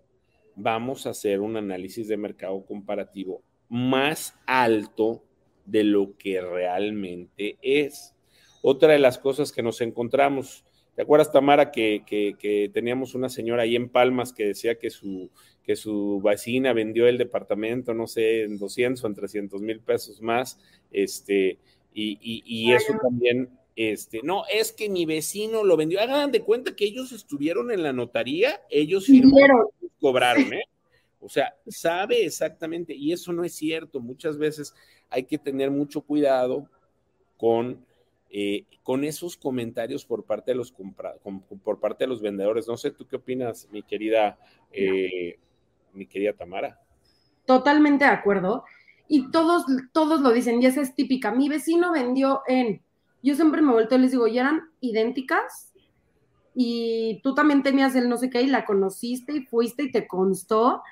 vamos 0.56 1.06
a 1.06 1.10
hacer 1.10 1.40
un 1.40 1.56
análisis 1.56 2.08
de 2.08 2.16
mercado 2.16 2.64
comparativo 2.64 3.42
más 3.68 4.34
alto 4.46 5.24
de 5.66 5.84
lo 5.84 6.16
que 6.16 6.40
realmente 6.40 7.58
es. 7.62 8.14
Otra 8.62 8.92
de 8.92 8.98
las 8.98 9.18
cosas 9.18 9.52
que 9.52 9.62
nos 9.62 9.80
encontramos, 9.80 10.64
¿te 10.94 11.02
acuerdas, 11.02 11.32
Tamara, 11.32 11.70
que, 11.70 12.02
que, 12.06 12.70
teníamos 12.72 13.14
una 13.14 13.28
señora 13.28 13.62
ahí 13.62 13.76
en 13.76 13.88
Palmas 13.88 14.32
que 14.32 14.46
decía 14.46 14.78
que 14.78 14.90
su, 14.90 15.30
que 15.62 15.76
su 15.76 16.20
vecina 16.22 16.72
vendió 16.72 17.06
el 17.06 17.18
departamento, 17.18 17.94
no 17.94 18.06
sé, 18.06 18.42
en 18.42 18.58
200 18.58 19.02
o 19.02 19.06
en 19.06 19.14
300 19.14 19.60
mil 19.60 19.80
pesos 19.80 20.20
más? 20.22 20.58
Este, 20.90 21.58
y, 21.92 22.72
eso 22.72 22.94
también, 23.02 23.50
este, 23.76 24.20
no, 24.22 24.44
es 24.52 24.72
que 24.72 24.88
mi 24.88 25.06
vecino 25.06 25.64
lo 25.64 25.76
vendió. 25.76 26.00
Hagan 26.00 26.32
de 26.32 26.42
cuenta 26.42 26.76
que 26.76 26.84
ellos 26.84 27.12
estuvieron 27.12 27.70
en 27.70 27.82
la 27.82 27.92
notaría, 27.92 28.60
ellos 28.70 29.06
firmaron, 29.06 29.66
cobraron, 30.00 30.52
¿eh? 30.52 30.64
O 31.20 31.28
sea, 31.28 31.56
sabe 31.66 32.24
exactamente, 32.24 32.94
y 32.94 33.12
eso 33.12 33.32
no 33.32 33.44
es 33.44 33.54
cierto. 33.54 33.98
Muchas 34.00 34.36
veces 34.36 34.74
hay 35.08 35.24
que 35.24 35.38
tener 35.38 35.70
mucho 35.70 36.02
cuidado 36.02 36.68
con 37.38 37.84
eh, 38.36 38.64
con 38.82 39.04
esos 39.04 39.36
comentarios 39.36 40.04
por 40.04 40.24
parte 40.24 40.50
de 40.50 40.56
los 40.56 40.74
por 41.62 41.78
parte 41.78 42.02
de 42.02 42.08
los 42.08 42.20
vendedores. 42.20 42.66
No 42.66 42.76
sé, 42.76 42.90
¿tú 42.90 43.06
qué 43.06 43.14
opinas, 43.14 43.68
mi 43.70 43.84
querida, 43.84 44.36
eh, 44.72 45.38
mi 45.92 46.04
querida 46.06 46.32
Tamara? 46.32 46.80
Totalmente 47.46 48.04
de 48.04 48.10
acuerdo. 48.10 48.64
Y 49.06 49.30
todos, 49.30 49.66
todos 49.92 50.20
lo 50.20 50.32
dicen, 50.32 50.60
y 50.60 50.66
esa 50.66 50.80
es 50.80 50.96
típica. 50.96 51.30
Mi 51.30 51.48
vecino 51.48 51.92
vendió 51.92 52.42
en. 52.48 52.82
Yo 53.24 53.34
siempre 53.34 53.62
me 53.62 53.72
vuelto 53.72 53.94
y 53.94 54.00
les 54.00 54.10
digo, 54.10 54.26
¿ya 54.26 54.42
eran 54.42 54.70
idénticas? 54.80 55.72
Y 56.54 57.22
tú 57.22 57.34
también 57.34 57.62
tenías 57.62 57.94
el 57.94 58.10
no 58.10 58.18
sé 58.18 58.28
qué 58.28 58.42
y 58.42 58.48
la 58.48 58.66
conociste 58.66 59.32
y 59.32 59.46
fuiste 59.46 59.84
y 59.84 59.90
te 59.90 60.06
constó. 60.06 60.82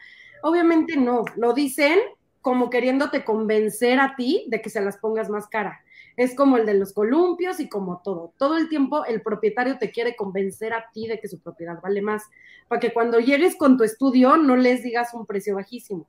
Obviamente 0.42 0.96
no, 0.96 1.26
lo 1.36 1.52
dicen 1.52 1.98
como 2.40 2.70
queriéndote 2.70 3.22
convencer 3.22 4.00
a 4.00 4.16
ti 4.16 4.46
de 4.48 4.62
que 4.62 4.70
se 4.70 4.80
las 4.80 4.96
pongas 4.96 5.28
más 5.28 5.46
cara. 5.46 5.82
Es 6.16 6.34
como 6.34 6.56
el 6.56 6.64
de 6.64 6.72
los 6.72 6.94
columpios 6.94 7.60
y 7.60 7.68
como 7.68 8.00
todo. 8.02 8.32
Todo 8.38 8.56
el 8.56 8.70
tiempo 8.70 9.04
el 9.04 9.20
propietario 9.20 9.76
te 9.76 9.90
quiere 9.90 10.16
convencer 10.16 10.72
a 10.72 10.86
ti 10.90 11.08
de 11.08 11.20
que 11.20 11.28
su 11.28 11.38
propiedad 11.38 11.82
vale 11.82 12.00
más, 12.00 12.22
para 12.66 12.80
que 12.80 12.94
cuando 12.94 13.20
llegues 13.20 13.56
con 13.56 13.76
tu 13.76 13.84
estudio 13.84 14.38
no 14.38 14.56
les 14.56 14.82
digas 14.82 15.12
un 15.12 15.26
precio 15.26 15.56
bajísimo. 15.56 16.08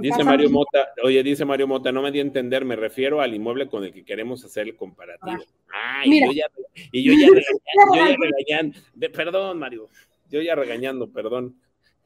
Dice 0.00 0.24
Mario 0.24 0.50
Mota, 0.50 0.88
oye, 1.02 1.22
dice 1.22 1.44
Mario 1.44 1.66
Mota, 1.66 1.92
no 1.92 2.02
me 2.02 2.10
di 2.10 2.18
a 2.18 2.22
entender, 2.22 2.64
me 2.64 2.76
refiero 2.76 3.20
al 3.20 3.34
inmueble 3.34 3.68
con 3.68 3.84
el 3.84 3.92
que 3.92 4.04
queremos 4.04 4.44
hacer 4.44 4.68
el 4.68 4.76
comparativo. 4.76 5.44
Ah, 5.72 6.02
y 6.04 6.20
yo 6.20 6.32
ya, 6.32 6.46
y 6.92 7.02
yo 7.02 7.12
ya 7.12 8.16
regañando, 8.16 8.78
perdón, 9.12 9.58
Mario, 9.58 9.88
yo 10.30 10.40
ya 10.42 10.54
regañando, 10.54 11.10
perdón. 11.10 11.56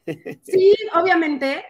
Sí, 0.43 0.73
obviamente 0.95 1.65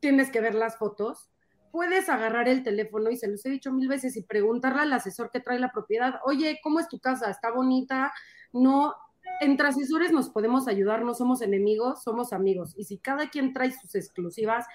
tienes 0.00 0.30
que 0.30 0.40
ver 0.40 0.56
las 0.56 0.76
fotos, 0.78 1.30
puedes 1.70 2.08
agarrar 2.08 2.48
el 2.48 2.62
teléfono 2.62 3.10
y 3.10 3.16
se 3.16 3.28
los 3.28 3.44
he 3.46 3.50
dicho 3.50 3.72
mil 3.72 3.88
veces 3.88 4.16
y 4.16 4.22
preguntarle 4.22 4.82
al 4.82 4.92
asesor 4.92 5.30
que 5.30 5.40
trae 5.40 5.58
la 5.58 5.72
propiedad, 5.72 6.20
oye, 6.24 6.58
¿cómo 6.62 6.80
es 6.80 6.88
tu 6.88 6.98
casa? 6.98 7.30
¿Está 7.30 7.52
bonita? 7.52 8.12
No, 8.52 8.94
entre 9.40 9.68
asesores 9.68 10.12
nos 10.12 10.28
podemos 10.28 10.68
ayudar, 10.68 11.04
no 11.04 11.14
somos 11.14 11.42
enemigos, 11.42 12.02
somos 12.02 12.32
amigos. 12.32 12.74
Y 12.76 12.84
si 12.84 12.98
cada 12.98 13.28
quien 13.28 13.52
trae 13.52 13.72
sus 13.72 13.94
exclusivas 13.94 14.66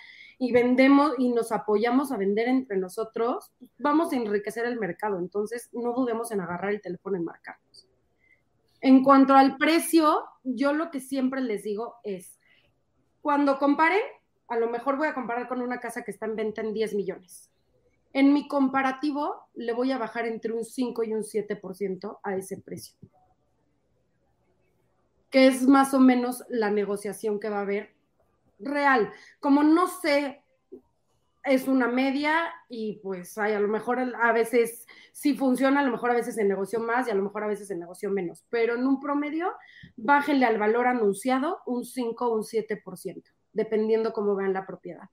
y 0.41 0.53
vendemos 0.53 1.13
y 1.17 1.29
nos 1.33 1.51
apoyamos 1.51 2.13
a 2.13 2.17
vender 2.17 2.47
entre 2.47 2.77
nosotros, 2.77 3.51
vamos 3.77 4.13
a 4.13 4.15
enriquecer 4.15 4.65
el 4.65 4.79
mercado. 4.79 5.19
Entonces, 5.19 5.69
no 5.73 5.93
dudemos 5.93 6.31
en 6.31 6.39
agarrar 6.39 6.71
el 6.71 6.81
teléfono 6.81 7.17
y 7.17 7.21
marcarnos. 7.21 7.87
En 8.79 9.03
cuanto 9.03 9.33
al 9.33 9.57
precio, 9.57 10.23
yo 10.43 10.71
lo 10.71 10.91
que 10.91 11.01
siempre 11.01 11.41
les 11.41 11.63
digo 11.63 11.95
es, 12.03 12.39
cuando 13.21 13.59
comparen, 13.59 14.01
a 14.47 14.57
lo 14.57 14.69
mejor 14.69 14.95
voy 14.95 15.09
a 15.09 15.13
comparar 15.13 15.49
con 15.49 15.61
una 15.61 15.81
casa 15.81 16.03
que 16.03 16.11
está 16.11 16.25
en 16.25 16.37
venta 16.37 16.61
en 16.61 16.73
10 16.73 16.95
millones. 16.95 17.51
En 18.13 18.33
mi 18.33 18.47
comparativo 18.47 19.49
le 19.55 19.73
voy 19.73 19.91
a 19.91 19.97
bajar 19.97 20.25
entre 20.25 20.53
un 20.53 20.63
5 20.63 21.03
y 21.03 21.13
un 21.13 21.23
7% 21.23 22.19
a 22.23 22.35
ese 22.37 22.57
precio, 22.61 22.97
que 25.29 25.47
es 25.47 25.67
más 25.67 25.93
o 25.93 25.99
menos 25.99 26.45
la 26.47 26.71
negociación 26.71 27.41
que 27.41 27.49
va 27.49 27.57
a 27.57 27.63
haber 27.63 27.98
real. 28.59 29.11
Como 29.39 29.63
no 29.63 29.87
sé, 29.87 30.43
es 31.43 31.67
una 31.67 31.87
media 31.87 32.51
y 32.67 32.99
pues 33.01 33.37
hay 33.37 33.53
a 33.53 33.59
lo 33.59 33.67
mejor 33.67 33.99
a 33.99 34.31
veces 34.31 34.85
sí 35.13 35.35
funciona, 35.35 35.79
a 35.79 35.83
lo 35.83 35.91
mejor 35.91 36.11
a 36.11 36.15
veces 36.15 36.35
se 36.35 36.43
negoció 36.43 36.79
más 36.79 37.07
y 37.07 37.11
a 37.11 37.15
lo 37.15 37.23
mejor 37.23 37.43
a 37.43 37.47
veces 37.47 37.67
se 37.67 37.75
negoció 37.75 38.11
menos, 38.11 38.45
pero 38.49 38.75
en 38.75 38.85
un 38.85 38.99
promedio, 38.99 39.51
bájenle 39.95 40.45
al 40.45 40.59
valor 40.59 40.87
anunciado 40.87 41.59
un 41.65 41.85
5 41.85 42.27
o 42.27 42.35
un 42.35 42.43
7% 42.43 43.23
dependiendo 43.53 44.13
cómo 44.13 44.35
vean 44.35 44.53
la 44.53 44.65
propiedad. 44.65 45.09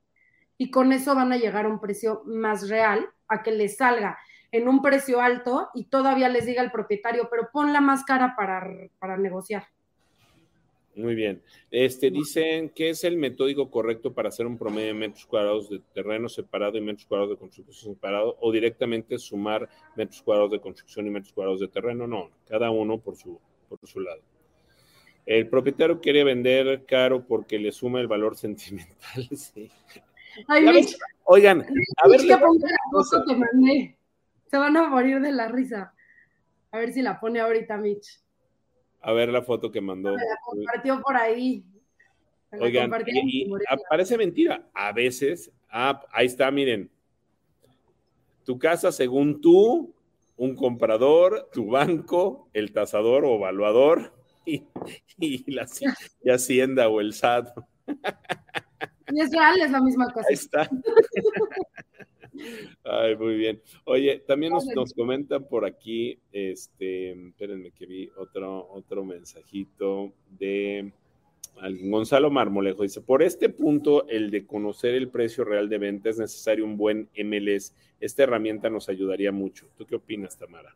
Y 0.59 0.70
con 0.70 0.92
eso 0.92 1.14
van 1.14 1.32
a 1.32 1.36
llegar 1.36 1.66
a 1.66 1.68
un 1.68 1.80
precio 1.80 2.22
más 2.26 2.68
real, 2.68 3.07
a 3.28 3.42
que 3.42 3.51
les 3.51 3.76
salga 3.76 4.18
en 4.53 4.68
un 4.68 4.80
precio 4.80 5.20
alto 5.20 5.70
y 5.74 5.88
todavía 5.88 6.28
les 6.28 6.47
diga 6.47 6.62
el 6.62 6.70
propietario, 6.70 7.28
pero 7.30 7.51
pon 7.53 7.72
la 7.72 7.80
más 7.80 8.05
cara 8.05 8.34
para, 8.36 8.66
para 8.99 9.16
negociar. 9.16 9.66
Muy 10.97 11.14
bien. 11.14 11.42
Este, 11.70 12.11
dicen 12.11 12.70
que 12.70 12.88
es 12.88 13.05
el 13.05 13.18
metódico 13.18 13.70
correcto 13.70 14.14
para 14.14 14.30
hacer 14.30 14.47
un 14.47 14.57
promedio 14.57 14.88
de 14.88 14.94
metros 14.94 15.26
cuadrados 15.26 15.68
de 15.68 15.80
terreno 15.92 16.26
separado 16.30 16.78
y 16.78 16.80
metros 16.80 17.05
cuadrados 17.05 17.34
de 17.34 17.38
construcción 17.38 17.94
separado 17.94 18.38
o 18.40 18.51
directamente 18.51 19.18
sumar 19.18 19.68
metros 19.94 20.22
cuadrados 20.22 20.53
de 20.53 20.61
construcción 20.61 21.07
y 21.07 21.11
metros 21.11 21.34
cuadrados 21.34 21.61
de 21.61 21.68
terreno. 21.68 22.07
No, 22.07 22.30
cada 22.49 22.70
uno 22.70 22.99
por 22.99 23.14
su, 23.14 23.38
por 23.68 23.78
su 23.86 24.01
lado. 24.01 24.22
El 25.26 25.49
propietario 25.51 26.01
quiere 26.01 26.24
vender 26.24 26.86
caro 26.86 27.26
porque 27.26 27.59
le 27.59 27.72
suma 27.72 28.01
el 28.01 28.07
valor 28.07 28.34
sentimental. 28.36 29.28
Sí. 29.36 29.70
oigan, 31.24 31.61
a 31.99 32.09
ver. 32.09 32.24
la 32.24 32.38
foto 32.38 33.24
que 33.26 33.36
mandé. 33.36 33.99
Se 34.47 34.57
van 34.57 34.76
a 34.78 34.88
morir 34.88 35.20
de 35.20 35.32
la 35.32 35.49
risa. 35.49 35.92
A 36.70 36.78
ver 36.78 36.92
si 36.92 37.03
la 37.03 37.20
pone 37.20 37.40
ahorita, 37.40 37.76
Mitch. 37.76 38.26
A 39.07 39.13
ver 39.13 39.29
la 39.29 39.41
foto 39.41 39.71
que 39.71 39.81
mandó. 39.81 40.17
la 40.17 40.39
compartió 40.45 41.01
por 41.01 41.17
ahí. 41.17 41.65
Oigan, 42.51 42.91
y, 43.07 43.49
parece 43.89 44.19
mentira. 44.19 44.69
A 44.75 44.91
veces, 44.91 45.53
ah, 45.71 46.05
ahí 46.13 46.27
está, 46.27 46.51
miren. 46.51 46.91
Tu 48.45 48.59
casa, 48.59 48.91
según 48.91 49.41
tú, 49.41 49.95
un 50.37 50.57
comprador, 50.57 51.49
tu 51.53 51.71
banco, 51.71 52.49
el 52.53 52.73
tasador 52.73 53.25
o 53.25 53.37
evaluador, 53.37 54.13
y, 54.45 55.53
la 55.53 55.69
Hacienda 56.35 56.89
o 56.89 57.01
el 57.01 57.13
SAT. 57.13 57.57
Y 59.13 59.21
es 59.21 59.31
real, 59.31 59.61
es 59.61 59.71
la 59.71 59.81
misma 59.81 60.13
cosa. 60.13 60.27
Ahí 60.29 60.35
está. 60.35 60.69
Ay, 62.84 63.16
muy 63.16 63.37
bien. 63.37 63.61
Oye, 63.84 64.22
también 64.26 64.53
nos, 64.53 64.66
nos, 64.66 64.93
comentan 64.93 65.45
por 65.45 65.64
aquí, 65.64 66.18
este, 66.32 67.12
espérenme 67.28 67.70
que 67.72 67.87
vi 67.87 68.11
otro, 68.16 68.68
otro 68.70 69.05
mensajito 69.05 70.12
de 70.39 70.93
Gonzalo 71.82 72.30
Marmolejo. 72.30 72.82
Dice, 72.82 73.01
por 73.01 73.22
este 73.22 73.49
punto, 73.49 74.07
el 74.09 74.30
de 74.30 74.47
conocer 74.47 74.95
el 74.95 75.09
precio 75.09 75.45
real 75.45 75.68
de 75.68 75.78
venta, 75.78 76.11
es 76.11 76.18
necesario 76.18 76.64
un 76.64 76.76
buen 76.76 77.09
MLS. 77.16 77.74
Esta 78.01 78.22
herramienta 78.22 78.70
nos 78.70 78.89
ayudaría 78.89 79.32
mucho. 79.32 79.68
¿Tú 79.76 79.87
qué 79.87 79.97
opinas, 79.97 80.39
Tamara? 80.39 80.74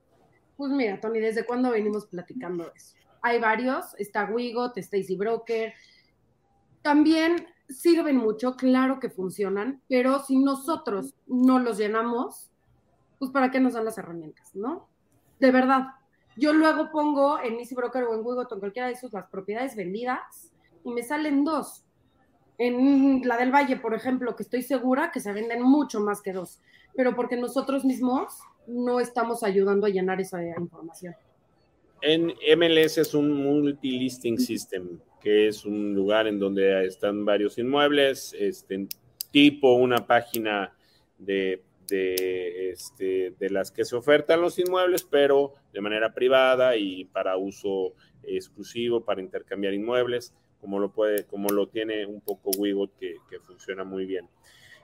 Pues 0.57 0.71
mira, 0.73 1.01
Tony, 1.01 1.21
¿desde 1.21 1.45
cuándo 1.45 1.71
venimos 1.71 2.07
platicando 2.07 2.71
eso? 2.75 3.01
hay 3.23 3.39
varios, 3.39 3.95
está 3.99 4.25
Wigot, 4.25 4.77
está 4.79 4.97
Easy 4.97 5.17
Broker. 5.17 5.75
También 6.83 7.47
sirven 7.71 8.17
mucho, 8.17 8.57
claro 8.57 9.01
que 9.01 9.11
funcionan, 9.11 9.81
pero 9.89 10.21
si 10.21 10.39
nosotros 10.39 11.15
no 11.27 11.59
los 11.59 11.79
llenamos, 11.79 12.51
pues 13.19 13.31
para 13.31 13.51
qué 13.51 13.61
nos 13.61 13.75
dan 13.75 13.85
las 13.85 13.99
herramientas, 13.99 14.55
¿no? 14.55 14.89
De 15.39 15.51
verdad. 15.51 15.89
Yo 16.37 16.53
luego 16.53 16.91
pongo 16.91 17.41
en 17.41 17.59
Easy 17.59 17.75
Broker 17.75 18.05
o 18.05 18.15
en 18.15 18.25
Wigot 18.25 18.51
o 18.51 18.55
en 18.55 18.61
cualquiera 18.61 18.89
de 18.89 18.95
esos 18.95 19.13
las 19.13 19.29
propiedades 19.29 19.77
vendidas 19.77 20.53
y 20.85 20.93
me 20.93 21.03
salen 21.03 21.45
dos. 21.45 21.85
En 22.57 23.27
la 23.27 23.37
del 23.37 23.53
Valle, 23.53 23.77
por 23.77 23.95
ejemplo, 23.95 24.37
que 24.37 24.43
estoy 24.43 24.63
segura 24.63 25.11
que 25.11 25.21
se 25.21 25.33
venden 25.33 25.63
mucho 25.63 26.01
más 26.01 26.23
que 26.23 26.33
dos, 26.33 26.61
pero 26.95 27.15
porque 27.15 27.37
nosotros 27.37 27.85
mismos 27.85 28.39
no 28.67 29.01
estamos 29.01 29.43
ayudando 29.43 29.87
a 29.87 29.91
llenar 29.91 30.21
esa 30.21 30.43
información. 30.43 31.15
En 32.03 32.29
MLS 32.29 32.99
es 32.99 33.15
un 33.15 33.31
multi-listing 33.33 34.39
system, 34.39 35.01
que 35.21 35.49
es 35.49 35.65
un 35.65 35.95
lugar 35.95 36.27
en 36.27 36.39
donde 36.39 36.87
están 36.87 37.25
varios 37.25 37.59
inmuebles, 37.59 38.35
este, 38.39 38.87
tipo 39.31 39.75
una 39.75 40.07
página 40.07 40.75
de, 41.19 41.63
de, 41.89 42.71
este, 42.71 43.35
de 43.39 43.51
las 43.51 43.71
que 43.71 43.85
se 43.85 43.97
ofertan 43.97 44.41
los 44.41 44.59
inmuebles, 44.59 45.05
pero 45.05 45.53
de 45.73 45.81
manera 45.83 46.15
privada 46.15 46.77
y 46.77 47.05
para 47.05 47.37
uso 47.37 47.95
exclusivo, 48.23 49.05
para 49.05 49.21
intercambiar 49.21 49.75
inmuebles, 49.75 50.33
como 50.61 50.79
lo 50.79 50.93
puede, 50.93 51.27
como 51.27 51.49
lo 51.51 51.69
tiene 51.69 52.07
un 52.07 52.23
poco 52.23 52.51
Wigot, 52.57 52.97
que, 52.99 53.17
que 53.29 53.41
funciona 53.41 53.85
muy 53.85 54.07
bien. 54.07 54.27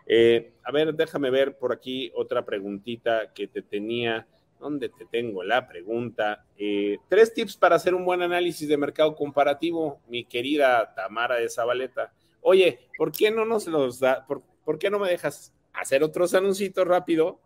Eh, 0.06 0.52
a 0.62 0.70
ver, 0.70 0.94
déjame 0.94 1.30
ver 1.30 1.56
por 1.58 1.72
aquí 1.72 2.12
otra 2.14 2.44
preguntita 2.44 3.32
que 3.34 3.48
te 3.48 3.62
tenía 3.62 4.26
¿Dónde 4.58 4.88
te 4.88 5.04
tengo 5.06 5.42
la 5.42 5.68
pregunta? 5.68 6.44
Eh, 6.56 6.98
tres 7.08 7.34
tips 7.34 7.56
para 7.56 7.76
hacer 7.76 7.94
un 7.94 8.04
buen 8.04 8.22
análisis 8.22 8.68
de 8.68 8.76
mercado 8.76 9.14
comparativo, 9.14 10.00
mi 10.08 10.24
querida 10.24 10.94
Tamara 10.94 11.36
de 11.36 11.48
Zabaleta. 11.48 12.12
Oye, 12.40 12.78
¿por 12.96 13.12
qué 13.12 13.30
no 13.30 13.44
nos 13.44 13.66
los 13.66 14.00
da? 14.00 14.26
¿Por, 14.26 14.78
qué 14.78 14.90
no 14.90 14.98
me 14.98 15.08
dejas 15.08 15.52
hacer 15.72 16.02
otros 16.02 16.34
anuncios 16.34 16.72
rápido? 16.86 17.40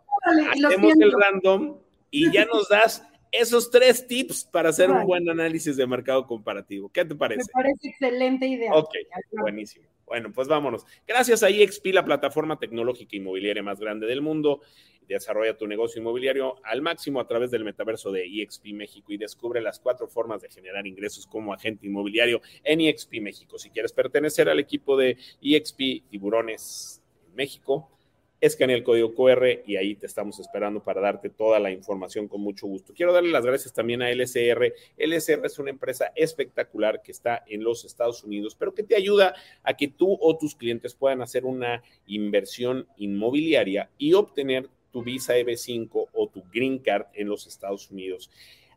Hacemos 0.65 0.95
el 1.01 1.13
random 1.13 1.79
y 2.11 2.31
ya 2.31 2.45
nos 2.45 2.69
das 2.69 3.07
esos 3.33 3.71
tres 3.71 4.07
tips 4.07 4.45
para 4.45 4.71
hacer 4.71 4.91
un 4.91 5.07
buen 5.07 5.29
análisis 5.29 5.77
de 5.77 5.87
mercado 5.87 6.27
comparativo. 6.27 6.91
¿Qué 6.91 7.05
te 7.05 7.15
parece? 7.15 7.43
Me 7.55 7.63
parece 7.63 7.89
excelente 7.89 8.47
idea. 8.47 8.73
Ok, 8.75 8.95
buenísimo. 9.31 9.87
Bueno, 10.07 10.33
pues 10.33 10.49
vámonos. 10.49 10.85
Gracias 11.07 11.43
a 11.45 11.49
EXP, 11.49 11.87
la 11.93 12.05
plataforma 12.05 12.59
tecnológica 12.59 13.17
inmobiliaria 13.17 13.63
más 13.63 13.79
grande 13.79 14.07
del 14.07 14.23
mundo. 14.23 14.61
Desarrolla 15.11 15.57
tu 15.57 15.67
negocio 15.67 16.01
inmobiliario 16.01 16.55
al 16.63 16.83
máximo 16.83 17.19
a 17.19 17.27
través 17.27 17.51
del 17.51 17.65
metaverso 17.65 18.13
de 18.13 18.23
EXP 18.25 18.67
México 18.67 19.13
y 19.13 19.17
descubre 19.17 19.61
las 19.61 19.81
cuatro 19.81 20.07
formas 20.07 20.41
de 20.41 20.49
generar 20.49 20.87
ingresos 20.87 21.27
como 21.27 21.53
agente 21.53 21.89
inmobiliario 21.89 22.41
en 22.63 22.81
EXP 22.81 23.15
México. 23.21 23.59
Si 23.59 23.71
quieres 23.71 23.93
pertenecer 23.93 24.49
al 24.49 24.61
equipo 24.61 24.97
de 24.97 25.17
EXP 25.43 26.09
Tiburones 26.09 27.03
México, 27.35 27.91
escanea 28.41 28.77
el 28.77 28.85
código 28.85 29.13
QR 29.13 29.63
y 29.67 29.75
ahí 29.75 29.97
te 29.97 30.07
estamos 30.07 30.39
esperando 30.39 30.81
para 30.81 31.01
darte 31.01 31.29
toda 31.29 31.59
la 31.59 31.73
información 31.73 32.29
con 32.29 32.41
mucho 32.41 32.69
gusto. 32.69 32.95
Quiero 32.95 33.13
darle 33.13 33.33
las 33.33 33.45
gracias 33.45 33.73
también 33.73 34.03
a 34.03 34.11
LSR. 34.11 34.73
LSR 34.97 35.45
es 35.45 35.59
una 35.59 35.71
empresa 35.71 36.13
espectacular 36.15 37.03
que 37.03 37.11
está 37.11 37.43
en 37.49 37.65
los 37.65 37.85
Estados 37.85 38.23
Unidos, 38.23 38.55
pero 38.57 38.75
que 38.75 38.85
te 38.85 38.95
ayuda 38.95 39.35
a 39.65 39.77
que 39.77 39.89
tú 39.89 40.17
o 40.21 40.39
tus 40.39 40.55
clientes 40.55 40.95
puedan 40.95 41.21
hacer 41.21 41.45
una 41.45 41.83
inversión 42.07 42.87
inmobiliaria 42.97 43.91
y 43.99 44.13
obtener 44.13 44.69
tu 44.93 45.03
visa 45.03 45.36
EB5 45.36 46.09
o 46.12 46.28
tu 46.28 46.43
Green 46.53 46.78
Card 46.78 47.07
en 47.14 47.28
los 47.28 47.47
Estados 47.47 47.91
Unidos 47.91 48.30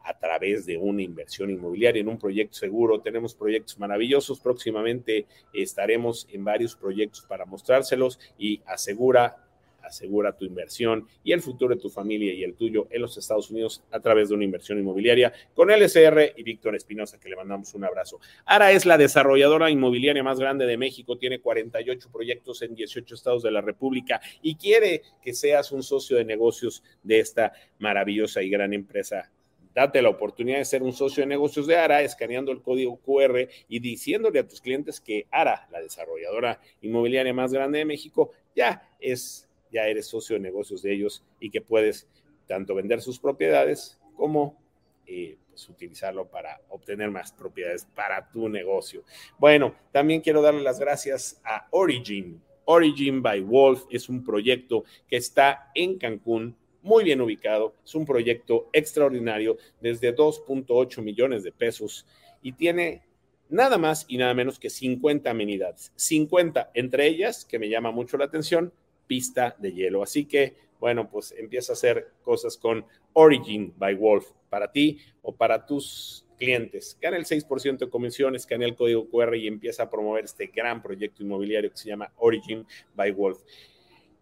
a 0.03 0.17
través 0.17 0.65
de 0.65 0.77
una 0.77 1.01
inversión 1.01 1.49
inmobiliaria 1.49 2.01
en 2.01 2.09
un 2.09 2.19
proyecto 2.19 2.57
seguro. 2.57 2.99
Tenemos 2.99 3.33
proyectos 3.33 3.79
maravillosos. 3.79 4.39
Próximamente 4.39 5.25
estaremos 5.53 6.27
en 6.31 6.43
varios 6.43 6.75
proyectos 6.75 7.21
para 7.21 7.45
mostrárselos 7.45 8.19
y 8.37 8.61
asegura 8.65 9.37
asegura 9.83 10.35
tu 10.35 10.45
inversión 10.45 11.07
y 11.23 11.31
el 11.31 11.41
futuro 11.41 11.75
de 11.75 11.81
tu 11.81 11.89
familia 11.89 12.33
y 12.33 12.43
el 12.43 12.55
tuyo 12.55 12.87
en 12.89 13.01
los 13.01 13.17
Estados 13.17 13.51
Unidos 13.51 13.83
a 13.91 13.99
través 13.99 14.29
de 14.29 14.35
una 14.35 14.43
inversión 14.43 14.79
inmobiliaria 14.79 15.33
con 15.53 15.69
LSR 15.69 16.33
y 16.35 16.43
Víctor 16.43 16.75
Espinosa, 16.75 17.19
que 17.19 17.29
le 17.29 17.35
mandamos 17.35 17.73
un 17.73 17.83
abrazo. 17.83 18.19
ARA 18.45 18.71
es 18.71 18.85
la 18.85 18.97
desarrolladora 18.97 19.69
inmobiliaria 19.69 20.23
más 20.23 20.39
grande 20.39 20.65
de 20.65 20.77
México, 20.77 21.17
tiene 21.17 21.39
48 21.39 22.09
proyectos 22.11 22.61
en 22.61 22.75
18 22.75 23.15
estados 23.15 23.43
de 23.43 23.51
la 23.51 23.61
República 23.61 24.21
y 24.41 24.55
quiere 24.55 25.01
que 25.21 25.33
seas 25.33 25.71
un 25.71 25.83
socio 25.83 26.17
de 26.17 26.25
negocios 26.25 26.83
de 27.03 27.19
esta 27.19 27.53
maravillosa 27.79 28.41
y 28.41 28.49
gran 28.49 28.73
empresa 28.73 29.29
date 29.73 30.01
la 30.01 30.09
oportunidad 30.09 30.59
de 30.59 30.65
ser 30.65 30.83
un 30.83 30.93
socio 30.93 31.21
de 31.21 31.27
negocios 31.27 31.67
de 31.67 31.77
ARA, 31.77 32.01
escaneando 32.01 32.51
el 32.51 32.61
código 32.61 32.97
QR 32.97 33.47
y 33.67 33.79
diciéndole 33.79 34.39
a 34.39 34.47
tus 34.47 34.61
clientes 34.61 35.01
que 35.01 35.25
ARA, 35.31 35.67
la 35.71 35.81
desarrolladora 35.81 36.59
inmobiliaria 36.81 37.33
más 37.33 37.51
grande 37.51 37.79
de 37.79 37.85
México, 37.85 38.31
ya 38.55 38.87
es 38.99 39.47
ya 39.73 39.87
eres 39.87 40.07
socio 40.07 40.35
de 40.35 40.39
negocios 40.39 40.81
de 40.81 40.93
ellos 40.93 41.23
y 41.39 41.49
que 41.49 41.61
puedes 41.61 42.07
tanto 42.47 42.75
vender 42.75 43.01
sus 43.01 43.19
propiedades 43.19 43.99
como 44.15 44.61
eh, 45.05 45.37
pues, 45.49 45.67
utilizarlo 45.67 46.27
para 46.27 46.61
obtener 46.69 47.11
más 47.11 47.31
propiedades 47.31 47.85
para 47.85 48.29
tu 48.29 48.47
negocio. 48.47 49.03
Bueno, 49.37 49.75
también 49.91 50.21
quiero 50.21 50.41
darle 50.41 50.61
las 50.61 50.79
gracias 50.79 51.41
a 51.43 51.67
Origin. 51.71 52.41
Origin 52.65 53.21
by 53.21 53.41
Wolf 53.41 53.85
es 53.89 54.07
un 54.07 54.23
proyecto 54.23 54.85
que 55.07 55.17
está 55.17 55.71
en 55.75 55.97
Cancún, 55.97 56.55
muy 56.81 57.03
bien 57.03 57.21
ubicado. 57.21 57.75
Es 57.83 57.95
un 57.95 58.05
proyecto 58.05 58.69
extraordinario 58.71 59.57
desde 59.81 60.15
2.8 60.15 61.01
millones 61.01 61.43
de 61.43 61.51
pesos 61.51 62.05
y 62.41 62.53
tiene 62.53 63.03
nada 63.49 63.77
más 63.77 64.05
y 64.07 64.17
nada 64.17 64.33
menos 64.33 64.59
que 64.59 64.69
50 64.69 65.29
amenidades. 65.29 65.91
50 65.95 66.71
entre 66.73 67.07
ellas, 67.07 67.45
que 67.45 67.59
me 67.59 67.69
llama 67.69 67.91
mucho 67.91 68.17
la 68.17 68.25
atención, 68.25 68.73
pista 69.07 69.55
de 69.59 69.73
hielo. 69.73 70.03
Así 70.03 70.25
que, 70.25 70.55
bueno, 70.79 71.09
pues 71.09 71.33
empieza 71.37 71.73
a 71.73 71.75
hacer 71.75 72.11
cosas 72.23 72.57
con 72.57 72.85
Origin 73.13 73.73
by 73.77 73.95
Wolf 73.95 74.31
para 74.49 74.71
ti 74.71 74.99
o 75.21 75.35
para 75.35 75.65
tus 75.65 76.25
clientes. 76.37 76.97
Gana 77.01 77.17
el 77.17 77.25
6% 77.25 77.77
de 77.77 77.89
comisiones, 77.89 78.45
gana 78.45 78.65
el 78.65 78.75
código 78.75 79.09
QR 79.09 79.35
y 79.35 79.47
empieza 79.47 79.83
a 79.83 79.89
promover 79.89 80.25
este 80.25 80.47
gran 80.47 80.81
proyecto 80.81 81.23
inmobiliario 81.23 81.71
que 81.71 81.77
se 81.77 81.89
llama 81.89 82.11
Origin 82.17 82.65
by 82.95 83.11
Wolf. 83.11 83.39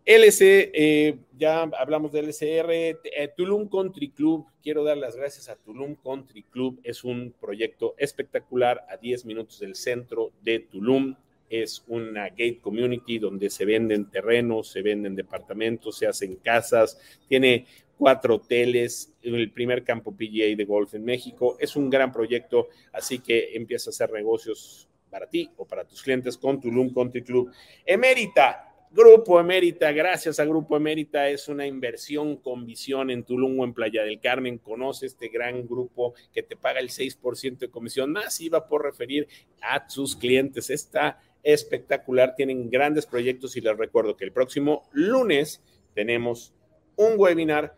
LC, 0.03 0.71
eh, 0.73 1.19
ya 1.37 1.61
hablamos 1.61 2.11
del 2.11 2.25
LCR, 2.25 2.71
eh, 2.71 3.33
Tulum 3.37 3.69
Country 3.69 4.09
Club, 4.09 4.47
quiero 4.63 4.83
dar 4.83 4.97
las 4.97 5.15
gracias 5.15 5.47
a 5.47 5.55
Tulum 5.57 5.95
Country 5.95 6.41
Club, 6.43 6.79
es 6.83 7.03
un 7.03 7.35
proyecto 7.39 7.93
espectacular 7.99 8.83
a 8.89 8.97
10 8.97 9.25
minutos 9.25 9.59
del 9.59 9.75
centro 9.75 10.31
de 10.41 10.59
Tulum, 10.59 11.15
es 11.51 11.83
una 11.87 12.29
gate 12.29 12.59
community 12.61 13.19
donde 13.19 13.49
se 13.49 13.65
venden 13.65 14.09
terrenos, 14.09 14.71
se 14.71 14.81
venden 14.81 15.15
departamentos, 15.15 15.97
se 15.97 16.07
hacen 16.07 16.37
casas, 16.37 16.99
tiene 17.27 17.65
cuatro 17.97 18.35
hoteles, 18.35 19.13
el 19.21 19.51
primer 19.51 19.83
campo 19.83 20.11
PGA 20.11 20.55
de 20.55 20.65
golf 20.65 20.95
en 20.95 21.03
México. 21.03 21.57
Es 21.59 21.75
un 21.75 21.89
gran 21.89 22.11
proyecto, 22.11 22.69
así 22.93 23.19
que 23.19 23.55
empieza 23.55 23.89
a 23.89 23.91
hacer 23.91 24.11
negocios 24.11 24.89
para 25.09 25.27
ti 25.27 25.51
o 25.57 25.67
para 25.67 25.85
tus 25.85 26.01
clientes 26.01 26.37
con 26.37 26.59
Tulum 26.59 26.93
Country 26.93 27.21
Club. 27.21 27.51
Emérita, 27.85 28.71
Grupo 28.93 29.39
Emérita, 29.39 29.93
gracias 29.93 30.37
a 30.41 30.45
Grupo 30.45 30.75
Emérita, 30.75 31.29
es 31.29 31.47
una 31.47 31.65
inversión 31.65 32.35
con 32.35 32.65
visión 32.65 33.09
en 33.09 33.23
Tulum 33.23 33.57
o 33.59 33.63
en 33.63 33.73
Playa 33.73 34.03
del 34.03 34.19
Carmen. 34.19 34.57
Conoce 34.57 35.05
este 35.05 35.29
gran 35.29 35.65
grupo 35.65 36.13
que 36.33 36.43
te 36.43 36.57
paga 36.57 36.81
el 36.81 36.89
6% 36.89 37.57
de 37.59 37.69
comisión 37.69 38.11
más 38.11 38.41
iba 38.41 38.67
por 38.67 38.83
referir 38.83 39.29
a 39.61 39.87
sus 39.87 40.17
clientes. 40.17 40.69
Esta 40.69 41.21
espectacular, 41.43 42.35
tienen 42.35 42.69
grandes 42.69 43.05
proyectos 43.05 43.55
y 43.57 43.61
les 43.61 43.77
recuerdo 43.77 44.17
que 44.17 44.25
el 44.25 44.31
próximo 44.31 44.89
lunes 44.91 45.61
tenemos 45.93 46.53
un 46.95 47.13
webinar 47.17 47.75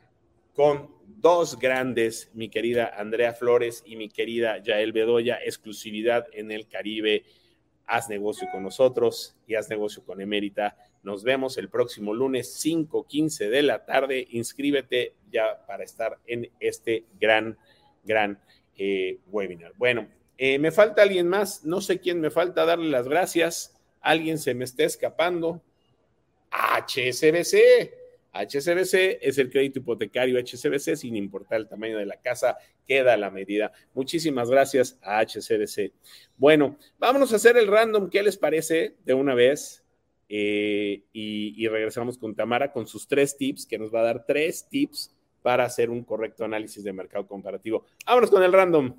con 0.53 0.89
dos 1.05 1.57
grandes, 1.57 2.30
mi 2.34 2.49
querida 2.49 2.93
Andrea 2.97 3.34
Flores 3.34 3.84
y 3.86 3.95
mi 3.95 4.09
querida 4.09 4.61
Yael 4.61 4.91
Bedoya, 4.91 5.39
exclusividad 5.43 6.26
en 6.34 6.51
el 6.51 6.68
Caribe. 6.68 7.24
Haz 7.86 8.09
negocio 8.09 8.47
con 8.51 8.64
nosotros 8.64 9.36
y 9.47 9.55
haz 9.55 9.70
negocio 9.70 10.03
con 10.05 10.22
Emérita. 10.22 10.78
Nos 11.01 11.24
vemos 11.24 11.57
el 11.57 11.70
próximo 11.70 12.14
lunes 12.14 12.53
5:15 12.61 13.49
de 13.49 13.64
la 13.64 13.86
tarde. 13.86 14.28
Inscríbete 14.32 15.16
ya 15.32 15.66
para 15.66 15.84
estar 15.84 16.20
en 16.28 16.49
este 16.59 17.05
gran, 17.20 17.57
gran 18.03 18.39
eh, 18.78 19.20
webinar. 19.28 19.74
Bueno, 19.78 20.07
eh, 20.38 20.60
me 20.60 20.72
falta 20.72 21.04
alguien 21.04 21.28
más, 21.28 21.64
no 21.64 21.82
sé 21.82 22.00
quién 22.00 22.20
me 22.20 22.32
falta 22.32 22.66
darle 22.66 22.90
las 22.90 23.08
gracias. 23.08 23.76
Alguien 24.02 24.38
se 24.38 24.54
me 24.54 24.66
está 24.66 24.84
escapando. 24.84 25.62
HSBC. 26.52 27.92
HSBC 28.34 29.20
es 29.22 29.38
el 29.38 29.52
crédito 29.52 29.80
hipotecario 29.80 30.40
HSBC, 30.40 30.96
sin 30.96 31.16
importar 31.16 31.60
el 31.60 31.68
tamaño 31.68 32.00
de 32.00 32.08
la 32.08 32.20
casa, 32.20 32.58
queda 32.88 33.16
la 33.16 33.30
medida. 33.30 33.72
Muchísimas 33.94 34.50
gracias 34.50 34.98
a 35.04 35.24
HSBC. 35.24 35.92
Bueno, 36.38 36.78
vámonos 36.98 37.32
a 37.32 37.36
hacer 37.36 37.58
el 37.58 37.68
random. 37.68 38.10
¿Qué 38.10 38.24
les 38.24 38.38
parece 38.38 38.96
de 39.06 39.14
una 39.14 39.36
vez? 39.36 39.84
Eh, 40.30 41.04
y, 41.14 41.64
y 41.64 41.68
regresamos 41.68 42.18
con 42.18 42.34
Tamara 42.34 42.72
con 42.72 42.88
sus 42.88 43.08
tres 43.08 43.38
tips, 43.38 43.68
que 43.68 43.78
nos 43.78 43.94
va 43.94 44.00
a 44.00 44.06
dar 44.06 44.26
tres 44.26 44.68
tips 44.68 45.16
para 45.44 45.66
hacer 45.66 45.92
un 45.92 46.04
correcto 46.04 46.44
análisis 46.44 46.84
de 46.84 46.92
mercado 46.92 47.28
comparativo. 47.28 47.86
Vámonos 48.08 48.32
con 48.32 48.42
el 48.42 48.52
random. 48.52 48.96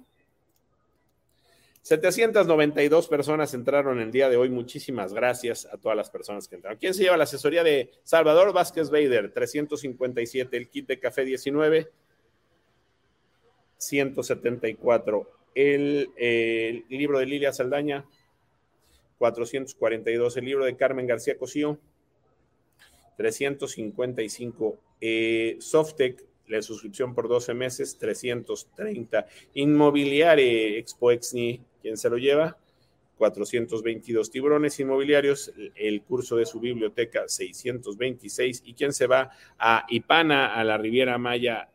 792 1.84 3.08
personas 3.08 3.52
entraron 3.52 4.00
el 4.00 4.10
día 4.10 4.30
de 4.30 4.38
hoy. 4.38 4.48
Muchísimas 4.48 5.12
gracias 5.12 5.66
a 5.66 5.76
todas 5.76 5.94
las 5.94 6.08
personas 6.08 6.48
que 6.48 6.54
entraron. 6.54 6.78
¿Quién 6.78 6.94
se 6.94 7.02
lleva 7.02 7.18
la 7.18 7.24
asesoría 7.24 7.62
de 7.62 7.90
Salvador 8.02 8.54
Vázquez 8.54 8.88
Bader? 8.88 9.30
357. 9.34 10.56
El 10.56 10.70
kit 10.70 10.88
de 10.88 10.98
café 10.98 11.26
19. 11.26 11.90
174. 13.76 15.30
El, 15.54 16.08
el 16.16 16.86
libro 16.88 17.18
de 17.18 17.26
Lilia 17.26 17.52
Saldaña. 17.52 18.06
442. 19.18 20.38
El 20.38 20.44
libro 20.46 20.64
de 20.64 20.76
Carmen 20.76 21.06
García 21.06 21.36
Cosío. 21.36 21.78
355. 23.18 24.78
Eh, 25.02 25.58
Softec 25.60 26.24
la 26.48 26.62
suscripción 26.62 27.14
por 27.14 27.28
12 27.28 27.54
meses, 27.54 27.96
330. 27.98 29.26
Inmobiliare 29.54 30.78
Expo 30.78 31.10
Exni, 31.10 31.60
¿quién 31.84 31.98
se 31.98 32.08
lo 32.08 32.16
lleva? 32.16 32.56
422 33.18 34.30
tiburones 34.30 34.80
inmobiliarios, 34.80 35.52
el 35.74 36.00
curso 36.00 36.36
de 36.36 36.46
su 36.46 36.58
biblioteca 36.60 37.28
626 37.28 38.62
y 38.64 38.72
quién 38.72 38.94
se 38.94 39.06
va 39.06 39.30
a 39.58 39.84
Ipana, 39.90 40.54
a 40.54 40.64
la 40.64 40.78
Riviera 40.78 41.18
Maya, 41.18 41.68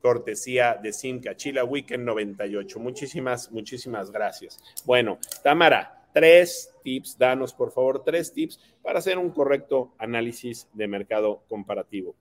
cortesía 0.00 0.74
de 0.82 0.92
Simca, 0.92 1.36
Chila 1.36 1.62
Weekend 1.62 2.04
98. 2.04 2.80
Muchísimas, 2.80 3.52
muchísimas 3.52 4.10
gracias. 4.10 4.58
Bueno, 4.84 5.20
Tamara, 5.44 6.08
tres 6.12 6.74
tips, 6.82 7.16
danos 7.16 7.54
por 7.54 7.70
favor 7.70 8.02
tres 8.02 8.32
tips 8.32 8.58
para 8.82 8.98
hacer 8.98 9.16
un 9.16 9.30
correcto 9.30 9.94
análisis 9.96 10.68
de 10.72 10.88
mercado 10.88 11.44
comparativo. 11.48 12.16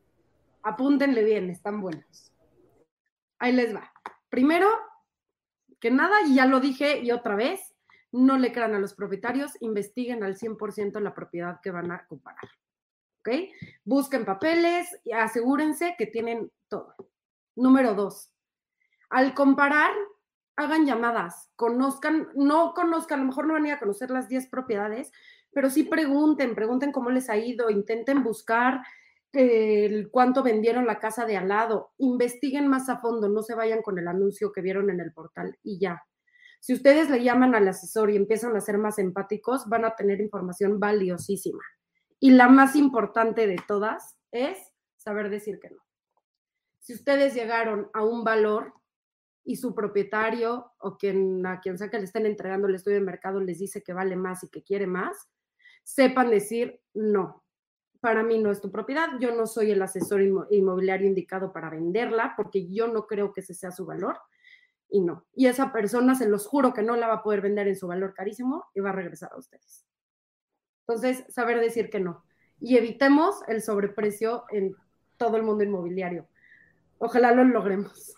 Apúntenle 0.62 1.24
bien, 1.24 1.50
están 1.50 1.82
buenos. 1.82 2.32
Ahí 3.40 3.52
les 3.52 3.76
va. 3.76 3.92
Primero, 4.30 4.70
que 5.82 5.92
nada, 5.92 6.22
y 6.26 6.36
ya 6.36 6.46
lo 6.46 6.62
dije 6.62 7.00
y 7.00 7.12
otra 7.12 7.36
vez, 7.36 7.60
no 8.12 8.38
le 8.38 8.54
crean 8.54 8.76
a 8.76 8.80
los 8.80 8.94
propietarios, 8.94 9.58
investiguen 9.62 10.24
al 10.24 10.38
100% 10.38 11.00
la 11.02 11.14
propiedad 11.14 11.60
que 11.62 11.72
van 11.72 11.92
a 11.92 12.06
comparar. 12.08 12.50
¿Ok? 13.20 13.30
Busquen 13.84 14.24
papeles 14.24 14.88
y 15.04 15.12
asegúrense 15.12 15.96
que 15.98 16.08
tienen 16.08 16.52
todo. 16.70 16.96
Número 17.56 17.94
dos, 17.96 18.32
al 19.10 19.34
comparar, 19.34 19.92
hagan 20.56 20.86
llamadas, 20.86 21.52
conozcan, 21.56 22.30
no 22.36 22.74
conozcan, 22.74 23.20
a 23.20 23.24
lo 23.24 23.28
mejor 23.30 23.48
no 23.48 23.54
van 23.54 23.66
a, 23.66 23.68
ir 23.68 23.74
a 23.74 23.80
conocer 23.80 24.10
las 24.10 24.30
10 24.30 24.48
propiedades, 24.48 25.12
pero 25.52 25.70
sí 25.70 25.84
pregunten, 25.84 26.56
pregunten 26.56 26.92
cómo 26.92 27.10
les 27.10 27.30
ha 27.30 27.38
ido, 27.38 27.70
intenten 27.70 28.24
buscar 28.24 28.84
el 29.34 30.10
cuánto 30.12 30.44
vendieron 30.44 30.86
la 30.86 31.00
casa 31.00 31.26
de 31.26 31.38
al 31.38 31.48
lado. 31.48 31.92
Investiguen 31.98 32.68
más 32.68 32.90
a 32.90 33.00
fondo, 33.00 33.30
no 33.30 33.42
se 33.42 33.56
vayan 33.56 33.82
con 33.82 33.98
el 33.98 34.08
anuncio 34.08 34.52
que 34.52 34.62
vieron 34.62 34.90
en 34.90 35.00
el 35.00 35.14
portal 35.14 35.58
y 35.64 35.80
ya. 35.80 36.04
Si 36.60 36.74
ustedes 36.74 37.10
le 37.10 37.24
llaman 37.24 37.56
al 37.56 37.68
asesor 37.68 38.12
y 38.12 38.16
empiezan 38.16 38.56
a 38.56 38.62
ser 38.62 38.78
más 38.78 39.00
empáticos, 39.00 39.68
van 39.68 39.86
a 39.86 39.96
tener 39.96 40.22
información 40.22 40.80
valiosísima. 40.80 41.64
Y 42.20 42.32
la 42.32 42.50
más 42.50 42.76
importante 42.76 43.48
de 43.48 43.58
todas 43.68 44.16
es 44.32 44.60
saber 44.96 45.32
decir 45.32 45.60
que 45.60 45.72
no. 45.72 45.82
Si 46.80 46.94
ustedes 46.94 47.34
llegaron 47.34 47.90
a 47.94 48.04
un 48.04 48.24
valor 48.24 48.74
y 49.44 49.56
su 49.56 49.74
propietario 49.74 50.72
o 50.78 50.98
quien, 50.98 51.44
a 51.48 51.60
quien 51.60 51.80
sea 51.80 51.90
que 51.90 51.98
le 51.98 52.06
estén 52.06 52.28
entregando 52.28 52.68
el 52.68 52.76
estudio 52.76 53.00
de 53.00 53.06
mercado 53.06 53.40
les 53.40 53.58
dice 53.58 53.82
que 53.82 53.94
vale 53.94 54.16
más 54.16 54.44
y 54.44 54.50
que 54.50 54.64
quiere 54.64 54.86
más, 54.86 55.18
sepan 55.84 56.30
decir 56.30 56.80
no. 56.94 57.41
Para 58.02 58.24
mí 58.24 58.40
no 58.40 58.52
es 58.52 58.62
tu 58.62 58.72
propiedad, 58.72 59.08
yo 59.20 59.34
no 59.34 59.46
soy 59.46 59.72
el 59.72 59.82
asesor 59.82 60.22
inmobiliario 60.50 61.08
indicado 61.08 61.54
para 61.54 61.70
venderla 61.70 62.34
porque 62.36 62.68
yo 62.68 62.88
no 62.88 63.06
creo 63.06 63.32
que 63.32 63.42
ese 63.42 63.54
sea 63.54 63.72
su 63.72 63.86
valor 63.86 64.18
y 64.90 65.00
no. 65.00 65.26
Y 65.36 65.46
esa 65.46 65.72
persona 65.72 66.16
se 66.16 66.28
los 66.28 66.48
juro 66.48 66.74
que 66.74 66.82
no 66.82 66.96
la 66.96 67.08
va 67.08 67.16
a 67.16 67.24
poder 67.24 67.42
vender 67.42 67.68
en 67.68 67.76
su 67.76 67.88
valor 67.88 68.14
carísimo 68.14 68.66
y 68.76 68.82
va 68.82 68.90
a 68.90 68.94
regresar 68.94 69.32
a 69.34 69.38
ustedes. 69.38 69.86
Entonces, 70.88 71.24
saber 71.34 71.60
decir 71.60 71.90
que 71.90 72.00
no. 72.00 72.26
Y 72.60 72.78
evitemos 72.78 73.36
el 73.48 73.62
sobreprecio 73.62 74.44
en 74.50 74.76
todo 75.18 75.38
el 75.38 75.44
mundo 75.44 75.64
inmobiliario. 75.64 76.28
Ojalá 76.98 77.32
lo 77.32 77.44
logremos. 77.44 78.16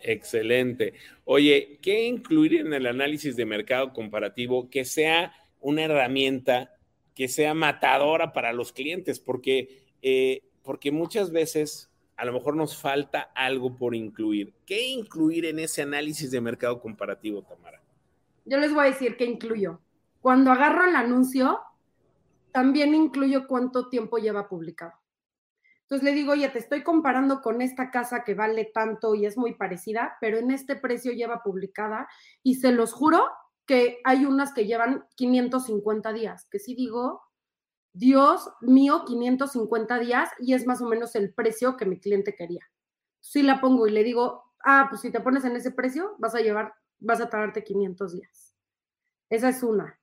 Excelente. 0.00 0.94
Oye, 1.24 1.78
¿qué 1.82 2.04
incluir 2.04 2.54
en 2.54 2.72
el 2.72 2.86
análisis 2.86 3.36
de 3.36 3.44
mercado 3.44 3.92
comparativo 3.92 4.70
que 4.70 4.84
sea 4.84 5.32
una 5.60 5.84
herramienta 5.84 6.77
que 7.18 7.26
sea 7.26 7.52
matadora 7.52 8.32
para 8.32 8.52
los 8.52 8.72
clientes? 8.72 9.18
Porque, 9.18 9.82
eh, 10.02 10.40
porque 10.62 10.92
muchas 10.92 11.32
veces 11.32 11.90
a 12.16 12.24
lo 12.24 12.32
mejor 12.32 12.54
nos 12.54 12.80
falta 12.80 13.32
algo 13.34 13.74
por 13.74 13.96
incluir. 13.96 14.54
¿Qué 14.64 14.86
incluir 14.86 15.44
en 15.44 15.58
ese 15.58 15.82
análisis 15.82 16.30
de 16.30 16.40
mercado 16.40 16.80
comparativo, 16.80 17.42
Tamara? 17.42 17.82
Yo 18.44 18.58
les 18.58 18.72
voy 18.72 18.86
a 18.86 18.90
decir 18.90 19.16
qué 19.16 19.24
incluyo. 19.24 19.80
Cuando 20.20 20.52
agarro 20.52 20.84
el 20.84 20.94
anuncio, 20.94 21.58
también 22.52 22.94
incluyo 22.94 23.48
cuánto 23.48 23.88
tiempo 23.88 24.18
lleva 24.18 24.48
publicado. 24.48 24.92
Entonces 25.82 26.04
le 26.04 26.12
digo, 26.12 26.34
oye, 26.34 26.48
te 26.50 26.60
estoy 26.60 26.84
comparando 26.84 27.42
con 27.42 27.62
esta 27.62 27.90
casa 27.90 28.22
que 28.22 28.34
vale 28.34 28.70
tanto 28.72 29.16
y 29.16 29.26
es 29.26 29.36
muy 29.36 29.54
parecida, 29.54 30.18
pero 30.20 30.38
en 30.38 30.52
este 30.52 30.76
precio 30.76 31.10
lleva 31.10 31.42
publicada 31.42 32.06
y 32.44 32.56
se 32.56 32.70
los 32.70 32.92
juro 32.92 33.26
que 33.68 34.00
hay 34.02 34.24
unas 34.24 34.52
que 34.54 34.66
llevan 34.66 35.04
550 35.14 36.12
días, 36.14 36.48
que 36.50 36.58
sí 36.58 36.74
digo, 36.74 37.22
Dios 37.92 38.50
mío, 38.62 39.04
550 39.06 39.98
días 39.98 40.30
y 40.40 40.54
es 40.54 40.66
más 40.66 40.80
o 40.80 40.86
menos 40.86 41.14
el 41.14 41.34
precio 41.34 41.76
que 41.76 41.84
mi 41.84 42.00
cliente 42.00 42.34
quería. 42.34 42.64
Sí 43.20 43.42
la 43.42 43.60
pongo 43.60 43.86
y 43.86 43.90
le 43.90 44.02
digo, 44.04 44.54
ah, 44.64 44.86
pues 44.88 45.02
si 45.02 45.12
te 45.12 45.20
pones 45.20 45.44
en 45.44 45.54
ese 45.54 45.70
precio, 45.70 46.16
vas 46.18 46.34
a 46.34 46.40
llevar, 46.40 46.72
vas 46.98 47.20
a 47.20 47.28
tardarte 47.28 47.62
500 47.62 48.12
días. 48.12 48.56
Esa 49.28 49.50
es 49.50 49.62
una. 49.62 50.00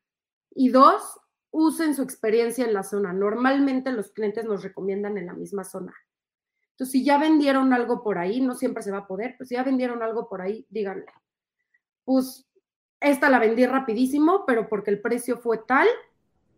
Y 0.52 0.70
dos, 0.70 1.20
usen 1.50 1.96
su 1.96 2.04
experiencia 2.04 2.66
en 2.66 2.74
la 2.74 2.84
zona. 2.84 3.14
Normalmente 3.14 3.92
los 3.92 4.12
clientes 4.12 4.46
nos 4.46 4.64
recomiendan 4.64 5.18
en 5.18 5.26
la 5.26 5.34
misma 5.34 5.64
zona. 5.64 5.96
Entonces, 6.72 6.92
si 6.92 7.04
ya 7.04 7.18
vendieron 7.18 7.74
algo 7.74 8.04
por 8.04 8.20
ahí, 8.20 8.42
no 8.42 8.54
siempre 8.54 8.84
se 8.84 8.92
va 8.92 9.00
a 9.00 9.08
poder, 9.08 9.34
pero 9.38 9.48
si 9.48 9.56
ya 9.56 9.64
vendieron 9.64 10.04
algo 10.04 10.30
por 10.30 10.42
ahí, 10.42 10.68
díganle, 10.70 11.12
pues 12.04 12.46
esta 13.10 13.30
la 13.30 13.40
vendí 13.40 13.66
rapidísimo, 13.66 14.46
pero 14.46 14.68
porque 14.68 14.92
el 14.92 15.02
precio 15.02 15.38
fue 15.38 15.60
tal 15.60 15.88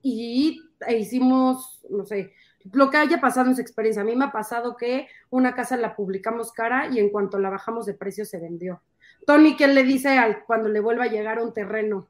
y 0.02 0.64
e 0.88 0.98
hicimos, 0.98 1.84
no 1.90 2.06
sé, 2.06 2.34
lo 2.72 2.90
que 2.90 2.98
haya 2.98 3.20
pasado 3.20 3.50
en 3.50 3.56
su 3.56 3.62
experiencia. 3.62 4.02
A 4.02 4.06
mí 4.06 4.16
me 4.16 4.26
ha 4.26 4.32
pasado 4.32 4.76
que 4.76 5.08
una 5.30 5.56
casa 5.56 5.78
la 5.78 5.96
publicamos 5.96 6.52
cara 6.52 6.88
y 6.88 7.00
en 7.00 7.10
cuanto 7.10 7.40
la 7.40 7.50
bajamos 7.50 7.86
de 7.86 7.94
precio 7.94 8.26
se 8.26 8.40
vendió. 8.40 8.82
Tony, 9.26 9.56
¿qué 9.56 9.68
le 9.68 9.84
dice 9.84 10.18
al, 10.18 10.44
cuando 10.46 10.70
le 10.70 10.80
vuelva 10.80 11.06
a 11.06 11.08
llegar 11.08 11.42
un 11.42 11.54
terreno? 11.54 12.08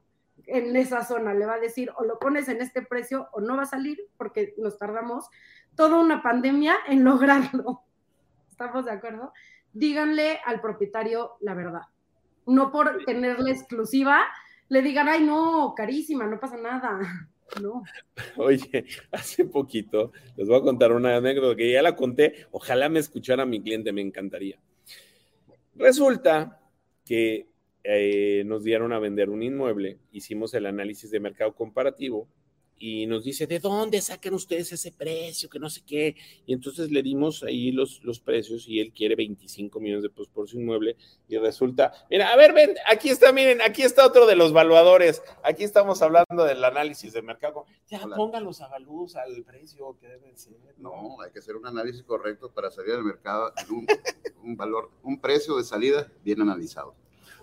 en 0.48 0.74
esa 0.76 1.04
zona, 1.04 1.34
le 1.34 1.46
va 1.46 1.54
a 1.54 1.60
decir 1.60 1.92
o 1.96 2.04
lo 2.04 2.18
pones 2.18 2.48
en 2.48 2.60
este 2.60 2.82
precio 2.82 3.28
o 3.32 3.40
no 3.40 3.56
va 3.56 3.62
a 3.62 3.66
salir 3.66 4.00
porque 4.16 4.54
nos 4.56 4.78
tardamos 4.78 5.28
toda 5.76 6.00
una 6.00 6.22
pandemia 6.22 6.74
en 6.88 7.04
lograrlo. 7.04 7.82
¿Estamos 8.50 8.86
de 8.86 8.92
acuerdo? 8.92 9.32
Díganle 9.72 10.40
al 10.44 10.60
propietario 10.60 11.36
la 11.40 11.54
verdad. 11.54 11.82
No 12.48 12.72
por 12.72 13.04
tenerla 13.04 13.50
exclusiva, 13.50 14.26
le 14.68 14.82
digan, 14.82 15.08
ay, 15.08 15.22
no, 15.22 15.74
carísima, 15.76 16.26
no 16.26 16.40
pasa 16.40 16.56
nada. 16.56 16.98
No. 17.62 17.82
Oye, 18.36 18.84
hace 19.10 19.46
poquito 19.46 20.12
les 20.36 20.46
voy 20.46 20.58
a 20.58 20.62
contar 20.62 20.92
una 20.92 21.16
anécdota 21.16 21.56
que 21.56 21.72
ya 21.72 21.80
la 21.80 21.96
conté. 21.96 22.46
Ojalá 22.50 22.90
me 22.90 22.98
escuchara 22.98 23.46
mi 23.46 23.62
cliente, 23.62 23.90
me 23.90 24.02
encantaría. 24.02 24.60
Resulta 25.74 26.60
que 27.06 27.46
eh, 27.84 28.42
nos 28.44 28.64
dieron 28.64 28.92
a 28.92 28.98
vender 28.98 29.30
un 29.30 29.42
inmueble, 29.42 29.96
hicimos 30.12 30.52
el 30.52 30.66
análisis 30.66 31.10
de 31.10 31.20
mercado 31.20 31.54
comparativo 31.54 32.28
y 32.78 33.06
nos 33.06 33.24
dice, 33.24 33.46
¿de 33.46 33.58
dónde 33.58 34.00
sacan 34.00 34.34
ustedes 34.34 34.72
ese 34.72 34.92
precio? 34.92 35.48
Que 35.48 35.58
no 35.58 35.68
sé 35.68 35.82
qué. 35.86 36.16
Y 36.46 36.52
entonces 36.52 36.90
le 36.90 37.02
dimos 37.02 37.42
ahí 37.42 37.72
los, 37.72 38.02
los 38.04 38.20
precios 38.20 38.68
y 38.68 38.80
él 38.80 38.92
quiere 38.92 39.16
25 39.16 39.80
millones 39.80 40.02
de 40.02 40.10
pesos 40.10 40.28
por 40.28 40.48
su 40.48 40.58
inmueble 40.58 40.96
y 41.28 41.36
resulta, 41.38 41.92
mira, 42.10 42.32
a 42.32 42.36
ver, 42.36 42.52
ven, 42.52 42.74
aquí 42.90 43.08
está, 43.10 43.32
miren, 43.32 43.60
aquí 43.60 43.82
está 43.82 44.06
otro 44.06 44.26
de 44.26 44.36
los 44.36 44.52
valuadores. 44.52 45.22
Aquí 45.42 45.64
estamos 45.64 46.02
hablando 46.02 46.44
del 46.44 46.62
análisis 46.64 47.12
de 47.12 47.22
mercado. 47.22 47.66
Ya 47.88 48.00
pónganlos 48.00 48.60
a 48.60 48.68
la 48.68 48.78
luz 48.78 49.16
al 49.16 49.42
precio 49.44 49.96
que 50.00 50.08
deben 50.08 50.36
ser. 50.36 50.54
No, 50.78 51.20
hay 51.20 51.30
que 51.32 51.40
hacer 51.40 51.56
un 51.56 51.66
análisis 51.66 52.02
correcto 52.02 52.50
para 52.50 52.70
salir 52.70 52.94
al 52.94 53.04
mercado 53.04 53.52
en 53.56 53.86
un 54.42 54.56
valor, 54.56 54.90
un 55.02 55.20
precio 55.20 55.56
de 55.56 55.64
salida 55.64 56.10
bien 56.24 56.40
analizado. 56.40 56.94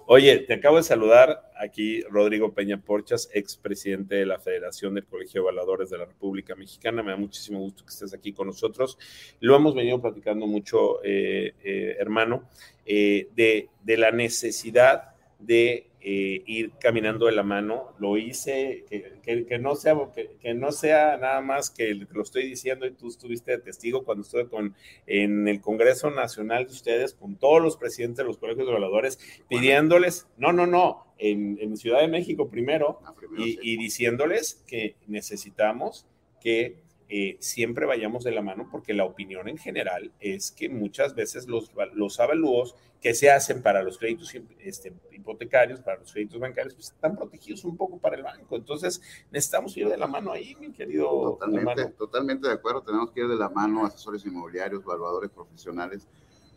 Oye, 0.07 0.37
te 0.37 0.53
acabo 0.53 0.77
de 0.77 0.83
saludar 0.83 1.51
aquí 1.57 2.01
Rodrigo 2.03 2.53
Peña 2.53 2.79
Porchas, 2.79 3.27
expresidente 3.33 4.13
de 4.13 4.27
la 4.27 4.37
Federación 4.37 4.93
del 4.93 5.07
Colegio 5.07 5.41
de 5.41 5.45
Evaluadores 5.45 5.89
de 5.89 5.97
la 5.97 6.05
República 6.05 6.53
Mexicana. 6.53 7.01
Me 7.01 7.09
da 7.09 7.17
muchísimo 7.17 7.59
gusto 7.59 7.83
que 7.83 7.89
estés 7.89 8.13
aquí 8.13 8.31
con 8.31 8.45
nosotros. 8.45 8.99
Lo 9.39 9.55
hemos 9.55 9.73
venido 9.73 9.99
platicando 9.99 10.45
mucho, 10.45 11.03
eh, 11.03 11.55
eh, 11.63 11.95
hermano, 11.97 12.47
eh, 12.85 13.29
de, 13.35 13.69
de 13.81 13.97
la 13.97 14.11
necesidad 14.11 15.14
de 15.39 15.89
eh, 16.01 16.43
ir 16.45 16.71
caminando 16.79 17.25
de 17.25 17.31
la 17.31 17.43
mano. 17.43 17.93
Lo 17.99 18.17
hice, 18.17 18.85
que, 18.89 19.57
no 19.59 19.75
sea, 19.75 19.95
que, 20.39 20.53
no 20.53 20.71
sea 20.71 21.17
nada 21.17 21.41
más 21.41 21.69
que 21.69 21.95
lo 21.95 22.21
estoy 22.21 22.47
diciendo 22.47 22.85
y 22.85 22.91
tú 22.91 23.07
estuviste 23.07 23.51
de 23.51 23.57
testigo 23.57 24.03
cuando 24.03 24.23
estuve 24.23 24.47
con, 24.47 24.75
en 25.07 25.47
el 25.47 25.61
Congreso 25.61 26.11
Nacional 26.11 26.65
de 26.65 26.71
ustedes, 26.71 27.13
con 27.13 27.35
todos 27.37 27.61
los 27.61 27.77
presidentes 27.77 28.17
de 28.17 28.25
los 28.25 28.37
colegios 28.37 28.67
de 28.67 28.71
evaluadores, 28.71 29.19
pidiéndoles, 29.49 30.27
no, 30.37 30.53
no, 30.53 30.67
no, 30.67 31.07
en, 31.17 31.75
Ciudad 31.77 32.01
de 32.01 32.07
México 32.07 32.49
primero, 32.49 32.99
ah, 33.03 33.13
y 33.37 33.77
diciéndoles 33.77 34.63
que 34.67 34.95
necesitamos 35.07 36.05
que 36.39 36.84
eh, 37.07 37.37
siempre 37.39 37.85
vayamos 37.85 38.23
de 38.23 38.31
la 38.31 38.41
mano 38.41 38.67
porque 38.71 38.93
la 38.93 39.05
opinión 39.05 39.47
en 39.47 39.57
general 39.57 40.11
es 40.19 40.51
que 40.51 40.69
muchas 40.69 41.13
veces 41.13 41.47
los, 41.47 41.71
los 41.93 42.19
avalúos 42.19 42.75
que 42.99 43.13
se 43.13 43.29
hacen 43.29 43.61
para 43.61 43.83
los 43.83 43.99
créditos 43.99 44.33
este, 44.59 44.91
hipotecarios, 45.11 45.79
para 45.81 45.99
los 45.99 46.11
créditos 46.11 46.39
bancarios, 46.39 46.73
pues 46.73 46.87
están 46.87 47.15
protegidos 47.15 47.63
un 47.63 47.77
poco 47.77 47.99
para 47.99 48.15
el 48.15 48.23
banco. 48.23 48.55
Entonces 48.55 48.99
necesitamos 49.29 49.77
ir 49.77 49.87
de 49.87 49.97
la 49.97 50.07
mano 50.07 50.31
ahí, 50.31 50.55
mi 50.59 50.71
querido. 50.71 51.37
Totalmente, 51.39 51.85
totalmente 51.91 52.47
de 52.47 52.55
acuerdo. 52.55 52.81
Tenemos 52.81 53.11
que 53.11 53.19
ir 53.19 53.27
de 53.27 53.35
la 53.35 53.49
mano 53.49 53.85
asesores 53.85 54.25
inmobiliarios, 54.25 54.81
evaluadores 54.81 55.29
profesionales, 55.29 56.07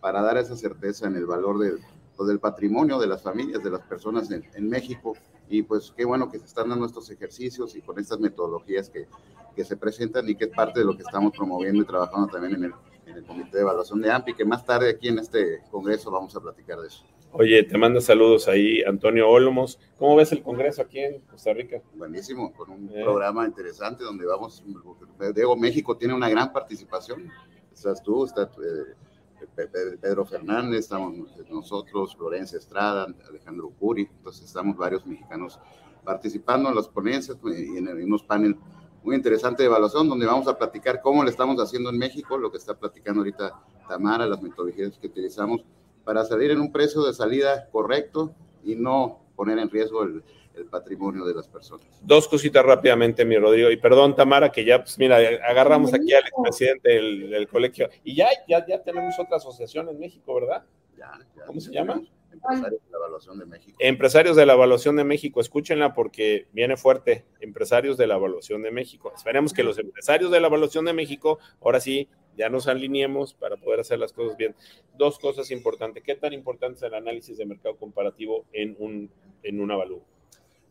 para 0.01 0.23
dar 0.23 0.39
esa 0.39 0.57
certeza 0.57 1.07
en 1.07 1.17
el 1.17 1.27
valor 1.27 1.59
del, 1.59 1.81
del 2.27 2.41
patrimonio 2.41 2.99
de 2.99 3.09
las 3.09 3.23
familias, 3.23 3.63
de 3.63 3.71
las 3.71 3.83
personas 3.83 4.31
en, 4.31 4.43
en 4.55 4.71
México. 4.71 5.15
Y 5.51 5.63
pues 5.63 5.93
qué 5.95 6.07
bueno 6.07 6.31
que 6.31 6.39
se 6.39 6.47
están 6.47 6.71
dando 6.71 6.87
estos 6.87 7.11
ejercicios 7.11 7.77
y 7.77 7.83
con 7.83 7.99
estas 7.99 8.21
metodologías 8.21 8.89
que 8.89 9.07
que 9.59 9.65
se 9.65 9.77
presentan 9.77 10.29
y 10.29 10.37
que 10.37 10.45
es 10.45 10.51
parte 10.53 10.79
de 10.79 10.87
lo 10.87 10.97
que 10.97 11.03
estamos 11.03 11.33
promoviendo 11.37 11.83
y 11.83 11.85
trabajando 11.85 12.29
también 12.29 12.55
en 12.55 12.65
el, 12.67 12.73
en 13.07 13.17
el 13.17 13.25
Comité 13.25 13.57
de 13.57 13.63
Evaluación 13.63 14.01
de 14.01 14.09
AMPI, 14.09 14.35
que 14.35 14.45
más 14.45 14.65
tarde 14.65 14.91
aquí 14.91 15.09
en 15.09 15.19
este 15.19 15.65
congreso 15.69 16.13
vamos 16.13 16.37
a 16.37 16.41
platicar 16.41 16.79
de 16.79 16.87
eso. 16.87 17.05
Oye, 17.33 17.65
te 17.65 17.77
mando 17.77 18.01
saludos 18.01 18.47
ahí, 18.47 18.83
Antonio 18.85 19.29
Olmos. 19.29 19.81
¿Cómo 19.99 20.15
ves 20.15 20.31
el 20.31 20.45
congreso 20.45 20.81
aquí 20.81 21.01
en 21.01 21.23
Costa 21.23 21.53
Rica? 21.53 21.83
Buenísimo, 21.97 22.53
con 22.53 22.71
un 22.71 22.89
eh. 22.91 23.03
programa 23.03 23.47
interesante 23.47 24.05
donde 24.05 24.27
vamos, 24.27 24.63
Diego, 25.35 25.57
México 25.57 25.97
tiene 25.97 26.15
una 26.15 26.29
gran 26.29 26.53
participación. 26.53 27.29
Estás 27.75 28.01
tú, 28.01 28.27
está 28.27 28.45
eh, 28.63 29.97
Pedro 30.01 30.25
Fernández, 30.25 30.85
estamos 30.85 31.15
nosotros, 31.51 32.15
Florencia 32.15 32.59
Estrada, 32.59 33.13
Alejandro 33.29 33.73
Curi, 33.77 34.09
entonces 34.19 34.45
estamos 34.45 34.77
varios 34.77 35.05
mexicanos 35.05 35.59
participando 36.05 36.69
en 36.69 36.77
las 36.77 36.87
ponencias 36.87 37.37
y 37.43 37.77
en, 37.77 37.89
en 37.89 38.05
unos 38.05 38.23
paneles 38.23 38.57
muy 39.03 39.17
interesante 39.17 39.65
evaluación 39.65 40.09
donde 40.09 40.27
vamos 40.27 40.49
a 40.49 40.59
platicar 40.59 41.01
cómo 41.01 41.25
le 41.25 41.31
estamos 41.31 41.61
haciendo 41.61 41.91
en 41.91 41.99
México, 41.99 42.37
lo 42.37 42.51
que 42.51 42.59
está 42.59 42.75
platicando 42.75 43.21
ahorita 43.21 43.55
Tamara, 43.89 44.27
las 44.27 44.43
metodologías 44.43 44.99
que 44.99 45.07
utilizamos 45.07 45.65
para 46.05 46.25
salir 46.25 46.51
en 46.51 46.61
un 46.61 46.73
precio 46.73 47.03
de 47.05 47.13
salida 47.13 47.69
correcto 47.71 48.35
y 48.65 48.75
no 48.75 49.21
poner 49.37 49.59
en 49.59 49.71
riesgo 49.71 50.03
el, 50.03 50.23
patrimonio 50.73 51.25
de 51.25 51.35
las 51.35 51.47
personas. 51.47 51.87
Dos 52.03 52.27
cositas 52.27 52.67
rápidamente, 52.67 53.25
mi 53.25 53.37
Rodrigo, 53.37 53.71
y 53.71 53.77
perdón, 53.77 54.17
Tamara, 54.17 54.51
que 54.51 54.65
ya, 54.65 54.81
pues 54.81 54.99
mira, 54.99 55.19
agarramos 55.49 55.95
aquí 55.95 56.13
al 56.13 56.25
expresidente 56.27 56.89
del, 56.89 57.31
del 57.31 57.47
colegio 57.47 57.89
y 58.03 58.17
ya, 58.17 58.27
ya, 58.49 58.67
ya 58.67 58.83
tenemos 58.83 59.17
otra 59.21 59.37
asociación 59.37 59.89
en 59.89 60.01
México, 60.01 60.35
¿verdad? 60.35 60.65
Ya, 60.97 61.13
¿Cómo 61.47 61.61
se 61.61 61.71
llama? 61.71 62.03
Empresarios 62.33 62.83
de 62.83 62.91
la 62.91 62.99
Evaluación 62.99 63.39
de 63.39 63.47
México. 63.47 63.77
Empresarios 63.81 64.37
de 64.37 64.47
la 64.47 64.53
Evaluación 64.55 64.97
de 64.97 65.05
México, 65.05 65.41
escúchenla 65.41 65.95
porque 65.95 66.47
viene 66.53 66.77
fuerte. 66.77 67.25
Empresarios 67.41 67.97
de 67.97 68.07
la 68.07 68.17
Evaluación 68.17 68.63
de 68.63 68.71
México. 68.71 69.13
Esperemos 69.15 69.53
que 69.53 69.63
los 69.63 69.79
empresarios 69.79 70.31
de 70.31 70.41
la 70.41 70.49
Evaluación 70.49 70.85
de 70.85 70.93
México, 70.93 71.39
ahora 71.61 71.81
sí, 71.81 72.09
ya 72.37 72.49
nos 72.49 72.69
alineemos 72.69 73.35
para 73.35 73.57
poder 73.57 73.81
hacer 73.81 73.99
las 73.99 74.13
cosas 74.13 74.37
bien. 74.37 74.55
Dos 74.97 75.19
cosas 75.19 75.51
importantes. 75.51 76.03
¿Qué 76.05 76.15
tan 76.15 76.33
importante 76.33 76.77
es 76.77 76.83
el 76.85 76.95
análisis 76.95 77.37
de 77.37 77.45
mercado 77.45 77.77
comparativo 77.77 78.47
en 78.53 78.77
un, 78.79 79.11
en 79.43 79.61
un 79.61 79.71
avalúo? 79.71 80.03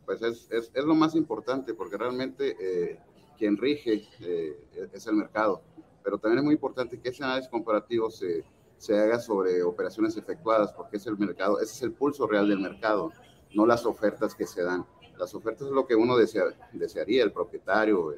Pues 0.05 0.21
es, 0.21 0.49
es, 0.49 0.71
es, 0.73 0.85
lo 0.85 0.95
más 0.95 1.15
importante 1.15 1.73
porque 1.73 1.97
realmente 1.97 2.55
eh, 2.59 2.97
quien 3.37 3.57
rige 3.57 4.07
eh, 4.21 4.57
es 4.93 5.05
el 5.07 5.15
mercado. 5.15 5.61
Pero 6.03 6.17
también 6.17 6.39
es 6.39 6.45
muy 6.45 6.53
importante 6.53 7.01
que 7.01 7.09
ese 7.09 7.23
análisis 7.23 7.49
comparativo 7.49 8.09
se 8.09 8.45
se 8.77 8.97
haga 8.97 9.19
sobre 9.19 9.63
operaciones 9.63 10.15
efectuadas, 10.17 10.71
porque 10.73 10.97
es 10.97 11.07
el 11.07 11.17
mercado, 11.17 11.59
ese 11.59 11.73
es 11.73 11.81
el 11.81 11.93
pulso 11.93 12.27
real 12.27 12.47
del 12.47 12.59
mercado, 12.59 13.11
no 13.53 13.65
las 13.65 13.85
ofertas 13.85 14.35
que 14.35 14.45
se 14.45 14.63
dan. 14.63 14.85
Las 15.17 15.33
ofertas 15.33 15.67
es 15.67 15.73
lo 15.73 15.87
que 15.87 15.95
uno 15.95 16.15
desea, 16.15 16.43
desearía, 16.73 17.23
el 17.23 17.31
propietario, 17.31 18.13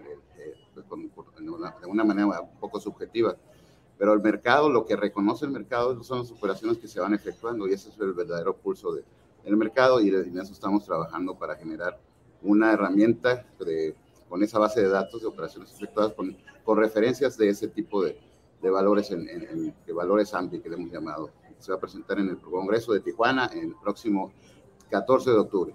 pues, 1.16 1.28
de 1.40 1.88
una 1.88 2.04
manera 2.04 2.42
un 2.42 2.60
poco 2.60 2.80
subjetiva. 2.80 3.38
Pero 3.98 4.14
el 4.14 4.22
mercado, 4.22 4.70
lo 4.70 4.86
que 4.86 4.96
reconoce 4.96 5.46
el 5.46 5.52
mercado 5.52 6.02
son 6.04 6.20
las 6.20 6.32
operaciones 6.32 6.78
que 6.78 6.88
se 6.88 7.00
van 7.00 7.14
efectuando 7.14 7.68
y 7.68 7.74
ese 7.74 7.90
es 7.90 8.00
el 8.00 8.14
verdadero 8.14 8.56
pulso 8.56 8.94
de, 8.94 9.04
del 9.44 9.58
mercado 9.58 10.00
y 10.02 10.10
en 10.10 10.38
eso 10.38 10.54
estamos 10.54 10.86
trabajando 10.86 11.38
para 11.38 11.56
generar 11.56 12.00
una 12.42 12.72
herramienta 12.72 13.46
de, 13.60 13.96
con 14.30 14.42
esa 14.44 14.60
base 14.60 14.82
de 14.82 14.90
datos 14.90 15.22
de 15.22 15.28
operaciones 15.28 15.74
efectuadas 15.74 16.14
con, 16.14 16.38
con 16.64 16.78
referencias 16.78 17.38
de 17.38 17.50
ese 17.50 17.68
tipo 17.68 18.04
de, 18.04 18.18
de 18.62 18.70
valores 18.70 19.12
en, 19.12 19.28
en, 19.30 19.74
de 19.86 19.94
valores 19.94 20.34
AMPI 20.34 20.60
que 20.60 20.70
le 20.70 20.76
hemos 20.76 20.92
llamado. 20.92 21.32
Se 21.60 21.72
va 21.72 21.78
a 21.78 21.82
presentar 21.82 22.20
en 22.20 22.30
el 22.30 22.38
Congreso 22.38 22.94
de 22.94 23.02
Tijuana 23.02 23.50
el 23.54 23.76
próximo 23.82 24.32
14 24.90 25.32
de 25.32 25.38
octubre. 25.38 25.74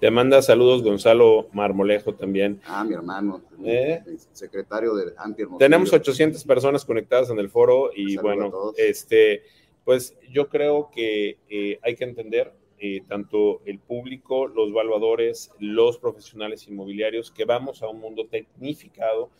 Te 0.00 0.10
manda 0.10 0.42
saludos 0.42 0.82
Gonzalo 0.82 1.48
Marmolejo 1.52 2.14
también. 2.14 2.60
Ah, 2.66 2.84
mi 2.84 2.94
hermano, 2.94 3.42
¿Eh? 3.64 4.02
secretario 4.32 4.94
de 4.94 5.14
AMPI. 5.16 5.44
Tenemos 5.58 5.92
800 5.92 6.44
personas 6.44 6.84
conectadas 6.84 7.30
en 7.30 7.38
el 7.38 7.48
foro 7.48 7.90
y 7.94 8.16
bueno, 8.16 8.52
este, 8.76 9.42
pues 9.84 10.16
yo 10.30 10.48
creo 10.48 10.90
que 10.92 11.38
eh, 11.48 11.78
hay 11.82 11.94
que 11.94 12.04
entender 12.04 12.52
eh, 12.78 13.02
tanto 13.08 13.62
el 13.64 13.78
público, 13.78 14.46
los 14.46 14.68
evaluadores, 14.68 15.50
los 15.58 15.98
profesionales 15.98 16.66
inmobiliarios, 16.68 17.30
que 17.30 17.44
vamos 17.44 17.82
a 17.82 17.88
un 17.88 18.00
mundo 18.00 18.26
tecnificado 18.26 19.30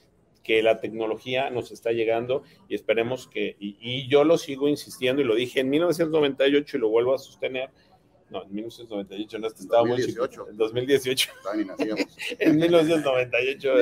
que 0.44 0.62
la 0.62 0.78
tecnología 0.78 1.50
nos 1.50 1.72
está 1.72 1.90
llegando 1.90 2.44
y 2.68 2.74
esperemos 2.74 3.26
que, 3.26 3.56
y, 3.58 4.06
yo 4.06 4.22
lo 4.22 4.38
sigo 4.38 4.68
insistiendo 4.68 5.22
y 5.22 5.24
lo 5.24 5.34
dije 5.34 5.60
en 5.60 5.70
1998 5.70 6.76
y 6.76 6.80
lo 6.80 6.90
vuelvo 6.90 7.14
a 7.14 7.18
sostener, 7.18 7.70
no, 8.30 8.44
en 8.44 8.54
1998 8.54 9.38
no, 9.38 9.46
estaba 9.46 9.84
muy 9.84 10.04
chico, 10.04 10.28
en 10.48 10.56
2018, 10.56 11.30
en 12.38 12.56
1998, 12.56 13.74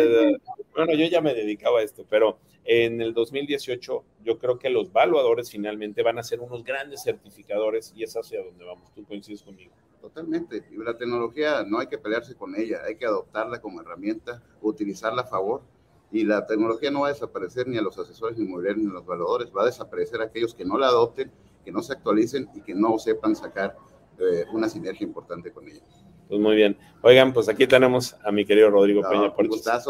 bueno, 0.74 0.94
yo 0.94 1.06
ya 1.06 1.20
me 1.20 1.34
dedicaba 1.34 1.80
a 1.80 1.82
esto, 1.82 2.06
pero 2.08 2.38
en 2.64 3.00
el 3.00 3.12
2018 3.12 4.04
yo 4.24 4.38
creo 4.38 4.58
que 4.58 4.70
los 4.70 4.92
valuadores 4.92 5.50
finalmente 5.50 6.02
van 6.02 6.18
a 6.18 6.22
ser 6.22 6.40
unos 6.40 6.62
grandes 6.62 7.02
certificadores 7.02 7.92
y 7.96 8.04
es 8.04 8.16
hacia 8.16 8.42
donde 8.42 8.64
vamos, 8.64 8.94
tú 8.94 9.04
coincides 9.04 9.42
conmigo. 9.42 9.72
Totalmente. 10.00 10.64
Y 10.70 10.76
la 10.78 10.96
tecnología 10.96 11.64
no 11.64 11.78
hay 11.78 11.86
que 11.86 11.98
pelearse 11.98 12.34
con 12.34 12.54
ella, 12.56 12.82
hay 12.84 12.96
que 12.96 13.06
adoptarla 13.06 13.60
como 13.60 13.80
herramienta, 13.80 14.42
utilizarla 14.60 15.22
a 15.22 15.26
favor 15.26 15.62
y 16.12 16.24
la 16.24 16.46
tecnología 16.46 16.90
no 16.90 17.00
va 17.00 17.08
a 17.08 17.12
desaparecer 17.12 17.66
ni 17.66 17.78
a 17.78 17.82
los 17.82 17.98
asesores 17.98 18.38
inmobiliarios 18.38 18.84
ni 18.84 18.90
a 18.90 18.94
los 18.94 19.06
valores, 19.06 19.50
va 19.56 19.62
a 19.62 19.66
desaparecer 19.66 20.20
a 20.20 20.24
aquellos 20.24 20.54
que 20.54 20.64
no 20.64 20.76
la 20.76 20.88
adopten, 20.88 21.32
que 21.64 21.72
no 21.72 21.82
se 21.82 21.94
actualicen 21.94 22.48
y 22.54 22.60
que 22.60 22.74
no 22.74 22.98
sepan 22.98 23.34
sacar 23.34 23.76
eh, 24.18 24.44
una 24.52 24.68
sinergia 24.68 25.06
importante 25.06 25.50
con 25.52 25.66
ella. 25.66 25.82
Pues 26.28 26.40
muy 26.40 26.54
bien. 26.54 26.76
Oigan, 27.02 27.32
pues 27.32 27.48
aquí 27.48 27.66
tenemos 27.66 28.14
a 28.24 28.30
mi 28.30 28.44
querido 28.44 28.70
Rodrigo 28.70 29.02
Peña 29.08 29.32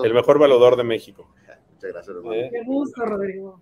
el 0.05 0.15
mejor 0.15 0.39
valedor 0.39 0.77
de 0.77 0.85
México. 0.85 1.29
Muchas 1.75 1.93
gracias, 1.93 2.17
hermano. 2.17 2.35
¿Eh? 2.35 2.51
Qué 2.53 2.63
gusto, 2.65 3.05
Rodrigo. 3.05 3.61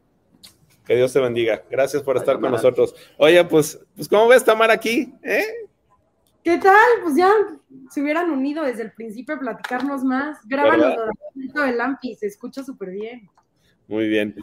Que 0.84 0.96
Dios 0.96 1.12
te 1.12 1.20
bendiga. 1.20 1.64
Gracias 1.70 2.02
por 2.02 2.16
estar 2.16 2.40
con 2.40 2.50
nosotros. 2.50 2.94
Oye, 3.16 3.44
pues, 3.44 3.80
pues 3.94 4.08
¿cómo 4.08 4.28
ves, 4.28 4.44
Tamar, 4.44 4.70
aquí? 4.70 5.14
¿Eh? 5.22 5.44
¿Qué 6.42 6.56
tal? 6.58 6.74
Pues 7.02 7.16
ya 7.16 7.30
se 7.90 8.00
hubieran 8.00 8.30
unido 8.30 8.64
desde 8.64 8.82
el 8.82 8.92
principio 8.92 9.34
a 9.34 9.38
platicarnos 9.38 10.02
más. 10.04 10.38
Grábanos 10.46 10.96
el 11.34 11.80
AMPI, 11.80 12.14
se 12.14 12.26
escucha 12.26 12.64
súper 12.64 12.90
bien. 12.90 13.28
Muy 13.86 14.08
bien. 14.08 14.34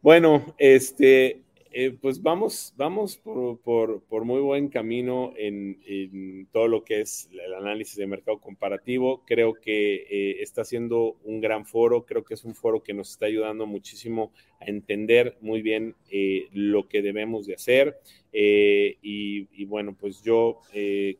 Bueno, 0.00 0.54
este, 0.56 1.42
eh, 1.72 1.96
pues 2.00 2.20
vamos, 2.20 2.74
vamos 2.76 3.16
por, 3.16 4.24
muy 4.24 4.40
buen 4.40 4.68
camino 4.68 5.32
en, 5.36 6.48
todo 6.50 6.66
lo 6.66 6.82
que 6.82 7.00
es 7.00 7.28
el 7.30 7.54
análisis 7.54 7.96
de 7.96 8.08
mercado 8.08 8.40
comparativo. 8.40 9.22
Creo 9.24 9.54
que 9.54 10.06
eh, 10.10 10.42
está 10.42 10.64
siendo 10.64 11.16
un 11.22 11.40
gran 11.40 11.64
foro, 11.64 12.04
creo 12.04 12.24
que 12.24 12.34
es 12.34 12.44
un 12.44 12.56
foro 12.56 12.82
que 12.82 12.92
nos 12.92 13.12
está 13.12 13.26
ayudando 13.26 13.66
muchísimo 13.66 14.32
a 14.60 14.64
entender 14.64 15.36
muy 15.40 15.62
bien 15.62 15.94
eh, 16.10 16.48
lo 16.52 16.88
que 16.88 17.02
debemos 17.02 17.46
de 17.46 17.54
hacer. 17.54 18.00
Y, 18.32 19.64
bueno, 19.66 19.96
pues 19.98 20.22
yo 20.22 20.60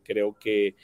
creo 0.02 0.36
que 0.38 0.74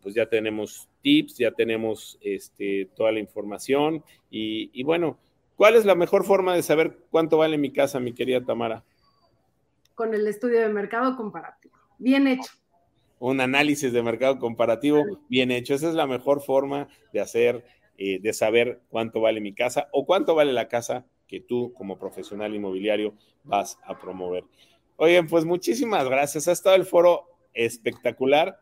pues 0.00 0.14
ya 0.14 0.26
tenemos 0.26 0.88
tips, 1.02 1.38
ya 1.38 1.52
tenemos 1.52 2.18
este, 2.22 2.88
toda 2.96 3.12
la 3.12 3.20
información 3.20 4.04
y, 4.30 4.70
y 4.72 4.82
bueno, 4.82 5.18
¿cuál 5.56 5.76
es 5.76 5.84
la 5.84 5.94
mejor 5.94 6.24
forma 6.24 6.54
de 6.54 6.62
saber 6.62 6.98
cuánto 7.10 7.38
vale 7.38 7.56
mi 7.58 7.70
casa, 7.72 8.00
mi 8.00 8.12
querida 8.12 8.44
Tamara? 8.44 8.84
Con 10.00 10.14
el 10.14 10.26
estudio 10.26 10.60
de 10.60 10.70
mercado 10.70 11.14
comparativo. 11.14 11.74
Bien 11.98 12.26
hecho. 12.26 12.50
Un 13.18 13.38
análisis 13.42 13.92
de 13.92 14.02
mercado 14.02 14.38
comparativo 14.38 15.04
bien 15.28 15.50
hecho. 15.50 15.74
Esa 15.74 15.90
es 15.90 15.94
la 15.94 16.06
mejor 16.06 16.40
forma 16.40 16.88
de 17.12 17.20
hacer, 17.20 17.66
eh, 17.98 18.18
de 18.18 18.32
saber 18.32 18.80
cuánto 18.88 19.20
vale 19.20 19.42
mi 19.42 19.52
casa 19.52 19.88
o 19.92 20.06
cuánto 20.06 20.34
vale 20.34 20.54
la 20.54 20.68
casa 20.68 21.04
que 21.28 21.42
tú 21.42 21.74
como 21.74 21.98
profesional 21.98 22.54
inmobiliario 22.54 23.12
vas 23.44 23.78
a 23.84 24.00
promover. 24.00 24.44
Oigan, 24.96 25.26
pues 25.26 25.44
muchísimas 25.44 26.08
gracias. 26.08 26.48
Ha 26.48 26.52
estado 26.52 26.76
el 26.76 26.86
foro 26.86 27.26
espectacular. 27.52 28.58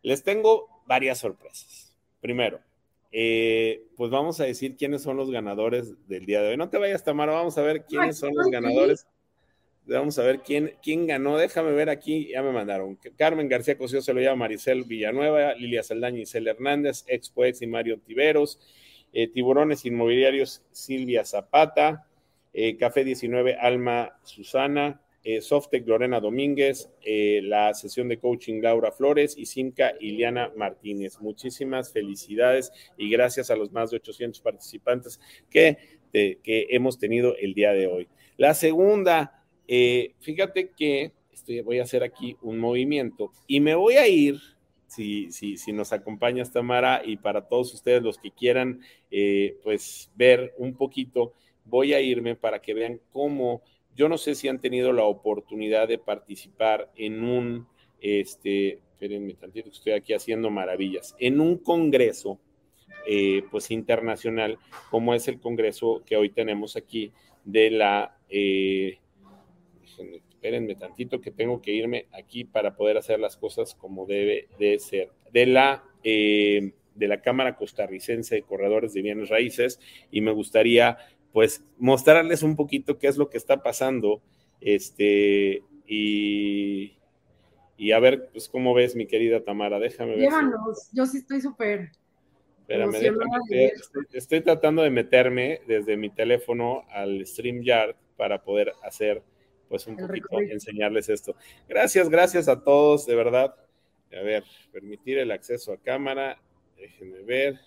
Les 0.00 0.22
tengo 0.22 0.68
varias 0.86 1.18
sorpresas. 1.18 1.94
Primero, 2.22 2.60
eh, 3.12 3.84
pues 3.94 4.10
vamos 4.10 4.40
a 4.40 4.44
decir 4.44 4.74
quiénes 4.74 5.02
son 5.02 5.18
los 5.18 5.30
ganadores 5.30 6.08
del 6.08 6.24
día 6.24 6.40
de 6.40 6.48
hoy. 6.48 6.56
No 6.56 6.70
te 6.70 6.78
vayas, 6.78 7.04
Tamara, 7.04 7.32
vamos 7.32 7.58
a 7.58 7.62
ver 7.62 7.84
quiénes 7.84 8.16
son 8.16 8.34
los 8.34 8.46
ganadores. 8.46 9.06
Vamos 9.88 10.18
a 10.18 10.22
ver 10.22 10.40
quién, 10.40 10.74
quién 10.82 11.06
ganó. 11.06 11.38
Déjame 11.38 11.72
ver 11.72 11.88
aquí. 11.88 12.28
Ya 12.28 12.42
me 12.42 12.52
mandaron. 12.52 12.98
Carmen 13.16 13.48
García 13.48 13.78
Cosío 13.78 14.02
se 14.02 14.12
lo 14.12 14.20
llama 14.20 14.44
Maricel 14.44 14.84
Villanueva, 14.84 15.54
Lilia 15.54 15.82
Saldaña 15.82 16.20
y 16.20 16.26
Cel 16.26 16.46
Hernández, 16.46 17.04
Expo 17.06 17.46
Ex 17.46 17.62
y 17.62 17.66
Mario 17.66 17.98
Tiveros, 17.98 18.60
eh, 19.14 19.28
Tiburones 19.28 19.86
Inmobiliarios 19.86 20.62
Silvia 20.72 21.24
Zapata, 21.24 22.06
eh, 22.52 22.76
Café 22.76 23.02
19 23.02 23.54
Alma 23.54 24.18
Susana, 24.24 25.00
eh, 25.24 25.40
Softec 25.40 25.88
Lorena 25.88 26.20
Domínguez, 26.20 26.90
la 27.04 27.72
sesión 27.72 28.08
de 28.08 28.18
coaching 28.18 28.60
Laura 28.60 28.92
Flores 28.92 29.38
y 29.38 29.46
Simca 29.46 29.94
Iliana 30.00 30.52
Martínez. 30.54 31.18
Muchísimas 31.20 31.92
felicidades 31.92 32.72
y 32.98 33.08
gracias 33.08 33.50
a 33.50 33.56
los 33.56 33.72
más 33.72 33.90
de 33.90 33.96
800 33.96 34.42
participantes 34.42 35.18
que, 35.48 35.78
que 36.12 36.66
hemos 36.70 36.98
tenido 36.98 37.34
el 37.36 37.54
día 37.54 37.72
de 37.72 37.86
hoy. 37.86 38.08
La 38.36 38.54
segunda 38.54 39.37
eh, 39.68 40.14
fíjate 40.20 40.70
que 40.70 41.12
estoy, 41.30 41.60
voy 41.60 41.78
a 41.78 41.82
hacer 41.82 42.02
aquí 42.02 42.36
un 42.40 42.58
movimiento 42.58 43.32
y 43.46 43.60
me 43.60 43.74
voy 43.74 43.94
a 43.96 44.08
ir, 44.08 44.40
si, 44.86 45.30
si, 45.30 45.58
si 45.58 45.72
nos 45.72 45.92
acompañas 45.92 46.50
Tamara, 46.50 47.02
y 47.04 47.18
para 47.18 47.46
todos 47.46 47.74
ustedes 47.74 48.02
los 48.02 48.16
que 48.16 48.30
quieran 48.30 48.80
eh, 49.10 49.58
pues 49.62 50.10
ver 50.16 50.54
un 50.56 50.74
poquito, 50.74 51.34
voy 51.66 51.92
a 51.92 52.00
irme 52.00 52.34
para 52.34 52.62
que 52.62 52.72
vean 52.72 52.98
cómo, 53.12 53.62
yo 53.94 54.08
no 54.08 54.16
sé 54.16 54.34
si 54.34 54.48
han 54.48 54.58
tenido 54.58 54.92
la 54.94 55.04
oportunidad 55.04 55.86
de 55.86 55.98
participar 55.98 56.90
en 56.96 57.22
un, 57.22 57.68
este, 58.00 58.80
espérenme 58.92 59.34
tantito, 59.34 59.68
estoy 59.68 59.92
aquí 59.92 60.14
haciendo 60.14 60.48
maravillas, 60.48 61.14
en 61.18 61.40
un 61.40 61.58
congreso, 61.58 62.38
eh, 63.06 63.42
pues 63.50 63.70
internacional, 63.70 64.58
como 64.90 65.12
es 65.12 65.28
el 65.28 65.40
congreso 65.40 66.02
que 66.06 66.16
hoy 66.16 66.30
tenemos 66.30 66.74
aquí 66.74 67.12
de 67.44 67.70
la 67.70 68.18
espérenme 70.02 70.74
tantito 70.74 71.20
que 71.20 71.30
tengo 71.30 71.60
que 71.60 71.72
irme 71.72 72.06
aquí 72.12 72.44
para 72.44 72.76
poder 72.76 72.96
hacer 72.96 73.20
las 73.20 73.36
cosas 73.36 73.74
como 73.74 74.06
debe 74.06 74.48
de 74.58 74.78
ser. 74.78 75.10
De 75.32 75.46
la, 75.46 75.84
eh, 76.04 76.72
de 76.94 77.08
la 77.08 77.20
Cámara 77.22 77.56
Costarricense 77.56 78.36
de 78.36 78.42
Corredores 78.42 78.92
de 78.92 79.02
Bienes 79.02 79.28
Raíces 79.28 79.80
y 80.10 80.20
me 80.20 80.32
gustaría 80.32 80.98
pues 81.32 81.64
mostrarles 81.78 82.42
un 82.42 82.56
poquito 82.56 82.98
qué 82.98 83.08
es 83.08 83.16
lo 83.16 83.30
que 83.30 83.36
está 83.36 83.62
pasando 83.62 84.22
este 84.60 85.62
y, 85.86 86.98
y 87.76 87.92
a 87.92 88.00
ver 88.00 88.28
pues 88.32 88.48
cómo 88.48 88.74
ves 88.74 88.96
mi 88.96 89.06
querida 89.06 89.44
Tamara, 89.44 89.78
déjame 89.78 90.12
ver. 90.12 90.20
Llévanos, 90.20 90.90
yo 90.92 91.06
sí 91.06 91.18
estoy 91.18 91.40
súper 91.40 91.90
Espérame, 92.68 92.96
estoy, 92.96 94.04
estoy, 94.12 94.40
tratando 94.42 94.82
de 94.82 94.90
meterme 94.90 95.62
desde 95.66 95.96
mi 95.96 96.10
teléfono 96.10 96.84
al 96.90 97.26
StreamYard 97.26 97.96
para 98.18 98.42
poder 98.42 98.74
hacer 98.82 99.22
pues 99.68 99.86
un 99.86 99.96
poquito 99.96 100.40
enseñarles 100.40 101.08
esto. 101.08 101.36
Gracias, 101.68 102.08
gracias 102.08 102.48
a 102.48 102.62
todos, 102.62 103.06
de 103.06 103.14
verdad. 103.14 103.54
A 104.12 104.22
ver, 104.22 104.44
permitir 104.72 105.18
el 105.18 105.30
acceso 105.30 105.72
a 105.72 105.78
cámara. 105.78 106.40
Déjenme 106.76 107.22
ver. 107.22 107.60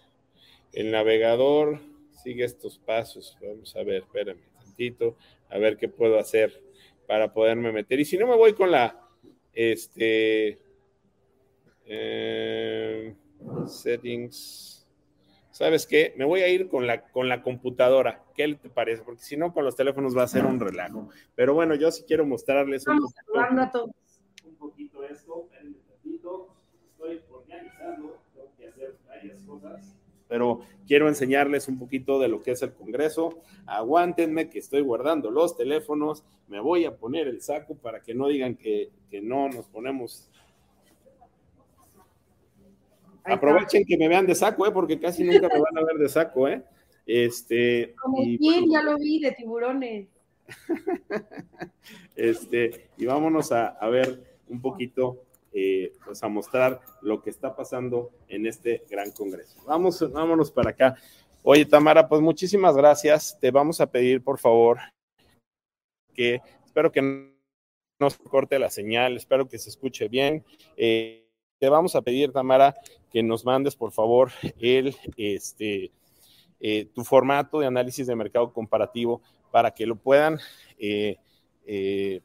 El 0.74 0.92
navegador 0.92 1.80
sigue 2.24 2.46
estos 2.46 2.80
pasos. 2.80 3.38
Vamos 3.42 3.76
a 3.76 3.84
ver, 3.84 4.04
espérenme 4.04 4.42
tantito, 4.58 5.18
a 5.50 5.58
ver 5.58 5.78
qué 5.78 5.88
puedo 5.88 6.18
hacer 6.18 6.64
para 7.08 7.34
poderme 7.34 7.72
meter. 7.72 8.00
Y 8.00 8.06
si 8.06 8.18
no 8.18 8.28
me 8.28 8.36
voy 8.36 8.54
con 8.54 8.72
la, 8.72 9.10
este, 9.54 10.60
eh, 11.86 13.14
settings. 13.68 14.71
¿Sabes 15.52 15.86
qué? 15.86 16.14
Me 16.18 16.26
voy 16.26 16.42
a 16.42 16.48
ir 16.48 16.68
con 16.68 16.88
la, 16.88 17.04
con 17.12 17.30
la 17.30 17.44
computadora. 17.44 18.24
¿Qué 18.36 18.56
te 18.56 18.70
parece? 18.70 19.04
Porque 19.04 19.22
si 19.22 19.38
no, 19.38 19.54
con 19.54 19.66
los 19.66 19.76
teléfonos 19.76 20.18
va 20.18 20.24
a 20.24 20.28
ser 20.28 20.46
un 20.46 20.60
relajo. 20.60 21.10
Pero 21.36 21.54
bueno, 21.54 21.76
yo 21.76 21.92
sí 21.92 22.04
quiero 22.08 22.26
mostrarles 22.26 22.88
un 22.88 23.00
poquito, 23.00 23.92
un 24.46 24.56
poquito 24.56 25.04
esto. 25.04 25.50
Estoy 26.92 27.22
organizando, 27.32 28.22
tengo 28.34 28.48
que 28.58 28.68
hacer 28.68 28.96
varias 29.08 29.42
cosas 29.44 29.96
pero 30.32 30.62
quiero 30.88 31.10
enseñarles 31.10 31.68
un 31.68 31.78
poquito 31.78 32.18
de 32.18 32.30
lo 32.30 32.42
que 32.42 32.52
es 32.52 32.62
el 32.62 32.72
Congreso. 32.72 33.42
Aguántenme 33.66 34.50
que 34.50 34.60
estoy 34.60 34.80
guardando 34.80 35.30
los 35.30 35.58
teléfonos, 35.58 36.24
me 36.48 36.62
voy 36.62 36.86
a 36.86 36.96
poner 36.96 37.28
el 37.28 37.42
saco 37.42 37.76
para 37.76 38.02
que 38.02 38.14
no 38.14 38.30
digan 38.30 38.56
que, 38.56 38.92
no 39.22 39.50
nos 39.50 39.68
ponemos. 39.68 40.31
Aprovechen 43.24 43.86
que 43.86 43.98
me 43.98 44.08
vean 44.08 44.26
de 44.26 44.36
saco, 44.36 44.66
¿eh? 44.66 44.72
porque 44.72 45.00
casi 45.00 45.24
nunca 45.24 45.48
me 45.48 45.60
van 45.60 45.78
a 45.78 45.86
ver 45.86 45.98
de 45.98 46.10
saco. 46.10 46.48
¿eh? 46.48 46.64
Este, 47.06 47.94
Como 48.02 48.22
y, 48.22 48.40
ya 48.72 48.82
lo 48.82 48.98
vi, 48.98 49.20
de 49.20 49.32
tiburones. 49.32 50.08
este, 52.16 52.90
y 52.98 53.06
vámonos 53.06 53.52
a, 53.52 53.68
a 53.68 53.90
ver 53.90 54.24
un 54.48 54.62
poquito 54.62 55.24
eh, 55.54 55.92
pues 56.06 56.24
a 56.24 56.30
mostrar 56.30 56.80
lo 57.02 57.22
que 57.22 57.30
está 57.30 57.54
pasando 57.54 58.12
en 58.30 58.46
este 58.46 58.86
gran 58.90 59.12
congreso. 59.12 59.58
Vamos, 59.66 60.10
vámonos 60.12 60.50
para 60.50 60.70
acá. 60.70 60.96
Oye, 61.44 61.66
Tamara, 61.66 62.08
pues 62.08 62.22
muchísimas 62.22 62.78
gracias. 62.78 63.38
Te 63.38 63.52
vamos 63.52 63.82
a 63.82 63.92
pedir, 63.92 64.24
por 64.24 64.40
favor, 64.40 64.80
que 66.14 66.42
espero 66.66 66.92
que 66.94 67.02
no 68.00 68.10
se 68.10 68.24
corte 68.24 68.60
la 68.60 68.70
señal, 68.70 69.18
espero 69.18 69.50
que 69.50 69.58
se 69.58 69.70
escuche 69.70 70.08
bien. 70.08 70.46
Eh, 70.78 71.28
te 71.62 71.70
vamos 71.70 71.96
a 71.96 72.02
pedir, 72.02 72.34
Tamara, 72.34 72.76
que 73.12 73.24
nos 73.24 73.46
mandes, 73.46 73.76
por 73.76 73.92
favor, 73.92 74.32
el, 74.60 74.98
este, 75.16 75.92
eh, 76.60 76.88
tu 76.94 77.04
formato 77.04 77.60
de 77.60 77.68
análisis 77.68 78.08
de 78.08 78.16
mercado 78.16 78.52
comparativo 78.52 79.22
para 79.52 79.72
que 79.72 79.86
lo 79.86 79.96
puedan, 79.96 80.40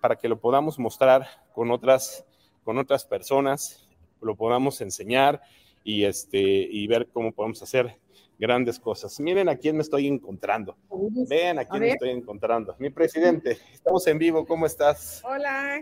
para 0.01 0.17
que 0.17 0.29
lo 0.29 0.41
podamos 0.41 0.79
mostrar 0.79 1.27
con 1.53 1.71
otras 1.71 2.27
con 2.67 2.79
otras 2.79 3.05
personas, 3.05 3.87
lo 4.21 4.35
podamos 4.35 4.81
enseñar 4.81 5.41
y, 5.85 6.03
este, 6.03 6.41
y 6.41 6.89
ver 6.89 7.07
cómo 7.13 7.31
podemos 7.31 7.63
hacer 7.63 7.97
grandes 8.41 8.81
cosas. 8.81 9.21
Miren 9.21 9.49
a 9.49 9.55
quién 9.55 9.77
me 9.77 9.83
estoy 9.83 10.09
encontrando. 10.09 10.77
Vean 11.29 11.61
a 11.61 11.65
quién 11.65 11.81
me 11.81 11.91
estoy 11.91 12.11
encontrando. 12.11 12.75
Mi 12.81 12.91
presidente, 12.91 13.57
estamos 13.73 14.05
en 14.09 14.19
vivo, 14.19 14.45
¿cómo 14.45 14.67
estás? 14.67 15.23
Hola, 15.25 15.81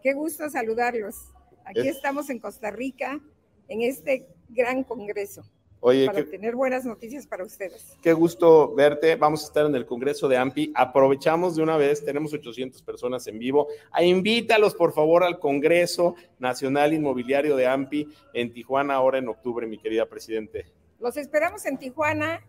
qué 0.00 0.12
gusto 0.12 0.48
saludarlos. 0.48 1.35
Aquí 1.66 1.88
estamos 1.88 2.30
en 2.30 2.38
Costa 2.38 2.70
Rica, 2.70 3.20
en 3.66 3.82
este 3.82 4.28
gran 4.48 4.84
congreso. 4.84 5.42
Oye, 5.80 6.06
para 6.06 6.24
tener 6.24 6.54
buenas 6.54 6.84
noticias 6.84 7.26
para 7.26 7.44
ustedes. 7.44 7.96
Qué 8.02 8.12
gusto 8.12 8.72
verte. 8.74 9.16
Vamos 9.16 9.42
a 9.42 9.46
estar 9.46 9.66
en 9.66 9.74
el 9.74 9.84
Congreso 9.84 10.28
de 10.28 10.36
AMPI. 10.36 10.72
Aprovechamos 10.74 11.56
de 11.56 11.62
una 11.62 11.76
vez, 11.76 12.04
tenemos 12.04 12.32
800 12.32 12.80
personas 12.82 13.26
en 13.26 13.38
vivo. 13.38 13.66
A 13.90 14.02
invítalos, 14.02 14.74
por 14.74 14.92
favor, 14.92 15.24
al 15.24 15.38
Congreso 15.38 16.14
Nacional 16.38 16.94
Inmobiliario 16.94 17.56
de 17.56 17.66
AMPI 17.66 18.08
en 18.32 18.52
Tijuana, 18.52 18.94
ahora 18.94 19.18
en 19.18 19.28
octubre, 19.28 19.66
mi 19.66 19.78
querida 19.78 20.06
Presidente. 20.06 20.66
Los 21.00 21.16
esperamos 21.16 21.66
en 21.66 21.78
Tijuana 21.78 22.42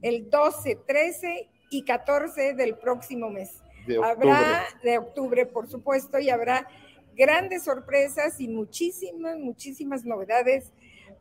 el 0.00 0.28
12, 0.28 0.78
13 0.86 1.48
y 1.70 1.82
14 1.82 2.54
del 2.54 2.76
próximo 2.76 3.30
mes. 3.30 3.62
De 3.86 4.02
habrá 4.02 4.64
de 4.82 4.98
octubre, 4.98 5.46
por 5.46 5.68
supuesto, 5.68 6.18
y 6.18 6.30
habrá 6.30 6.66
grandes 7.16 7.64
sorpresas 7.64 8.40
y 8.40 8.48
muchísimas, 8.48 9.38
muchísimas 9.38 10.04
novedades 10.04 10.72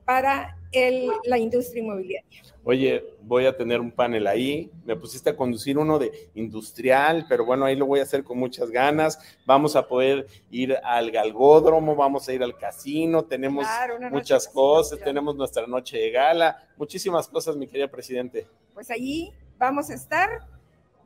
para 0.05 0.57
el, 0.71 1.09
la 1.23 1.37
industria 1.37 1.81
inmobiliaria. 1.81 2.43
Oye, 2.63 3.03
voy 3.21 3.45
a 3.45 3.55
tener 3.55 3.79
un 3.79 3.91
panel 3.91 4.27
ahí. 4.27 4.71
Me 4.85 4.95
pusiste 4.95 5.29
a 5.31 5.35
conducir 5.35 5.77
uno 5.77 5.97
de 5.97 6.29
industrial, 6.35 7.25
pero 7.27 7.45
bueno, 7.45 7.65
ahí 7.65 7.75
lo 7.75 7.85
voy 7.85 7.99
a 7.99 8.03
hacer 8.03 8.23
con 8.23 8.37
muchas 8.37 8.69
ganas. 8.69 9.19
Vamos 9.45 9.75
a 9.75 9.87
poder 9.87 10.27
ir 10.51 10.75
al 10.83 11.11
galgódromo, 11.11 11.95
vamos 11.95 12.27
a 12.27 12.33
ir 12.33 12.43
al 12.43 12.57
casino, 12.57 13.23
tenemos 13.23 13.65
muchas 14.11 14.47
cosas, 14.47 14.99
tenemos 14.99 15.35
nuestra 15.35 15.65
noche 15.65 15.97
de 15.97 16.11
gala, 16.11 16.67
muchísimas 16.77 17.27
cosas, 17.27 17.55
mi 17.55 17.67
querida 17.67 17.87
Presidente. 17.87 18.47
Pues 18.73 18.91
allí 18.91 19.31
vamos 19.57 19.89
a 19.89 19.93
estar. 19.95 20.54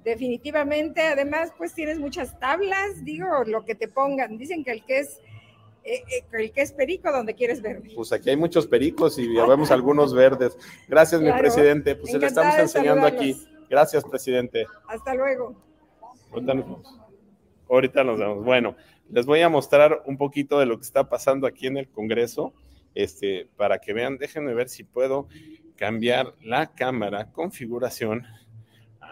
Definitivamente, 0.03 1.01
además, 1.01 1.51
pues 1.57 1.73
tienes 1.73 1.99
muchas 1.99 2.39
tablas, 2.39 3.03
digo, 3.03 3.27
lo 3.45 3.65
que 3.65 3.75
te 3.75 3.87
pongan. 3.87 4.37
Dicen 4.37 4.63
que 4.63 4.71
el 4.71 4.85
que 4.85 4.99
es 4.99 5.19
eh, 5.83 6.03
eh, 6.07 6.23
el 6.33 6.51
que 6.51 6.61
es 6.61 6.71
perico 6.71 7.11
donde 7.11 7.33
quieres 7.33 7.61
verde. 7.61 7.89
Pues 7.95 8.11
aquí 8.11 8.29
hay 8.29 8.37
muchos 8.37 8.67
pericos 8.67 9.17
y 9.17 9.33
ya 9.35 9.45
vemos 9.45 9.71
algunos 9.71 10.13
verdes. 10.13 10.57
Gracias, 10.87 11.21
mi 11.21 11.31
presidente. 11.31 11.95
Pues 11.95 12.11
se 12.11 12.19
le 12.19 12.27
estamos 12.27 12.55
enseñando 12.57 13.05
aquí. 13.05 13.35
Gracias, 13.69 14.03
presidente. 14.03 14.65
Hasta 14.87 15.13
luego. 15.13 15.55
Ahorita 16.31 16.53
nos 16.53 16.65
vemos. 16.65 16.99
Ahorita 17.69 18.03
nos 18.03 18.19
vemos. 18.19 18.45
Bueno, 18.45 18.75
les 19.09 19.25
voy 19.25 19.41
a 19.41 19.49
mostrar 19.49 20.03
un 20.05 20.17
poquito 20.17 20.59
de 20.59 20.65
lo 20.65 20.77
que 20.77 20.85
está 20.85 21.09
pasando 21.09 21.47
aquí 21.47 21.67
en 21.67 21.77
el 21.77 21.89
Congreso, 21.89 22.53
este, 22.95 23.47
para 23.55 23.79
que 23.79 23.93
vean. 23.93 24.17
Déjenme 24.17 24.53
ver 24.53 24.69
si 24.69 24.83
puedo 24.83 25.27
cambiar 25.75 26.33
la 26.41 26.67
cámara, 26.67 27.31
configuración. 27.31 28.25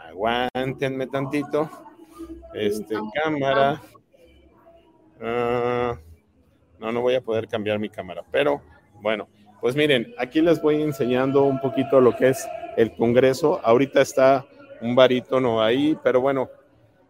Aguántenme 0.08 1.08
tantito. 1.08 1.70
Este, 2.54 2.96
cámara. 3.14 3.82
Ah, 5.22 5.98
no, 6.80 6.92
no 6.92 7.02
voy 7.02 7.16
a 7.16 7.22
poder 7.22 7.48
cambiar 7.48 7.80
mi 7.80 7.90
cámara, 7.90 8.24
pero 8.32 8.62
bueno, 9.02 9.28
pues 9.62 9.76
miren, 9.76 10.14
aquí 10.18 10.42
les 10.42 10.62
voy 10.62 10.82
enseñando 10.82 11.44
un 11.44 11.60
poquito 11.60 12.00
lo 12.00 12.16
que 12.16 12.30
es 12.30 12.48
el 12.78 12.96
Congreso. 12.96 13.60
Ahorita 13.64 14.02
está 14.02 14.46
un 14.82 14.96
barítono 14.96 15.62
ahí, 15.62 15.98
pero 16.04 16.22
bueno, 16.22 16.50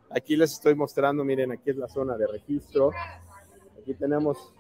aquí 0.10 0.36
les 0.36 0.54
estoy 0.54 0.74
mostrando, 0.74 1.24
miren, 1.24 1.52
aquí 1.52 1.70
es 1.70 1.78
la 1.78 1.88
zona 1.88 2.18
de 2.18 2.28
registro. 2.28 2.92
Aquí 3.80 3.94
tenemos, 3.94 4.54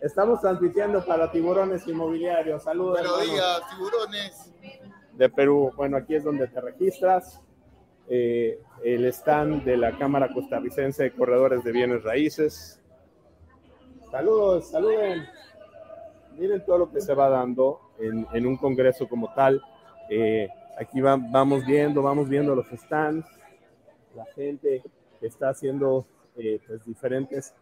estamos 0.00 0.40
transmitiendo 0.40 1.04
para 1.04 1.30
tiburones 1.30 1.86
inmobiliarios. 1.86 2.62
Saludos. 2.62 3.00
Buenos 3.00 3.22
días, 3.22 3.60
tiburones. 3.70 4.52
De 5.12 5.28
Perú. 5.28 5.70
Bueno, 5.76 5.98
aquí 5.98 6.14
es 6.14 6.24
donde 6.24 6.48
te 6.48 6.60
registras. 6.60 7.40
Eh, 8.08 8.60
el 8.82 9.06
stand 9.06 9.64
de 9.64 9.76
la 9.76 9.96
Cámara 9.96 10.32
Costarricense 10.32 11.04
de 11.04 11.12
Corredores 11.12 11.64
de 11.64 11.72
Bienes 11.72 12.02
Raíces. 12.02 12.80
Saludos, 14.10 14.70
saluden. 14.70 15.24
Miren 16.38 16.64
todo 16.64 16.78
lo 16.78 16.90
que 16.90 17.00
se 17.00 17.14
va 17.14 17.28
dando 17.28 17.80
en, 17.98 18.46
un 18.46 18.56
congreso 18.56 19.08
como 19.08 19.32
tal. 19.34 19.62
Eh, 20.10 20.48
aquí 20.78 21.00
vamos 21.00 21.64
viendo, 21.64 22.02
vamos 22.02 22.28
viendo 22.28 22.54
los 22.54 22.66
stands, 22.68 23.26
la 24.14 24.24
gente 24.26 24.82
está 25.20 25.50
haciendo 25.50 26.06
eh, 26.36 26.60
pues 26.66 26.84
diferentes, 26.84 27.54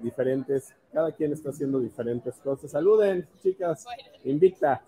diferentes, 0.00 0.74
cada 0.92 1.12
quien 1.12 1.32
está 1.32 1.50
haciendo 1.50 1.80
diferentes 1.80 2.34
cosas. 2.36 2.70
Saluden, 2.70 3.28
chicas, 3.42 3.84
invicta. 4.24 4.82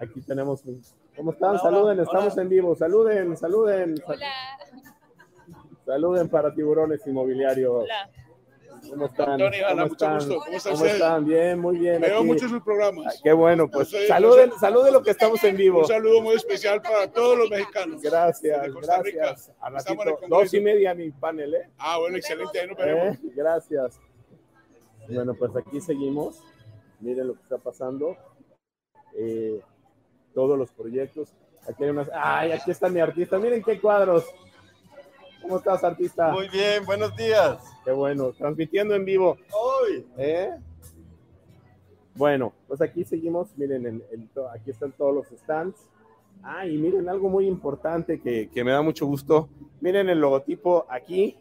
Aquí 0.00 0.20
tenemos, 0.20 0.62
¿cómo 1.16 1.32
están? 1.32 1.58
Saluden, 1.58 2.00
estamos 2.00 2.36
en 2.38 2.48
vivo. 2.48 2.76
Saluden, 2.76 3.36
saluden. 3.36 3.94
Hola. 4.06 4.32
Saluden 5.84 6.28
para 6.28 6.54
tiburones 6.54 7.06
inmobiliarios. 7.06 7.84
Hola. 7.84 8.10
¿Cómo 8.90 9.06
están? 9.06 9.38
¿Cómo, 9.38 9.82
mucho 9.82 9.92
están? 9.92 10.14
Gusto. 10.14 10.38
¿Cómo, 10.38 10.58
¿Cómo 10.62 10.84
están? 10.84 11.24
Bien, 11.24 11.58
muy 11.58 11.78
bien. 11.78 12.00
Veo 12.00 12.24
mucho 12.24 12.48
sus 12.48 12.62
programas. 12.62 13.20
qué 13.22 13.32
bueno, 13.32 13.68
pues 13.68 13.90
saluden, 14.06 14.52
saluden 14.60 14.92
lo 14.92 15.02
que 15.02 15.10
estamos 15.10 15.42
en 15.44 15.56
vivo. 15.56 15.80
Un 15.80 15.86
saludo 15.86 16.20
muy 16.20 16.34
especial 16.34 16.80
para 16.82 17.10
todos 17.10 17.38
los 17.38 17.50
mexicanos. 17.50 18.02
Gracias, 18.02 18.74
gracias. 18.74 19.52
A 19.60 19.70
ratito, 19.70 20.18
dos 20.28 20.54
y 20.54 20.60
media 20.60 20.94
mi 20.94 21.10
panel, 21.10 21.54
¿eh? 21.54 21.70
Ah, 21.78 21.98
bueno, 21.98 22.16
excelente, 22.16 22.60
ahí 22.60 22.68
nos 22.68 22.76
veremos. 22.76 23.16
¿Eh? 23.16 23.20
Gracias. 23.34 24.00
Bueno, 25.08 25.34
pues 25.34 25.54
aquí 25.56 25.80
seguimos. 25.80 26.42
Miren 27.00 27.28
lo 27.28 27.34
que 27.34 27.42
está 27.42 27.58
pasando. 27.58 28.16
Eh, 29.14 29.60
todos 30.36 30.58
los 30.58 30.70
proyectos. 30.70 31.32
Aquí 31.66 31.82
hay 31.82 31.90
unas. 31.90 32.10
¡Ay, 32.14 32.52
aquí 32.52 32.70
está 32.70 32.90
mi 32.90 33.00
artista! 33.00 33.38
Miren 33.38 33.62
qué 33.62 33.80
cuadros. 33.80 34.22
¿Cómo 35.40 35.56
estás, 35.56 35.82
artista? 35.82 36.30
Muy 36.30 36.50
bien, 36.50 36.84
buenos 36.84 37.16
días. 37.16 37.58
Qué 37.86 37.90
bueno, 37.92 38.32
transmitiendo 38.32 38.94
en 38.94 39.06
vivo. 39.06 39.38
Hoy. 39.50 40.06
¿Eh? 40.18 40.50
Bueno, 42.14 42.52
pues 42.68 42.82
aquí 42.82 43.02
seguimos, 43.04 43.48
miren, 43.56 44.02
aquí 44.54 44.70
están 44.70 44.92
todos 44.92 45.14
los 45.14 45.26
stands. 45.40 45.78
Ah, 46.42 46.66
y 46.66 46.76
miren 46.76 47.08
algo 47.08 47.30
muy 47.30 47.46
importante 47.46 48.20
que, 48.20 48.50
me 48.62 48.72
da 48.72 48.82
mucho 48.82 49.06
gusto. 49.06 49.48
Miren 49.80 50.10
el 50.10 50.20
logotipo 50.20 50.84
aquí. 50.90 51.34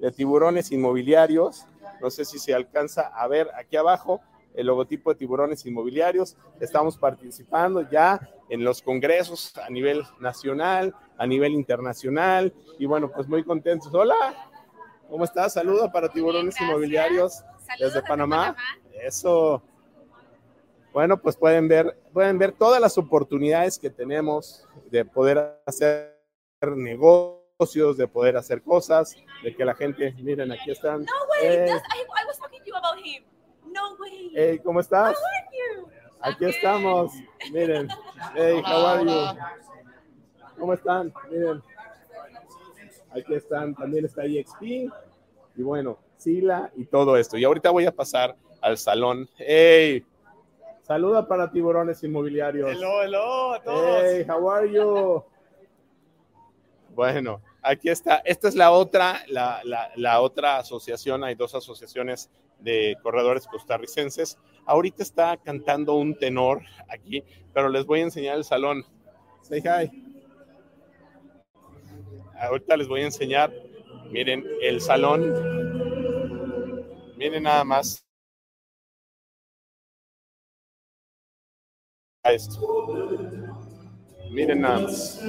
de 0.00 0.10
tiburones 0.10 0.72
inmobiliarios. 0.72 1.66
No 2.00 2.10
sé 2.10 2.24
si 2.24 2.38
se 2.38 2.54
alcanza 2.54 3.02
a 3.08 3.28
ver 3.28 3.50
aquí 3.54 3.76
abajo 3.76 4.22
el 4.54 4.66
logotipo 4.66 5.10
de 5.10 5.16
tiburones 5.16 5.64
inmobiliarios. 5.66 6.36
Estamos 6.60 6.96
participando 6.96 7.88
ya 7.90 8.20
en 8.48 8.64
los 8.64 8.82
congresos 8.82 9.56
a 9.58 9.70
nivel 9.70 10.02
nacional, 10.20 10.94
a 11.16 11.26
nivel 11.26 11.52
internacional 11.52 12.52
y 12.78 12.86
bueno, 12.86 13.10
pues 13.10 13.28
muy 13.28 13.44
contentos. 13.44 13.92
Hola, 13.94 14.50
¿cómo 15.08 15.24
estás? 15.24 15.54
Saludo 15.54 15.90
para 15.90 16.08
tiburones 16.08 16.60
inmobiliarios 16.60 17.42
desde 17.78 18.02
Panamá. 18.02 18.56
Eso. 19.02 19.62
Bueno, 20.92 21.16
pues 21.16 21.36
pueden 21.36 21.68
ver, 21.68 21.98
pueden 22.12 22.38
ver 22.38 22.52
todas 22.52 22.80
las 22.80 22.98
oportunidades 22.98 23.78
que 23.78 23.88
tenemos 23.88 24.68
de 24.90 25.06
poder 25.06 25.58
hacer 25.64 26.18
negocios, 26.76 27.96
de 27.96 28.06
poder 28.06 28.36
hacer 28.36 28.62
cosas, 28.62 29.16
de 29.42 29.56
que 29.56 29.64
la 29.64 29.74
gente, 29.74 30.12
miren, 30.18 30.52
aquí 30.52 30.70
están. 30.70 31.04
No 31.04 31.12
way, 31.30 31.46
eh, 31.46 31.66
I, 31.66 31.70
I 31.70 32.26
was 32.26 32.38
talking 32.38 32.60
to 32.60 32.66
you 32.66 32.76
about 32.76 32.98
him. 32.98 33.31
No 33.72 33.94
way. 33.96 34.32
Hey, 34.34 34.60
¿cómo 34.62 34.80
estás? 34.80 35.16
Aquí 36.20 36.44
estamos. 36.44 37.12
Miren. 37.52 37.88
Hey, 38.34 38.62
how 38.64 38.86
are 38.86 39.04
you? 39.04 39.38
¿Cómo 40.58 40.74
están? 40.74 41.12
Miren. 41.30 41.62
Aquí 43.10 43.34
están. 43.34 43.74
También 43.74 44.04
está 44.04 44.24
EXP. 44.24 44.62
Y 44.62 45.62
bueno, 45.62 45.98
Sila 46.16 46.70
y 46.76 46.84
todo 46.84 47.16
esto. 47.16 47.36
Y 47.36 47.44
ahorita 47.44 47.70
voy 47.70 47.86
a 47.86 47.92
pasar 47.92 48.36
al 48.60 48.78
salón. 48.78 49.28
Hey. 49.36 50.04
Saluda 50.82 51.26
para 51.26 51.50
tiburones 51.50 52.02
inmobiliarios. 52.02 52.70
Hello, 52.70 53.02
hello 53.02 53.54
a 53.54 53.62
todos. 53.62 54.02
Hey, 54.04 54.26
how 54.28 54.50
are 54.50 54.70
you? 54.70 55.24
Bueno, 56.94 57.40
aquí 57.62 57.88
está. 57.88 58.16
Esta 58.24 58.48
es 58.48 58.54
la 58.54 58.70
otra, 58.70 59.22
la, 59.28 59.60
la, 59.64 59.90
la 59.96 60.20
otra 60.20 60.58
asociación. 60.58 61.24
Hay 61.24 61.34
dos 61.34 61.54
asociaciones 61.54 62.30
de 62.62 62.96
corredores 63.02 63.46
costarricenses. 63.46 64.38
Ahorita 64.66 65.02
está 65.02 65.36
cantando 65.36 65.94
un 65.94 66.16
tenor 66.16 66.62
aquí, 66.88 67.24
pero 67.52 67.68
les 67.68 67.84
voy 67.84 68.00
a 68.00 68.04
enseñar 68.04 68.36
el 68.36 68.44
salón. 68.44 68.84
Say 69.42 69.60
hi. 69.60 69.90
Ahorita 72.38 72.76
les 72.76 72.88
voy 72.88 73.02
a 73.02 73.06
enseñar, 73.06 73.52
miren, 74.10 74.44
el 74.62 74.80
salón. 74.80 75.32
Miren 77.16 77.44
nada 77.44 77.64
más. 77.64 78.04
Miren 84.30 84.60
nada 84.60 84.78
más. 84.80 85.20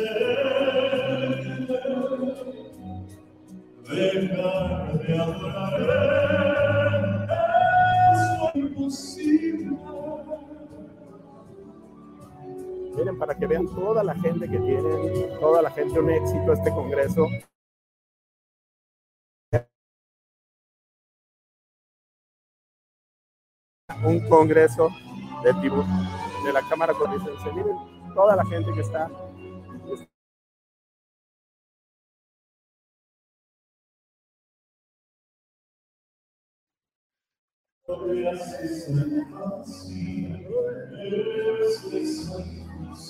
Dejar 3.93 4.99
de 4.99 6.52
Miren, 12.95 13.17
para 13.17 13.35
que 13.35 13.47
vean 13.47 13.65
toda 13.67 14.03
la 14.03 14.13
gente 14.15 14.47
que 14.49 14.59
tiene, 14.59 15.27
toda 15.39 15.61
la 15.61 15.71
gente, 15.71 15.99
un 15.99 16.09
éxito 16.11 16.53
este 16.53 16.69
congreso. 16.71 17.27
Un 24.05 24.27
congreso 24.27 24.89
de, 25.43 25.53
de 25.53 26.53
la 26.53 26.61
Cámara 26.69 26.93
Costarricense. 26.93 27.51
Miren, 27.53 27.77
toda 28.13 28.35
la 28.35 28.45
gente 28.45 28.71
que 28.73 28.81
está 28.81 29.09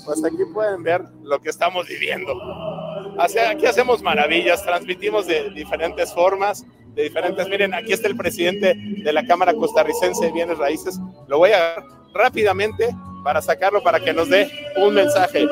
Pues 0.06 0.26
aquí 0.26 0.46
pueden 0.52 0.82
ver 0.82 1.04
lo 1.22 1.40
que 1.40 1.50
estamos 1.50 1.88
viviendo. 1.88 2.34
Aquí 3.20 3.68
hacemos 3.68 4.02
maravillas, 4.02 4.64
transmitimos 4.64 5.28
de 5.28 5.52
diferentes 5.52 6.12
formas, 6.12 6.66
de 6.96 7.04
diferentes. 7.04 7.48
Miren, 7.50 7.76
aquí 7.76 7.94
está 7.94 8.08
el 8.08 8.18
presidente 8.18 8.74
de 8.76 9.14
la 9.14 9.24
Cámara 9.28 9.54
Costarricense 9.54 10.26
de 10.26 10.32
Bienes 10.32 10.58
Raíces. 10.58 11.00
Lo 11.28 11.38
voy 11.38 11.52
a 11.52 11.76
rápidamente 12.16 12.90
para 13.24 13.44
sacarlo 13.44 13.84
para 13.84 14.00
que 14.00 14.12
nos 14.12 14.28
dé 14.28 14.50
un 14.78 14.96
mensaje. 14.96 15.48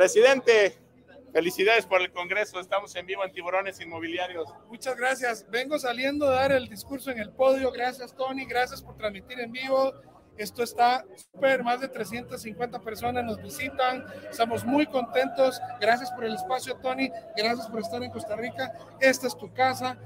Presidente, 0.00 0.78
felicidades 1.30 1.84
por 1.84 2.00
el 2.00 2.10
Congreso. 2.10 2.58
Estamos 2.58 2.96
en 2.96 3.04
vivo 3.04 3.22
en 3.22 3.32
Tiburones 3.32 3.78
Inmobiliarios. 3.82 4.48
Muchas 4.70 4.96
gracias. 4.96 5.44
Vengo 5.50 5.78
saliendo 5.78 6.26
a 6.26 6.36
dar 6.36 6.52
el 6.52 6.70
discurso 6.70 7.10
en 7.10 7.18
el 7.18 7.28
podio. 7.28 7.70
Gracias, 7.70 8.16
Tony. 8.16 8.46
Gracias 8.46 8.80
por 8.80 8.96
transmitir 8.96 9.38
en 9.40 9.52
vivo. 9.52 9.92
Esto 10.38 10.62
está 10.62 11.04
súper, 11.14 11.62
más 11.62 11.82
de 11.82 11.88
350 11.88 12.80
personas 12.80 13.26
nos 13.26 13.42
visitan, 13.42 14.06
estamos 14.30 14.64
muy 14.64 14.86
contentos, 14.86 15.60
gracias 15.78 16.10
por 16.12 16.24
el 16.24 16.32
espacio 16.32 16.76
Tony, 16.76 17.10
gracias 17.36 17.68
por 17.68 17.80
estar 17.80 18.02
en 18.02 18.10
Costa 18.10 18.36
Rica, 18.36 18.72
esta 19.00 19.26
es 19.26 19.36
tu 19.36 19.52
casa 19.52 19.98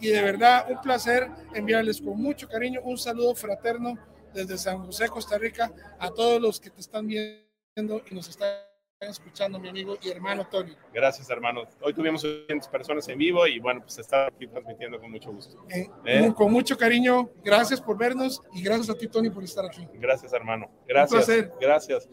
y 0.00 0.08
de 0.08 0.20
verdad 0.20 0.66
un 0.68 0.80
placer 0.80 1.28
enviarles 1.54 2.00
con 2.00 2.20
mucho 2.20 2.48
cariño 2.48 2.80
un 2.82 2.98
saludo 2.98 3.36
fraterno 3.36 3.96
desde 4.34 4.58
San 4.58 4.84
José, 4.84 5.08
Costa 5.08 5.38
Rica, 5.38 5.70
a 6.00 6.10
todos 6.10 6.42
los 6.42 6.58
que 6.58 6.70
te 6.70 6.80
están 6.80 7.06
viendo 7.06 8.02
y 8.10 8.14
nos 8.16 8.28
están 8.28 8.67
escuchando 9.06 9.60
mi 9.60 9.68
amigo 9.68 9.96
y 10.02 10.10
hermano 10.10 10.46
Tony. 10.50 10.74
Gracias, 10.92 11.30
hermano. 11.30 11.62
Hoy 11.82 11.94
tuvimos 11.94 12.22
100 12.22 12.46
personas 12.70 13.08
en 13.08 13.18
vivo 13.18 13.46
y 13.46 13.60
bueno, 13.60 13.80
pues 13.80 13.98
está 13.98 14.26
aquí 14.26 14.46
transmitiendo 14.48 14.98
con 14.98 15.10
mucho 15.10 15.30
gusto. 15.30 15.64
Eh, 15.70 15.88
¿Eh? 16.04 16.32
Con 16.34 16.50
mucho 16.50 16.76
cariño, 16.76 17.30
gracias 17.44 17.80
por 17.80 17.96
vernos 17.96 18.42
y 18.52 18.62
gracias 18.62 18.90
a 18.90 18.98
ti, 18.98 19.06
Tony, 19.06 19.30
por 19.30 19.44
estar 19.44 19.64
aquí. 19.64 19.86
Gracias, 19.94 20.32
hermano. 20.32 20.68
Gracias. 20.86 21.28
Gracias. 21.60 22.08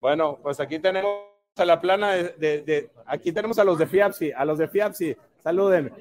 Bueno, 0.00 0.38
pues 0.40 0.60
aquí 0.60 0.78
tenemos 0.78 1.10
a 1.56 1.64
la 1.64 1.80
plana 1.80 2.12
de, 2.12 2.62
de, 2.62 2.90
aquí 3.04 3.32
tenemos 3.32 3.58
a 3.58 3.64
los 3.64 3.78
de 3.78 3.88
FIAPSI, 3.88 4.30
a 4.30 4.44
los 4.44 4.58
de 4.58 4.68
FIAPSI, 4.68 5.16
saluden. 5.42 5.92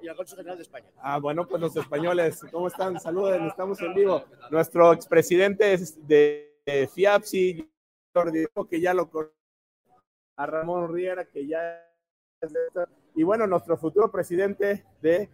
y 0.00 0.06
al 0.06 0.16
General 0.24 0.56
de 0.56 0.62
España. 0.62 0.86
Ah, 1.02 1.18
bueno, 1.18 1.48
pues 1.48 1.60
los 1.60 1.76
españoles, 1.76 2.40
¿cómo 2.52 2.68
están? 2.68 3.00
Saluden, 3.00 3.46
estamos 3.46 3.80
en 3.80 3.92
vivo. 3.92 4.24
Nuestro 4.52 4.92
expresidente 4.92 5.76
de, 6.06 6.54
de 6.64 6.88
FIAPSI, 6.94 7.69
que 8.68 8.80
ya 8.80 8.94
lo 8.94 9.10
a 10.36 10.46
Ramón 10.46 10.92
Riera, 10.92 11.24
que 11.26 11.46
ya 11.46 11.86
y 13.14 13.22
bueno, 13.22 13.46
nuestro 13.46 13.76
futuro 13.76 14.10
presidente 14.10 14.84
de, 15.02 15.28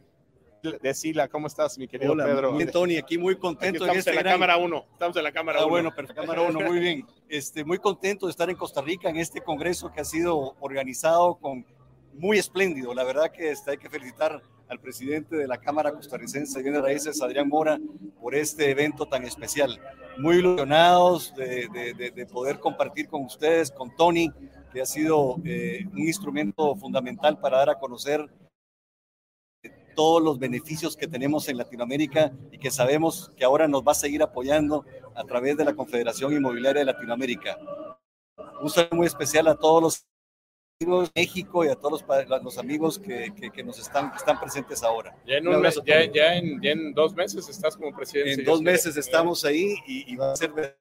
de 0.83 0.95
Sila. 0.95 1.29
¿Cómo 1.29 1.47
estás, 1.47 1.79
mi 1.79 1.87
querido 1.87 2.17
Pedro? 2.17 2.57
Bien, 2.57 2.71
Tony, 2.71 2.97
aquí 2.97 3.17
muy 3.19 3.37
contento. 3.37 3.85
estamos 3.85 4.07
en, 4.07 4.13
este 4.13 4.15
la 4.15 4.33
cámara 4.33 4.57
1. 4.57 4.87
Estamos 4.93 5.17
en 5.17 5.23
la 5.23 5.33
cámara 5.33 5.59
1. 5.59 5.67
Ah, 5.67 5.71
bueno, 5.71 5.95
perfecto. 5.95 6.23
Cámara 6.23 6.43
1, 6.43 6.61
muy 6.61 6.79
bien. 6.81 7.07
Este, 7.29 7.65
muy 7.65 7.79
contento 7.79 8.27
de 8.27 8.31
estar 8.31 8.51
en 8.51 8.57
Costa 8.57 8.81
Rica 8.81 9.09
en 9.09 9.17
este 9.17 9.41
congreso 9.41 9.93
que 9.93 10.01
ha 10.01 10.05
sido 10.05 10.57
organizado 10.59 11.37
con 11.37 11.65
muy 12.15 12.39
espléndido. 12.39 12.95
La 12.95 13.05
verdad 13.05 13.31
que 13.31 13.51
está, 13.51 13.73
hay 13.73 13.79
que 13.79 13.91
felicitar 13.91 14.43
al 14.69 14.81
presidente 14.81 15.37
de 15.37 15.47
la 15.47 15.59
Cámara 15.59 15.93
Costarricense 15.93 16.59
de 16.59 16.63
Bienes 16.65 16.83
Raíces, 16.83 17.23
Adrián 17.23 17.49
Mora, 17.49 17.79
por 18.21 18.35
este 18.35 18.71
evento 18.71 19.07
tan 19.07 19.23
especial. 19.25 19.81
Muy 20.19 20.37
ilusionados 20.37 21.35
de, 21.35 21.69
de, 22.15 22.27
poder 22.27 22.59
compartir 22.59 23.09
con 23.09 23.25
ustedes, 23.25 23.71
con 23.71 23.95
Tony, 23.95 24.31
que 24.73 24.81
ha 24.81 24.87
sido 24.87 25.37
eh, 25.45 25.85
un 25.93 26.01
instrumento 26.01 26.75
fundamental 26.77 27.39
para 27.39 27.59
dar 27.59 27.71
a 27.71 27.79
conocer 27.79 28.27
todos 29.95 30.23
los 30.23 30.39
beneficios 30.39 30.97
que 30.97 31.09
tenemos 31.09 31.49
en 31.49 31.57
Latinoamérica 31.57 32.33
y 32.53 32.59
que 32.59 32.71
sabemos 32.71 33.33
que 33.37 33.45
ahora 33.45 33.67
nos 33.67 33.83
va 33.83 33.93
a 33.93 33.97
seguir 33.97 34.23
apoyando 34.23 34.85
a 35.15 35.25
través 35.25 35.57
de 35.57 35.65
la 35.65 35.75
Confederación 35.75 36.33
Inmobiliaria 36.33 36.81
de 36.81 36.93
Latinoamérica. 36.93 37.59
Un 38.61 38.71
saludo 38.71 38.97
muy 38.97 39.07
especial 39.07 39.49
a 39.49 39.57
todos 39.57 39.83
los 39.83 40.07
México 41.15 41.65
y 41.65 41.69
a 41.69 41.75
todos 41.75 42.05
los, 42.07 42.43
los 42.43 42.59
amigos 42.59 42.99
que, 42.99 43.33
que, 43.55 43.65
nos 43.65 43.79
están, 43.79 44.13
están 44.15 44.39
presentes 44.39 44.83
ahora. 44.83 45.17
Ya 45.27 45.37
en, 45.39 45.49
un 45.49 45.61
mes, 45.61 45.81
ya, 45.87 46.05
ya, 46.13 46.35
en, 46.35 46.61
ya 46.61 46.73
en, 46.73 46.93
dos 46.93 47.15
meses 47.15 47.49
estás 47.49 47.77
como 47.77 47.97
presidente. 47.97 48.41
En 48.41 48.45
dos 48.45 48.61
meses 48.61 48.95
estamos 48.97 49.45
ahí 49.47 49.75
y, 49.87 50.13
y, 50.13 50.17
va 50.17 50.33
a 50.33 50.37
ser 50.37 50.79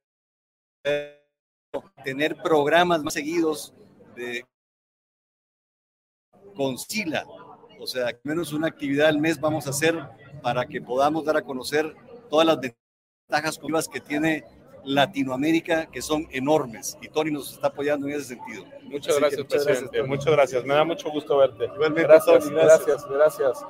tener 2.03 2.35
programas 2.35 3.03
más 3.03 3.13
seguidos 3.13 3.73
de 4.17 4.45
con 6.55 6.77
SILA. 6.77 7.25
O 7.79 7.87
sea, 7.87 8.07
al 8.07 8.19
menos 8.23 8.51
una 8.51 8.67
actividad 8.67 9.07
al 9.07 9.19
mes 9.19 9.39
vamos 9.39 9.65
a 9.67 9.69
hacer 9.69 9.97
para 10.41 10.65
que 10.65 10.81
podamos 10.81 11.23
dar 11.23 11.37
a 11.37 11.41
conocer 11.41 11.95
todas 12.29 12.45
las 12.45 12.59
ventajas 12.59 13.87
que 13.87 14.01
tiene 14.01 14.43
Latinoamérica 14.85 15.87
que 15.87 16.01
son 16.01 16.27
enormes 16.31 16.97
y 17.01 17.07
Tony 17.09 17.31
nos 17.31 17.53
está 17.53 17.67
apoyando 17.67 18.07
en 18.07 18.13
ese 18.13 18.35
sentido. 18.35 18.65
Muchas 18.83 19.19
gracias, 19.19 19.45
presidente. 19.45 20.03
muchas 20.03 20.31
gracias. 20.31 20.63
Me 20.65 20.73
da 20.73 20.83
mucho 20.83 21.09
gusto 21.09 21.37
verte. 21.37 21.67
gracias, 21.77 22.49
gracias, 22.49 23.05
gracias, 23.09 23.65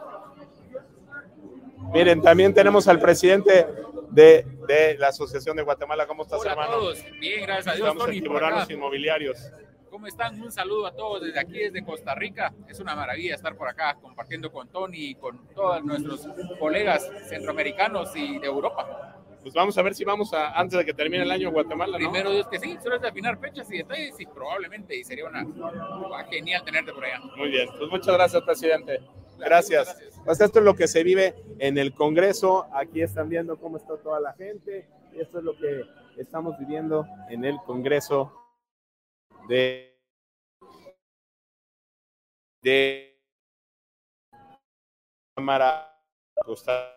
Miren, 1.94 2.22
también 2.22 2.54
tenemos 2.54 2.88
al 2.88 3.00
presidente 3.00 3.68
de, 4.10 4.46
de 4.68 4.98
la 4.98 5.10
Asociación 5.10 5.56
de 5.56 5.64
Guatemala. 5.64 6.08
¿Cómo 6.08 6.24
estás, 6.24 6.40
Hola 6.42 6.52
hermano? 6.52 6.72
a 6.72 6.76
todos. 6.76 7.04
Bien, 7.20 7.44
gracias 7.44 7.68
a 7.68 7.76
Dios, 7.76 7.88
Estamos 7.88 8.06
Tony. 8.06 8.74
Inmobiliarios. 8.74 9.52
¿Cómo 9.90 10.08
están? 10.08 10.42
Un 10.42 10.52
saludo 10.52 10.88
a 10.88 10.92
todos 10.94 11.22
desde 11.22 11.40
aquí, 11.40 11.58
desde 11.58 11.86
Costa 11.86 12.16
Rica. 12.16 12.54
Es 12.68 12.82
una 12.82 12.96
maravilla 12.96 13.36
estar 13.36 13.56
por 13.56 13.70
acá 13.70 13.98
compartiendo 14.02 14.52
con 14.52 14.68
Tony 14.68 15.12
y 15.12 15.16
con 15.16 15.48
todos 15.56 15.86
nuestros 15.86 16.28
colegas 16.60 17.10
centroamericanos 17.30 18.14
y 18.16 18.40
de 18.40 18.46
Europa. 18.46 19.16
Pues 19.46 19.54
vamos 19.54 19.78
a 19.78 19.84
ver 19.84 19.94
si 19.94 20.04
vamos 20.04 20.34
a, 20.34 20.60
antes 20.60 20.76
de 20.76 20.84
que 20.84 20.92
termine 20.96 21.22
el 21.22 21.30
año, 21.30 21.52
Guatemala, 21.52 22.00
¿no? 22.00 22.10
Primero 22.10 22.32
Dios 22.32 22.48
que 22.48 22.58
sí, 22.58 22.80
solo 22.82 22.96
es 22.96 23.02
de 23.04 23.10
afinar 23.10 23.38
fechas 23.38 23.72
y 23.72 23.78
detalles 23.78 24.20
y 24.20 24.26
probablemente 24.26 24.98
y 24.98 25.04
sería 25.04 25.26
una 25.28 25.46
genial 26.32 26.66
tenerte 26.66 26.92
por 26.92 27.06
allá. 27.06 27.20
Muy 27.38 27.50
bien, 27.50 27.70
pues 27.78 27.92
muchas 27.92 28.16
gracias, 28.16 28.42
presidente. 28.42 29.02
Gracias. 29.38 29.96
Pues 30.26 30.42
esto 30.42 30.58
es 30.58 30.66
lo 30.66 30.74
que 30.74 30.88
se 30.88 31.04
vive 31.04 31.36
en 31.60 31.78
el 31.78 31.94
Congreso. 31.94 32.68
Aquí 32.74 33.04
están 33.04 33.30
viendo 33.30 33.60
cómo 33.60 33.78
está 33.78 33.96
toda 33.98 34.20
la 34.20 34.34
gente. 34.34 34.90
Esto 35.14 35.38
es 35.38 35.44
lo 35.44 35.56
que 35.56 35.84
estamos 36.18 36.58
viviendo 36.58 37.06
en 37.30 37.46
el 37.46 37.58
Congreso 37.68 38.34
de, 39.48 39.96
de 42.64 43.22
Cámara 45.36 46.02
Costa 46.34 46.96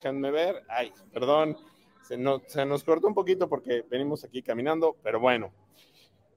Déjenme 0.00 0.30
ver. 0.30 0.62
Ay, 0.68 0.92
perdón. 1.12 1.56
Se 2.02 2.16
nos, 2.16 2.84
cortó 2.84 3.08
un 3.08 3.14
poquito 3.14 3.48
porque 3.48 3.82
venimos 3.90 4.22
aquí 4.22 4.40
caminando, 4.40 4.96
pero 5.02 5.18
bueno. 5.18 5.52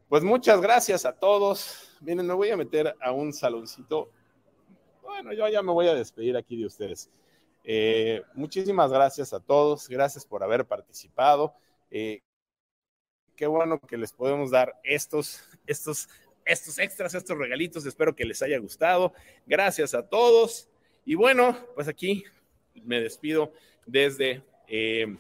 Pues 0.08 0.24
muchas 0.24 0.60
gracias 0.62 1.06
a 1.06 1.14
todos. 1.14 1.96
Miren, 2.02 2.26
me 2.26 2.34
voy 2.34 2.50
a 2.50 2.58
meter 2.58 2.96
a 3.00 3.12
un 3.12 3.32
saloncito. 3.32 4.10
Bueno, 5.04 5.32
yo 5.34 5.48
ya 5.48 5.62
me 5.62 5.72
voy 5.72 5.88
a 5.88 5.94
despedir 5.94 6.36
aquí 6.36 6.58
de 6.58 6.66
ustedes. 6.66 7.12
Eh, 7.64 8.24
muchísimas 8.34 8.92
gracias 8.92 9.32
a 9.32 9.40
todos. 9.40 9.88
Gracias 9.88 10.26
por 10.26 10.42
haber 10.44 10.66
participado. 10.66 11.54
Eh, 11.92 12.22
qué 13.36 13.46
bueno 13.46 13.80
que 13.80 13.98
les 13.98 14.12
podemos 14.12 14.50
dar 14.50 14.80
estos, 14.84 15.44
estos, 15.68 16.10
estos 16.46 16.80
extras, 16.80 17.14
estos 17.14 17.38
regalitos. 17.38 17.86
Espero 17.86 18.16
que 18.16 18.26
les 18.26 18.42
haya 18.42 18.58
gustado. 18.58 19.14
Gracias 19.46 19.94
a 19.94 20.08
todos. 20.08 20.68
Y 21.06 21.14
bueno, 21.14 21.56
pues 21.76 21.88
aquí 21.88 22.24
me 22.86 23.02
despido 23.02 23.54
desde 23.86 24.44
eh, 24.68 25.18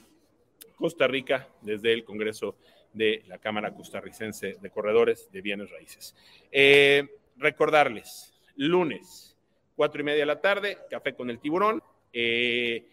Costa 0.80 1.08
Rica, 1.08 1.48
desde 1.62 1.92
el 1.94 2.06
Congreso 2.06 2.56
de 2.94 3.24
la 3.28 3.38
Cámara 3.38 3.74
Costarricense 3.74 4.58
de 4.62 4.70
Corredores 4.70 5.30
de 5.32 5.42
Bienes 5.42 5.70
Raíces. 5.70 6.16
Eh, 6.52 7.08
recordarles, 7.38 8.34
lunes, 8.56 9.38
cuatro 9.76 10.02
y 10.02 10.04
media 10.06 10.22
de 10.22 10.26
la 10.26 10.42
tarde, 10.42 10.78
café 10.90 11.14
con 11.14 11.30
el 11.30 11.40
tiburón. 11.40 11.84
Eh, 12.14 12.86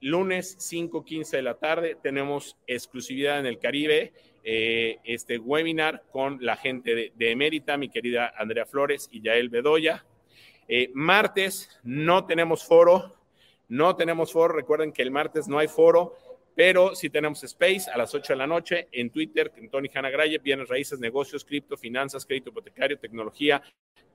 lunes 0.00 0.58
5.15 0.58 1.30
de 1.30 1.42
la 1.42 1.54
tarde 1.54 1.96
tenemos 2.02 2.56
exclusividad 2.66 3.38
en 3.38 3.46
el 3.46 3.58
Caribe, 3.58 4.12
eh, 4.42 4.98
este 5.04 5.38
webinar 5.38 6.04
con 6.10 6.38
la 6.40 6.56
gente 6.56 7.12
de, 7.14 7.30
Emérita, 7.30 7.76
mi 7.76 7.88
querida 7.88 8.32
Andrea 8.36 8.66
Flores 8.66 9.08
y 9.12 9.20
Yael 9.20 9.48
Bedoya. 9.48 10.04
Martes 10.94 11.80
no 11.84 12.26
tenemos 12.26 12.64
foro, 12.64 13.15
no 13.68 13.96
tenemos 13.96 14.32
foro, 14.32 14.54
recuerden 14.54 14.92
que 14.92 15.02
el 15.02 15.10
martes 15.10 15.48
no 15.48 15.58
hay 15.58 15.68
foro, 15.68 16.14
pero 16.54 16.94
sí 16.94 17.10
tenemos 17.10 17.44
space 17.44 17.90
a 17.92 17.98
las 17.98 18.14
8 18.14 18.32
de 18.32 18.36
la 18.38 18.46
noche 18.46 18.88
en 18.90 19.10
Twitter, 19.10 19.52
Tony 19.70 19.90
Hanna 19.94 20.08
Graye, 20.08 20.38
bienes 20.38 20.68
raíces, 20.68 20.98
negocios, 20.98 21.44
cripto, 21.44 21.76
finanzas, 21.76 22.24
crédito 22.24 22.48
hipotecario, 22.48 22.98
tecnología, 22.98 23.62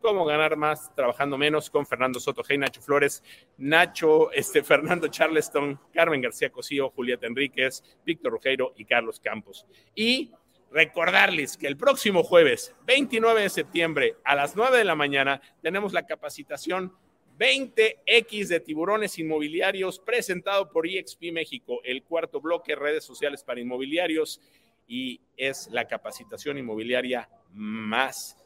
cómo 0.02 0.26
ganar 0.26 0.58
más 0.58 0.94
trabajando 0.96 1.38
menos 1.38 1.70
con 1.70 1.86
Fernando 1.86 2.20
Soto, 2.20 2.42
Hey 2.48 2.58
Nacho 2.58 2.82
Flores, 2.82 3.24
Nacho, 3.58 4.32
este, 4.32 4.64
Fernando 4.64 5.08
Charleston, 5.08 5.80
Carmen 5.94 6.22
García 6.22 6.50
Cosío, 6.50 6.90
Julieta 6.90 7.28
Enríquez, 7.28 7.84
Víctor 8.04 8.32
Rugeiro 8.32 8.74
y 8.76 8.86
Carlos 8.86 9.20
Campos. 9.20 9.68
Y 9.94 10.32
recordarles 10.72 11.58
que 11.58 11.68
el 11.68 11.78
próximo 11.78 12.24
jueves, 12.24 12.76
29 12.88 13.42
de 13.42 13.50
septiembre, 13.50 14.16
a 14.24 14.36
las 14.36 14.56
9 14.56 14.80
de 14.80 14.86
la 14.86 14.96
mañana, 14.96 15.42
tenemos 15.62 15.94
la 15.94 16.08
capacitación 16.08 16.94
20X 17.42 18.50
de 18.50 18.60
tiburones 18.60 19.18
inmobiliarios 19.18 19.98
presentado 19.98 20.70
por 20.70 20.86
EXP 20.86 21.32
México, 21.32 21.82
el 21.84 22.04
cuarto 22.04 22.40
bloque, 22.40 22.76
redes 22.76 23.04
sociales 23.04 23.44
para 23.44 23.60
inmobiliarios, 23.60 24.40
y 24.88 25.20
es 25.36 25.68
la 25.72 25.88
capacitación 25.88 26.60
inmobiliaria 26.60 27.28
más 27.54 28.38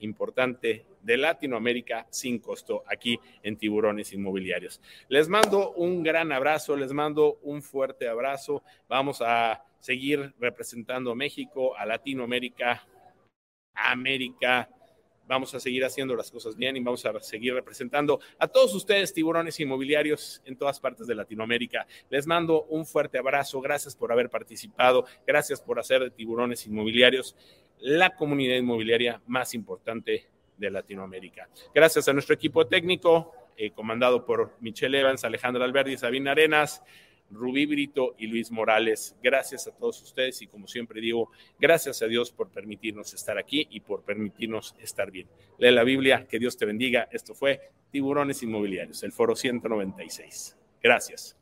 importante 0.00 0.86
de 1.02 1.16
Latinoamérica 1.16 2.08
sin 2.10 2.40
costo 2.40 2.82
aquí 2.88 3.16
en 3.44 3.58
Tiburones 3.58 4.12
Inmobiliarios. 4.12 4.80
Les 5.08 5.28
mando 5.28 5.70
un 5.74 6.02
gran 6.02 6.32
abrazo, 6.32 6.74
les 6.74 6.92
mando 6.92 7.38
un 7.42 7.62
fuerte 7.62 8.08
abrazo. 8.08 8.64
Vamos 8.88 9.22
a 9.22 9.64
seguir 9.78 10.34
representando 10.40 11.12
a 11.12 11.14
México, 11.14 11.76
a 11.76 11.86
Latinoamérica, 11.86 12.84
a 13.72 13.92
América. 13.92 14.68
Vamos 15.26 15.54
a 15.54 15.60
seguir 15.60 15.84
haciendo 15.84 16.14
las 16.14 16.30
cosas 16.30 16.56
bien 16.56 16.76
y 16.76 16.80
vamos 16.80 17.04
a 17.04 17.20
seguir 17.20 17.54
representando 17.54 18.20
a 18.38 18.48
todos 18.48 18.74
ustedes, 18.74 19.12
tiburones 19.12 19.58
inmobiliarios 19.60 20.42
en 20.44 20.56
todas 20.56 20.80
partes 20.80 21.06
de 21.06 21.14
Latinoamérica. 21.14 21.86
Les 22.10 22.26
mando 22.26 22.62
un 22.64 22.86
fuerte 22.86 23.18
abrazo. 23.18 23.60
Gracias 23.60 23.96
por 23.96 24.12
haber 24.12 24.30
participado. 24.30 25.06
Gracias 25.26 25.60
por 25.60 25.78
hacer 25.78 26.02
de 26.02 26.10
tiburones 26.10 26.66
inmobiliarios 26.66 27.36
la 27.78 28.14
comunidad 28.16 28.56
inmobiliaria 28.56 29.20
más 29.26 29.54
importante 29.54 30.28
de 30.56 30.70
Latinoamérica. 30.70 31.48
Gracias 31.74 32.08
a 32.08 32.12
nuestro 32.12 32.34
equipo 32.34 32.66
técnico, 32.66 33.32
eh, 33.56 33.70
comandado 33.70 34.24
por 34.24 34.56
Michelle 34.60 35.00
Evans, 35.00 35.24
Alejandra 35.24 35.64
Alberdi, 35.64 35.96
Sabina 35.96 36.32
Arenas, 36.32 36.82
Rubí 37.30 37.66
Brito 37.66 38.14
y 38.18 38.26
Luis 38.26 38.50
Morales. 38.50 39.16
Gracias 39.22 39.66
a 39.66 39.72
todos 39.72 40.02
ustedes 40.02 40.40
y 40.42 40.46
como 40.46 40.66
siempre 40.66 41.00
digo, 41.00 41.30
gracias 41.58 42.02
a 42.02 42.06
Dios 42.06 42.30
por 42.30 42.50
permitirnos 42.50 43.14
estar 43.14 43.38
aquí 43.38 43.66
y 43.70 43.80
por 43.80 44.02
permitirnos 44.02 44.74
estar 44.80 45.10
bien. 45.10 45.28
Lee 45.58 45.70
la 45.70 45.84
Biblia, 45.84 46.26
que 46.28 46.38
Dios 46.38 46.56
te 46.56 46.66
bendiga. 46.66 47.08
Esto 47.10 47.34
fue 47.34 47.70
Tiburones 47.90 48.42
Inmobiliarios, 48.42 49.02
el 49.02 49.12
foro 49.12 49.34
196. 49.36 50.56
Gracias. 50.82 51.36